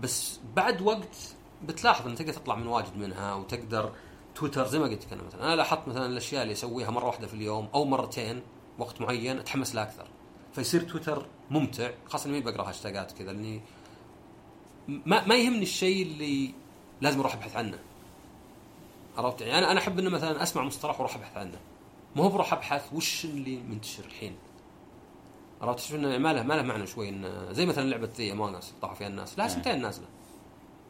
[0.00, 1.16] بس بعد وقت
[1.64, 3.92] بتلاحظ ان تقدر تطلع من واجد منها وتقدر
[4.34, 5.46] تويتر زي ما قلت لك أنا مثلا.
[5.46, 8.42] أنا لاحظت مثلا الأشياء اللي أسويها مرة واحدة في اليوم أو مرتين
[8.78, 10.06] وقت معين أتحمس لها أكثر.
[10.52, 13.60] فيصير تويتر ممتع خاصة إني ما بقرأ هاشتاجات كذا لأني
[15.06, 16.54] ما ما يهمني الشيء اللي
[17.00, 17.78] لازم أروح أبحث عنه.
[19.16, 21.58] عرفت؟ يعني أنا أنا أحب إنه مثلا أسمع مصطلح وأروح أبحث عنه.
[22.16, 24.36] ما هو بروح أبحث وش اللي منتشر الحين.
[25.62, 28.54] عرفت؟ شوف إنه ما له ما له معنى شوي إنه زي مثلا لعبة ذي Among
[28.54, 29.38] Us طاحوا فيها الناس.
[29.38, 30.06] لا سنتين نازلة.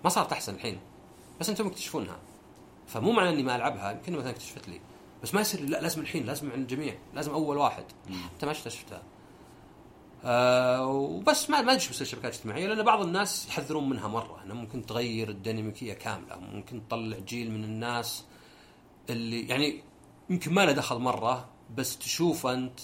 [0.04, 0.78] ما صارت أحسن الحين.
[1.40, 2.18] بس أنتم مكتشفونها
[2.86, 4.80] فمو معنى إني ما ألعبها يمكن مثلا اكتشفت لي.
[5.22, 7.84] بس ما يصير لا لازم الحين لازم عند الجميع لازم أول واحد.
[8.36, 9.02] حتى ما اكتشفتها
[10.24, 14.42] آه وبس ما ما أدري شو الشبكات الاجتماعيه لأن بعض الناس يحذرون منها مرة.
[14.44, 18.24] انها ممكن تغير الديناميكية كاملة ممكن تطلع جيل من الناس
[19.10, 19.82] اللي يعني
[20.30, 22.80] يمكن ما له دخل مرة بس تشوف أنت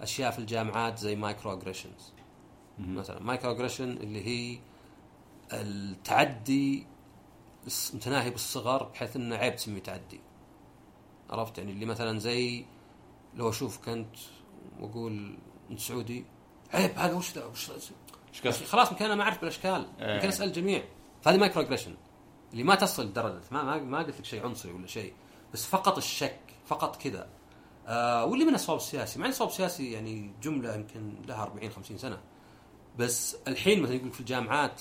[0.00, 2.12] أشياء في الجامعات زي microaggressions
[2.78, 4.58] مثلا microaggression اللي هي
[5.52, 6.86] التعدي
[7.94, 10.20] متناهي بالصغر بحيث إنه عيب تسميه تعدي.
[11.30, 12.64] عرفت؟ يعني اللي مثلا زي
[13.34, 14.16] لو أشوفك أنت
[14.80, 15.38] وأقول
[15.70, 16.24] أنت سعودي
[16.74, 17.70] عيب هذا وش وش؟
[18.64, 19.86] خلاص يمكن أنا ما أعرف بالأشكال.
[20.00, 20.14] إيه.
[20.14, 20.84] يمكن أسأل الجميع.
[21.22, 21.94] فهذه microaggression
[22.52, 25.12] اللي ما تصل لدرجه ما ما, ما قلت لك شيء عنصري ولا شيء
[25.54, 27.28] بس فقط الشك فقط كذا.
[27.86, 29.18] آه واللي من الصواب السياسي.
[29.18, 32.18] مع إن الصواب السياسي يعني جملة يمكن لها 40 50 سنة.
[32.98, 34.80] بس الحين مثلا يقول في الجامعات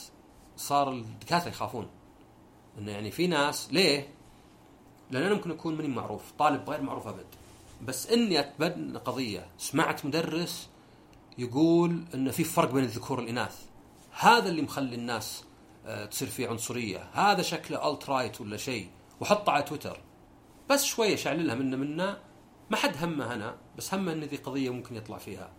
[0.58, 1.90] صار الدكاترة يخافون.
[2.78, 4.10] إنه يعني في ناس ليه؟
[5.12, 7.26] لأن أنا ممكن أكون ماني معروف طالب غير معروف أبد.
[7.82, 10.70] بس إني أتبنى قضية سمعت مدرس
[11.38, 13.66] يقول إن في فرق بين الذكور والإناث.
[14.20, 15.44] هذا اللي مخلي الناس
[15.86, 17.10] آه، تصير في عنصرية.
[17.14, 18.90] هذا شكله alt-right ولا شيء
[19.22, 20.00] وحطه على تويتر.
[20.70, 22.18] بس شوية شعللها منا منا
[22.70, 25.52] ما حد همه أنا بس همه إن ذي قضية ممكن يطلع فيها.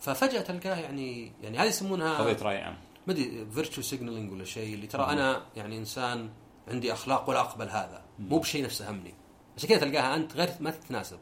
[0.00, 2.76] ففجأة تلقاه يعني يعني هذه يسمونها قضية رأي عام.
[3.06, 6.30] ما أدري virtue signalling ولا شيء اللي ترى أنا يعني إنسان
[6.68, 8.04] عندي أخلاق ولا أقبل هذا.
[8.18, 9.14] مو بشيء نفسه همني.
[9.56, 11.18] عشان كذا تلقاها أنت غير ما تتناسب.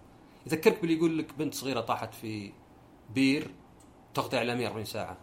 [0.46, 2.52] يذكرك باللي يقول لك بنت صغيرة طاحت في
[3.14, 3.50] بير
[4.14, 5.16] تغطي على 140 ساعة.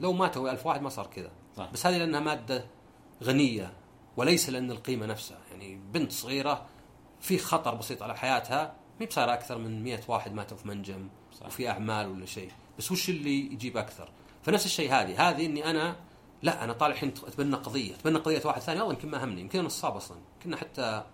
[0.00, 1.30] لو ماتوا ألف واحد ما صار كذا.
[1.56, 1.70] صح.
[1.72, 2.66] بس هذه لأنها مادة
[3.22, 3.72] غنية
[4.16, 5.38] وليس لأن القيمة نفسها.
[5.50, 6.66] يعني بنت صغيرة
[7.20, 11.08] في خطر بسيط على حياتها ما بصاير أكثر من 100 واحد ماتوا في منجم
[11.40, 11.46] صح.
[11.46, 12.50] وفي أعمال ولا شيء.
[12.78, 14.08] بس وش اللي يجيب أكثر؟
[14.42, 15.28] فنفس الشيء هذه.
[15.28, 15.96] هذه إني أنا
[16.42, 17.94] لا أنا طالع الحين أتبنى قضية.
[17.94, 20.18] أتبنى قضية واحد ثاني والله يمكن ما همني يمكن أنا نصاب أصلا.
[20.42, 21.04] كنا حتى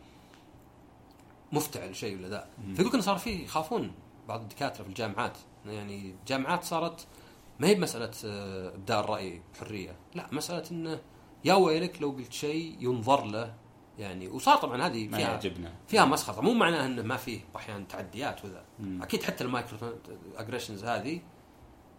[1.52, 2.48] مفتعل شيء ولا ذا.
[2.74, 3.92] فيقول صار فيه يخافون
[4.28, 7.06] بعض الدكاترة في الجامعات يعني الجامعات صارت
[7.60, 11.00] ما هي بمسألة آه، ابداء الرأي بحريه لا مسألة انه
[11.44, 13.54] يا ويلك لو قلت شيء ينظر له
[13.98, 15.72] يعني وصار طبعا هذه ما فيها يعجبنا.
[15.88, 16.40] فيها مسخرة.
[16.40, 18.64] مو معناه انه ما فيه أحيانا تعديات وذا.
[18.80, 19.92] أكيد حتى ال
[20.36, 21.20] microaggressions هذه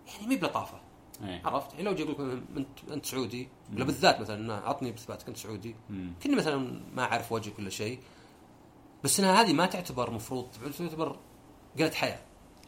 [0.07, 0.81] يعني مي بلطافة.
[1.23, 1.41] إيه.
[1.45, 5.27] عرفت؟ يعني لو جاي يقول لك أنت أنت سعودي ولا بالذات مثلا إنه أعطني باثباتك
[5.27, 5.75] أنت سعودي.
[6.23, 7.99] كني مثلا ما أعرف وجهك ولا شيء
[9.03, 10.47] بس انها هذه ما تعتبر مفروض
[10.77, 11.19] تعتبر
[11.79, 12.19] قلة حيا.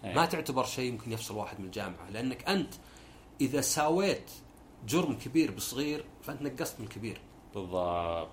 [0.05, 0.13] إيه.
[0.15, 2.73] ما تعتبر شيء يمكن يفصل واحد من الجامعة لأنك أنت
[3.41, 4.31] إذا ساويت
[4.87, 7.21] جرم كبير بصغير فأنت نقصت من الكبير
[7.55, 8.29] بالضبط.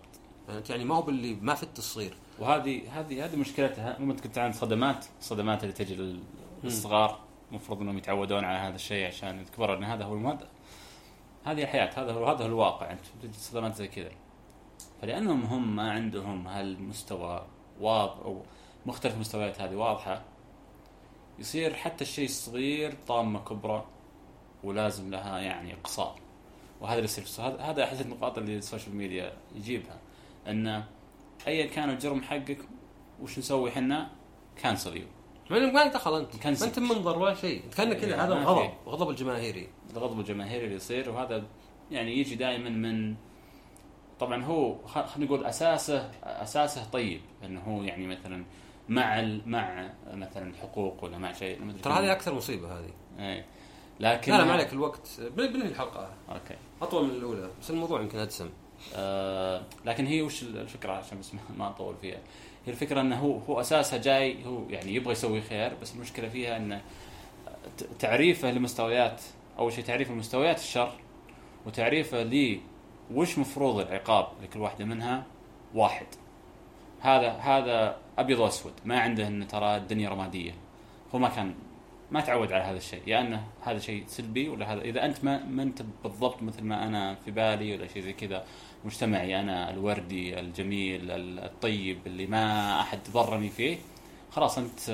[0.48, 2.14] فهمت؟ يعني ما هو باللي ما فت الصغير.
[2.38, 3.98] وهذه هذه هذه مشكلتها.
[3.98, 6.22] مو كنت عن صدمات الصدمات اللي تجي لل-
[6.64, 7.18] للصغار.
[7.50, 10.38] المفروض إنهم يتعودون على هذا الشيء عشان يكبروا إن هذا هو المد...
[11.44, 12.92] هذه الحياة هذا هو هذا هو الواقع.
[12.92, 14.10] أنت تجي صدمات زي كذا.
[15.02, 17.46] فلأنهم هم ما عندهم هالمستوى
[17.80, 18.42] واضح أو
[18.86, 20.22] مختلف المستويات هذه واضحة
[21.38, 23.84] يصير حتى الشيء الصغير طامة كبرى
[24.64, 26.16] ولازم لها يعني اقصاء
[26.80, 27.24] وهذا اللي يصير.
[27.60, 29.98] هذا- أحد النقاط اللي ال social media يجيبها.
[30.46, 30.82] إن
[31.46, 32.58] ايا كان الجرم حقك
[33.22, 34.10] وش نسوي إحنا؟
[34.62, 35.06] cancel you
[35.50, 36.36] ما دخل أنت.
[36.36, 36.78] كان ما أنت.
[36.78, 37.62] منظر ولا شيء.
[37.76, 38.70] كأنك كذا يعني هذا الغضب.
[38.86, 39.68] الغضب الجماهيري.
[39.92, 41.10] الغضب الجماهيري اللي يصير.
[41.10, 41.44] وهذا
[41.90, 43.14] يعني يجي دائما من
[44.20, 47.20] طبعا هو خلينا نقول اساسه أساسه طيب.
[47.44, 48.44] إنه هو يعني مثلا
[48.94, 51.92] مع مع مثلا الحقوق ولا مع شيء ترى.
[51.92, 52.90] هذه أكثر مصيبة هذه.
[53.18, 53.44] إيه.
[54.00, 56.08] لكن لا لا ما عليك الوقت بن- بنهي الحلقة.
[56.28, 56.54] أوكي.
[56.82, 58.50] أطول من الأولى بس الموضوع يمكن ادسم
[58.96, 62.18] آه لكن هي وش الفكرة؟ عشان بس ما- أطول فيها.
[62.66, 66.56] هي الفكرة إنه هو هو أساسها جاي هو يعني يبغى يسوي خير بس المشكلة فيها
[66.56, 66.80] إنه
[67.98, 69.22] تعريفه لمستويات
[69.58, 70.92] أول شيء تعريفه لمستويات الشر
[71.66, 72.60] وتعريفه ل
[73.14, 75.24] وش مفروض العقاب لكل واحدة منها؟
[75.74, 76.06] واحد.
[77.00, 80.54] هذا هذا أبيض وأسود ما عنده انه ترى الدنيا رمادية
[81.14, 81.54] هو ما كان
[82.10, 85.44] ما تعود على هذا الشيء يا إنه هذا شيء سلبي ولا هذا إذا أنت ما
[85.44, 88.44] ما أنت بالضبط مثل ما أنا في بالي ولا شيء زي كذا
[88.84, 93.78] مجتمعي أنا الوردي الجميل ال- الطيب اللي ما أحد ضرني فيه
[94.32, 94.88] خلاص أنت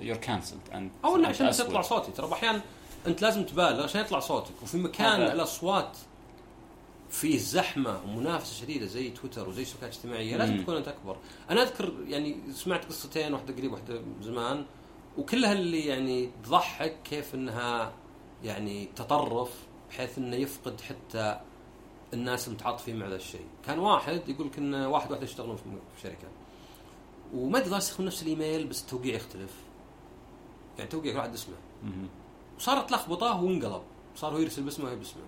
[0.00, 1.50] يور كانسلد أنت أو انه عشان.
[1.50, 2.60] تطلع صوتي ترى أحيانا
[3.06, 5.98] أنت لازم تبالغ عشان يطلع صوتك وفي مكان الأصوات
[7.10, 10.62] فيه زحمة ومنافسة شديدة زي تويتر وزي الشبكات الاجتماعية لازم مم.
[10.62, 11.16] تكون أنت أكبر.
[11.50, 14.64] أنا أذكر يعني سمعت قصتين واحدة قريب واحدة زمان
[15.18, 17.92] وكلها اللي يعني تضحك كيف إنها
[18.44, 21.40] يعني تطرف بحيث إنه يفقد حتى
[22.14, 23.46] الناس المتعاطفين مع ذا الشيء.
[23.66, 25.62] كان واحد يقول لك إن واحد واحدة يشتغلون في
[26.02, 26.28] شركة.
[27.34, 29.54] وما أدري يستخدم نفس الإيميل بس التوقيع يختلف.
[30.78, 31.54] يعني توقيع كل واحد اسمه.
[32.58, 33.82] وصارت لخبطة وانقلب.
[34.16, 35.22] صار هو يرسل باسمه وهي باسمه.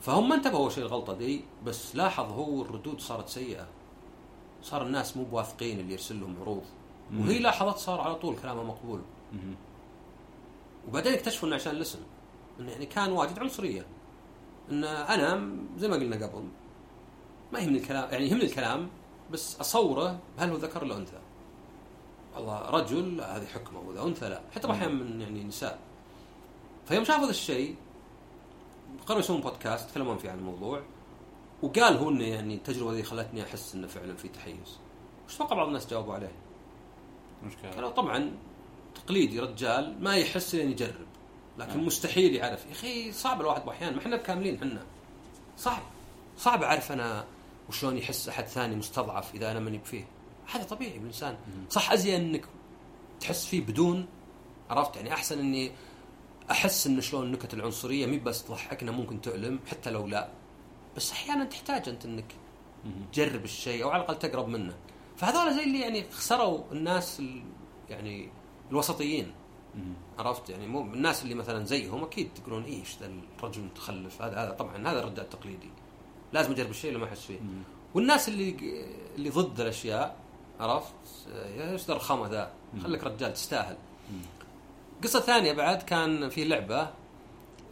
[0.00, 3.66] فهم ما انتبهوا شيء الغلطه دي بس لاحظ هو الردود صارت سيئة.
[4.62, 6.62] صار الناس مو بواثقين اللي يرسل لهم عروض.
[7.18, 9.00] وهي لاحظت صار على طول كلامها مقبول.
[10.88, 11.98] وبعدين اكتشفوا إنه عشان الاسم
[12.60, 13.86] إنه يعني كان واجد عنصرية.
[14.70, 16.48] إن أنا زي ما قلنا قبل
[17.52, 18.88] ما يهمني الكلام يعني يهمني الكلام
[19.30, 21.18] بس أصوره هل هو ذكر ولا أنثى؟
[22.34, 24.40] والله رجل هذه حكمه وإذا أنثى لا.
[24.54, 25.78] حتى أحيانا من يعني نساء.
[26.86, 27.76] فيوم شافوا هذا الشيء
[29.06, 30.82] قرروا يسوون بودكاست يتكلمون فيه عن الموضوع.
[31.62, 34.78] وقال هو إنه يعني التجربة ذي خلتني أحس إنه فعلا في تحيز.
[35.28, 36.32] وش توقع بعض الناس جاوبوا عليه؟
[37.44, 37.70] مشكلة.
[37.70, 38.32] قالوا طبعا
[38.94, 41.06] تقليدي رجال ما يحس لين يجرب
[41.58, 41.84] لكن آه.
[41.84, 42.66] مستحيل يعرف.
[42.66, 43.92] يا أخي صعب الواحد بأحيان.
[43.94, 44.82] ما إحنا بكاملين إحنا.
[45.56, 45.82] صعب.
[46.38, 47.24] صعب أعرف أنا
[47.68, 50.04] وشلون يحس أحد ثاني مستضعف إذا أنا ماني فيه.
[50.52, 51.36] هذا طبيعي بالإنسان.
[51.70, 52.44] صح أزين إنك
[53.20, 54.06] تحس فيه بدون
[54.70, 55.72] عرفت؟ يعني أحسن إني
[56.50, 60.28] أحس إن شلون النكت العنصرية مي بس تضحكنا ممكن تؤلم حتى لو لا.
[60.96, 62.32] بس أحيانا تحتاج أنت إنك.
[63.12, 64.74] تجرب الشيء أو على الأقل تقرب منه.
[65.16, 67.42] فهذول زي اللي يعني خسروا الناس ال-
[67.90, 68.28] يعني
[68.70, 69.32] الوسطيين.
[70.18, 74.50] عرفت؟ يعني مو الناس اللي مثلا زيهم أكيد تقولون إيش ذا الرجل المتخلف هذا هذا
[74.50, 75.70] طبعا هذا الرداء التقليدي.
[76.32, 77.38] لازم أجرب الشيء اللي ما أحس فيه؟
[77.94, 78.56] والناس اللي
[79.16, 80.16] اللي ضد الأشياء
[80.60, 80.94] عرفت؟
[81.56, 82.52] يا إيش ذا الرخامة ذا؟
[82.82, 83.76] خليك رجال تستاهل.
[85.02, 86.90] قصة ثانية بعد كان في لعبة.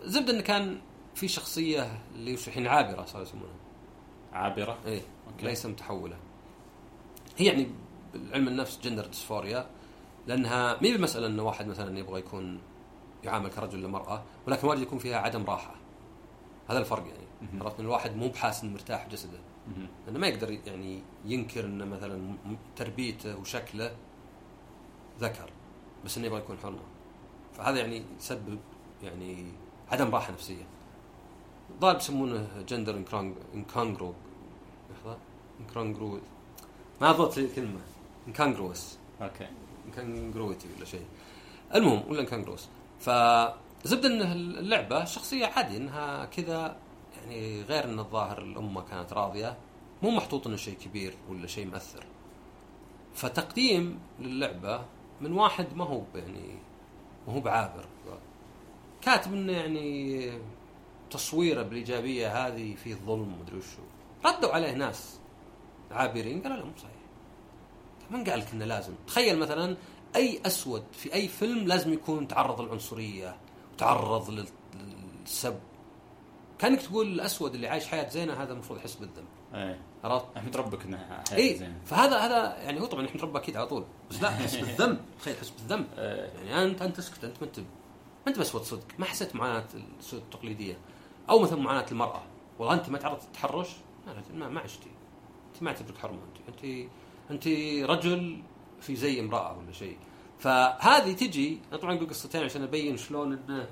[0.03, 0.81] زبدة انه كان
[1.15, 3.55] في شخصية اللي وش الحين عابرة صاروا يسمونها.
[4.32, 5.03] عابرة؟ إيه
[5.33, 5.47] okay.
[5.47, 6.16] ليس متحولة.
[7.36, 7.70] هي يعني
[8.32, 9.66] علم النفس gender dysphoria
[10.27, 12.61] لأنها مي بالمسألة انه واحد مثلا يبغى يكون
[13.24, 15.74] يعامل كرجل لمرأة ولكن وارد يكون فيها عدم راحة.
[16.69, 17.61] هذا الفرق يعني.
[17.62, 19.39] عرفت؟ إن الواحد مو بحاس إنه مرتاح بجسده
[19.69, 19.89] مهم.
[20.07, 22.36] لأنه ما يقدر يعني ينكر إنه مثلا
[22.77, 23.97] تربيته وشكله
[25.20, 25.51] ذكر
[26.05, 26.95] بس إنه يبغى يكون حرمه
[27.57, 28.59] فهذا يعني يسبب
[29.03, 29.47] يعني
[29.89, 30.65] عدم راحة نفسية.
[31.81, 33.03] صاروا يسمونه gender
[33.55, 34.15] incongru
[34.91, 35.19] لحظة.
[35.61, 36.20] incongru
[37.01, 37.81] ما ضبط الكلمة.
[38.28, 39.49] incongruous okay.
[39.87, 41.05] incongruity ولا شيء.
[41.74, 42.69] المهم ولا incongruous
[43.01, 46.77] فزبده إن اللعبة شخصية عادي إنها كذا
[47.16, 49.57] يعني غير إن الظاهر الأمة كانت راضية.
[50.03, 52.05] مو محطوط إنه شيء كبير ولا شيء مؤثر.
[53.15, 54.85] فتقديم للعبة
[55.20, 56.59] من واحد ما هو يعني
[57.28, 57.85] ما هو بعابر.
[59.03, 60.31] كاتب إنه يعني
[61.11, 63.82] تصويره بالإيجابية هذه فيه ظلم مدري وشو.
[64.27, 65.19] ردوا عليه ناس
[65.90, 66.90] عابرين قالوا لا مو صحيح.
[68.11, 69.77] من قال لك إنه لازم؟ تخيل مثلا
[70.16, 73.36] أي أسود في أي فيلم لازم يكون تعرض للعنصرية
[73.74, 74.48] وتعرض لل-
[75.23, 75.59] للسب.
[76.59, 79.27] كأنك تقول الأسود اللي عايش حياة زينة هذا المفروض يحس بالذنب.
[79.57, 79.78] إيه.
[80.05, 81.73] عرفت؟ احمد ربك انها اي.
[81.85, 83.85] فهذا هذا يعني هو طبعا يحمد ربه أكيد على طول.
[84.11, 86.31] بس لا حس بالذنب تخيل حس بالذنب إيه.
[86.45, 87.65] يعني انت أنت اسكت أنت ما انت ما
[88.28, 88.87] أنت بسود صدق.
[88.99, 89.65] ما حسيت معاناة
[89.99, 90.78] السود التقليدية.
[91.31, 92.23] أو مثلا معاناة المرأة.
[92.59, 93.69] والله أنت ما تعرضت للتحرش
[94.35, 94.91] ما, ما عشتي.
[95.55, 96.19] أنت ما اعتبرك حرمة
[96.49, 96.65] أنت.
[96.65, 96.89] انت
[97.31, 97.49] أنت
[97.91, 98.43] رجل
[98.81, 99.97] في زي امرأة ولا شيء.
[100.39, 103.69] فهذه تجي أنا طبعا أقول قصتين عشان أبين شلون إنه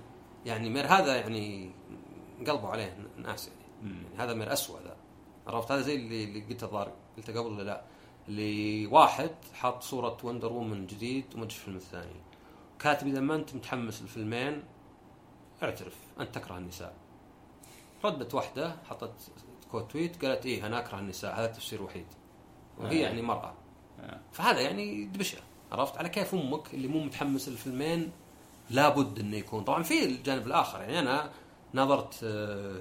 [0.46, 1.70] يعني مير هذا يعني
[2.40, 3.94] انقلبوا عليه ناس يعني.
[3.94, 4.80] يعني هذا مير اسوء
[5.46, 7.82] عرفت هذا زي اللي اللي قلته الظاهر قلته قبل ولا لا؟
[8.28, 12.20] اللي واحد حاط صورة Wonder Woman جديد وما في الفيلم الثاني.
[12.78, 14.62] كاتب إذا ما أنت متحمس للفيلمين
[15.62, 16.94] اعترف أنت تكره النساء.
[18.04, 19.12] ردت واحدة حطت
[19.70, 22.06] quote tweet قالت إيه أنا أكره النساء هذا التفسير الوحيد.
[22.78, 23.08] وهي آه.
[23.08, 23.54] يعني مرأة.
[24.00, 24.20] آه.
[24.32, 25.38] فهذا يعني دبشة
[25.72, 28.10] عرفت؟ على كيف أمك اللي مو متحمس للفيلمين
[28.70, 29.64] لابد إنه يكون.
[29.64, 31.30] طبعا في الجانب الآخر يعني أنا
[31.74, 32.80] نظرت آه،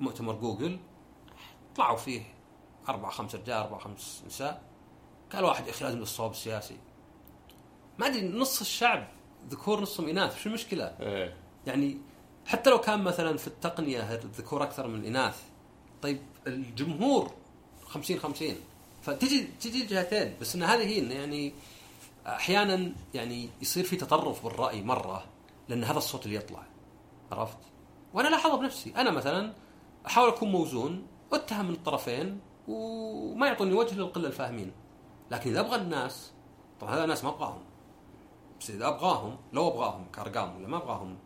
[0.00, 0.78] مؤتمر جوجل
[1.80, 2.22] طلعوا فيه
[2.88, 4.62] أربع خمس رجال أربع خمس نساء
[5.32, 6.76] قال واحد يا أخي لازم الصواب السياسي.
[7.98, 9.08] ما أدري نص الشعب
[9.48, 11.36] ذكور نصهم اناث شو المشكلة؟ إيه.
[11.66, 11.98] يعني
[12.46, 15.42] حتى لو كان مثلا في التقنية الذكور أكثر من الإناث
[16.02, 17.30] طيب الجمهور
[17.86, 18.54] 50 50
[19.02, 20.36] فتجي تجي الجهتين.
[20.40, 21.52] بس إن هذه هي انه يعني
[22.26, 25.24] أحيانا يعني يصير في تطرف بالرأي مرة
[25.68, 26.62] لأن هذا الصوت اللي يطلع.
[27.32, 27.58] عرفت؟
[28.14, 28.92] وأنا لاحظها بنفسي.
[28.96, 29.52] أنا مثلا
[30.06, 34.72] أحاول أكون موزون اتهم من الطرفين وما يعطوني وجه للقلة الفاهمين.
[35.30, 36.32] لكن إذا أبغى الناس
[36.80, 37.62] طبعا هذا الناس ما أبغاهم.
[38.60, 41.18] بس إذا أبغاهم لو أبغاهم كأرقام ولا ما أبغاهم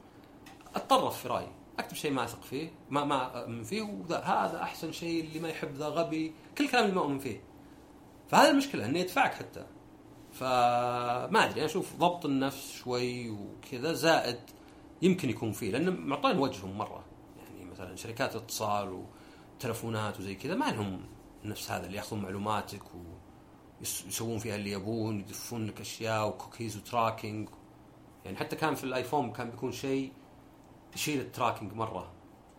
[0.75, 1.53] أتطرف في رأيي.
[1.79, 5.75] أكتب شيء ما أثق فيه ما ما أؤمن فيه هذا أحسن شيء اللي ما يحب
[5.75, 6.35] ذا غبي.
[6.59, 7.41] كل الكلام اللي ما أؤمن فيه.
[8.29, 9.67] فهذا المشكلة انه يدفعك حتى.
[10.33, 14.41] فما أدري أنا أشوف ضبط النفس شوي وكذا زائد
[15.03, 17.05] يمكن يكون فيه لأن معطين وجههم مرة.
[17.39, 19.05] يعني مثلا شركات الاتصال
[19.65, 21.01] وتلفونات وزي كذا ما لهم
[21.45, 22.83] نفس هذا اللي ياخذون معلوماتك
[23.81, 27.49] ويسوون فيها اللي يبون يدفون لك أشياء و cookies و tracking
[28.25, 30.13] يعني حتى كان في الآيفون كان بيكون شيء
[30.95, 32.11] يشيل ال tracking مرة.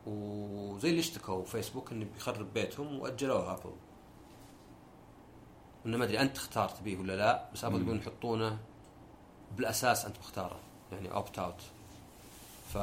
[0.07, 3.73] وزي اللي اشتكوا فيسبوك إنه بيخرب بيتهم واجلوها ابل
[5.85, 8.57] إنه ما أدري أنت تختار تبيه ولا لا بس ابل يقولون يحطونه
[9.57, 10.59] بالأساس أنت مختاره
[10.91, 11.61] يعني opt out
[12.73, 12.77] ف...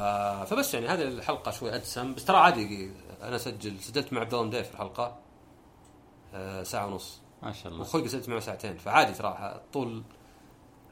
[0.51, 2.91] فبس يعني هذه الحلقة شوي ادسم بس ترى عادي
[3.23, 5.19] أنا سجل سجلت مع عبد الله مديف الحلقة
[6.35, 7.21] آه، ساعة ونص.
[7.43, 7.81] ما شاء الله.
[7.81, 10.03] واخوي سجلت معه ساعتين فعادي ترى طول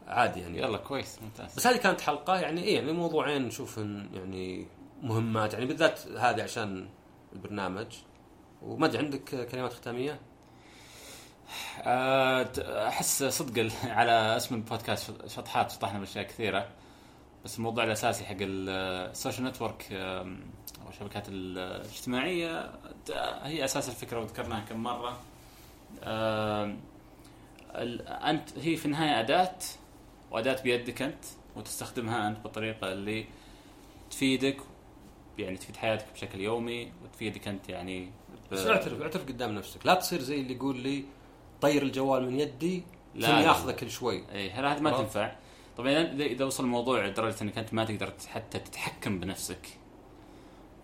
[0.06, 0.58] عادي يعني.
[0.58, 1.54] يلا كويس ممتاز.
[1.54, 3.78] بس هذه كانت حلقة يعني إيه يعني موضوعين نشوف
[4.12, 4.66] يعني
[5.02, 6.88] مهمات يعني بالذات هذه عشان
[7.32, 7.86] البرنامج.
[8.62, 10.20] وما أدري عندك كلمات ختامية؟
[11.82, 12.50] آه،
[12.88, 16.68] أحس صدق على اسم البودكاست شطحات شطحنا بأشياء كثيرة.
[17.44, 22.70] بس الموضوع الأساسي حق ال social network أو الشبكات ال- الاجتماعية
[23.42, 25.20] هي أساس الفكرة وذكرناها كم مرة
[28.30, 29.56] انت هي في النهاية أداة
[30.30, 31.24] وأداة بيدك أنت
[31.56, 33.26] وتستخدمها أنت بالطريقة اللي
[34.10, 34.56] تفيدك
[35.38, 39.94] يعني تفيد حياتك بشكل يومي وتفيدك أنت يعني ب- بس اعترف اعترف قدام نفسك لا
[39.94, 41.04] تصير زي اللي يقول لي
[41.60, 42.82] طير الجوال من يدي
[43.14, 43.40] لا،.
[43.40, 44.90] ياخذه كل شوي اي هذا ما.
[44.90, 45.32] تنفع
[45.80, 49.66] طبعا اذا وصل الموضوع لدرجة إنك أنت ما تقدر حتى تتحكم بنفسك.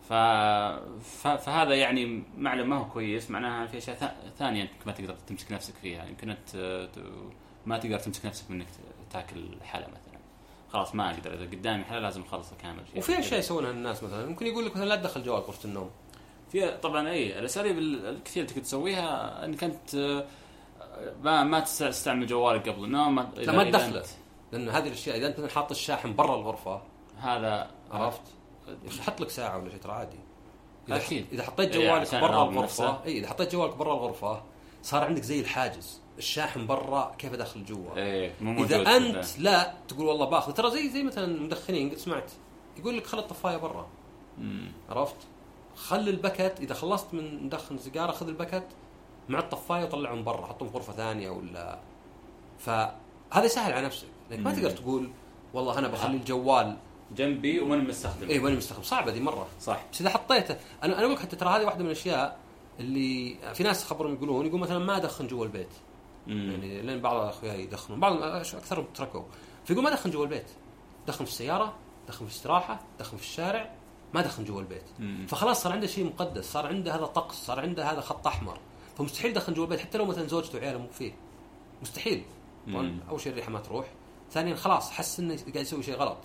[0.09, 0.13] ف...
[1.23, 1.29] ف...
[1.29, 5.75] فهذا يعني معلم ما هو كويس معناها في أشياء ثانية أنك ما تقدر تمسك نفسك
[5.83, 6.05] فيها.
[6.05, 6.89] يمكن أنت.
[7.67, 8.67] ما تقدر تمسك نفسك من انك
[9.13, 10.17] تاكل حلا مثلا.
[10.73, 12.83] خلاص ما أقدر إذا قدامي حلا لازم اخلصه كامل.
[12.97, 14.27] وفي أشياء يسوونها الناس مثلا.
[14.27, 15.91] ممكن يقول لك مثلا لا تدخل جوال غرفه النوم.
[16.53, 20.25] في طبعا إي الأساليب ال- الكثير اللي تقدر تسويها إنك أنت آه،
[21.23, 23.15] ما ما تستعمل جوالك قبل النوم.
[23.15, 24.03] ما- لا ما تدخله.
[24.57, 26.83] لأنه هذه الأشياء إذا أنت حاط الشاحن برا الغرفة
[27.21, 28.23] هذا عرفت؟
[29.07, 30.19] حط لك ساعة ولا شيء ترى عادي.
[30.89, 31.27] إذا أكيد.
[31.33, 33.05] إذا حطيت إيه، جوالك برا الغرفة.
[33.05, 34.43] اي إذا حطيت جوالك برا الغرفة
[34.83, 36.01] صار عندك زي الحاجز.
[36.19, 40.53] الشاحن برا كيف أدخل جوا؟ إيه مو إذا أنت لا تقول والله باخذ.
[40.53, 42.31] ترى زي زي مثلا المدخنين قد سمعت.
[42.77, 43.89] يقول لك خل الطفاية برا.
[44.91, 45.17] عرفت؟
[45.77, 48.67] خلي البكت إذا خلصت من مدخن سيجاره خذ البكت
[49.29, 50.47] مع الطفاية وطلعهم برا.
[50.47, 51.79] حطهم في غرفة ثانية ولا
[52.59, 54.07] فهذا يسهل على نفسك.
[54.31, 54.53] لانك ما.
[54.55, 55.11] تقدر تقول
[55.55, 56.77] والله أنا بخلي الجوال
[57.17, 58.83] جنبي وماني مستخدم اي ماني مستخدم.
[58.83, 59.47] صعبة ذي مرة.
[59.61, 59.85] صح.
[59.93, 62.39] بس إذا حطيته أنا أنا أقول لك حتى ترى هذه واحدة من الأشياء
[62.81, 65.69] اللي في ناس خبرهم يقولون يقول مثلا ما أدخن جوا البيت.
[66.27, 66.51] مم.
[66.51, 69.23] يعني لأن بعض أخوياي يدخنون بعض أكثرهم تركوا.
[69.65, 70.47] فيقول ما أدخن جوا البيت.
[71.07, 71.75] دخن في السيارة
[72.09, 73.71] دخن في الاستراحة دخن في الشارع
[74.15, 74.85] ما دخن جوا البيت.
[74.99, 75.27] مم.
[75.29, 78.59] فخلاص صار عنده شيء مقدس صار عنده هذا طقس صار عنده هذا خط أحمر.
[78.99, 81.13] فمستحيل يدخن جوا البيت حتى لو مثلا زوجته وعياله مو فيه.
[81.83, 82.23] مستحيل.
[82.67, 83.01] طبعاً.
[83.11, 83.87] أول شيء الريحة ما تروح.
[84.31, 86.19] ثانيا خلاص حس إنه قاعد يسوي شيء غلط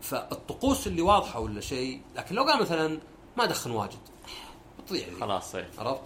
[0.00, 2.98] فالطقوس اللي واضحة ولا شيء لكن لو قال مثلا
[3.36, 3.98] ما ادخن واجد
[4.78, 5.06] بتضيع.
[5.20, 5.54] خلاص.
[5.78, 6.02] عرفت؟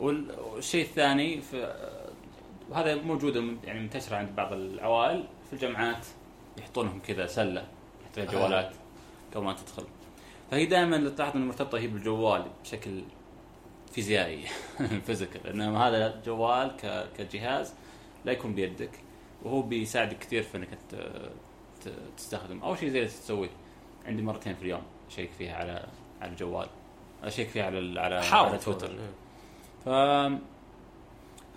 [0.00, 1.74] وال- والشيء الثاني في
[2.70, 6.06] وهذا موجوده من- يعني منتشره عند بعض العوائل في الجامعات
[6.58, 7.66] يحطون لهم كذا سلة
[8.02, 8.72] يحط لها جوالات
[9.34, 9.84] قبل ما تدخل
[10.50, 13.02] فهي دائما تلاحظ انها مرتبطة هي بالجوال بشكل
[13.92, 14.44] فيزيائي
[15.06, 17.74] فيزيكال لأن هذا جوال ك- كجهاز
[18.24, 18.90] لا يكون بيدك
[19.44, 20.68] وهو بيساعدك كثير في إنك
[22.16, 22.62] تستخدم.
[22.62, 23.50] أول شيء زي اللي تسويه
[24.06, 25.86] عندي مرتين في اليوم أشيك فيها على
[26.20, 26.68] على الجوال.
[27.24, 28.90] أشيك فيها على على, على تويتر.
[28.90, 29.10] إيه.
[29.84, 29.88] ف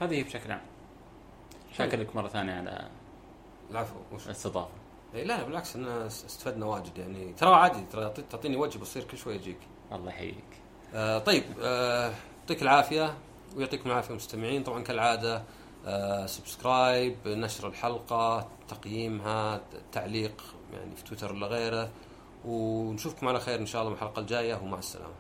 [0.02, 0.62] هذه هي بشكل عام.
[1.78, 2.88] شاكرك مرة ثانية على
[3.72, 4.72] العفو وش؟ الاستضافة.
[5.16, 9.18] إيه لا بالعكس أنا استفدنا واجد يعني ترى عادي ترى تعطي- تعطيني وجه بصير كل
[9.18, 9.58] شوي يجيك.
[9.92, 10.44] الله يحييك.
[10.94, 13.18] آه طيب آه، يعطيك العافية
[13.56, 15.44] ويعطيكم العافية المستمعين طبعا كالعادة آه
[16.26, 19.62] سبسكرايب نشر الحلقة تقييمها
[19.92, 20.44] تعليق
[20.74, 21.90] يعني في تويتر ولا غيره.
[22.46, 25.14] ونشوفكم على خير إن شاء الله من الحلقة الجاية ومع السلامة.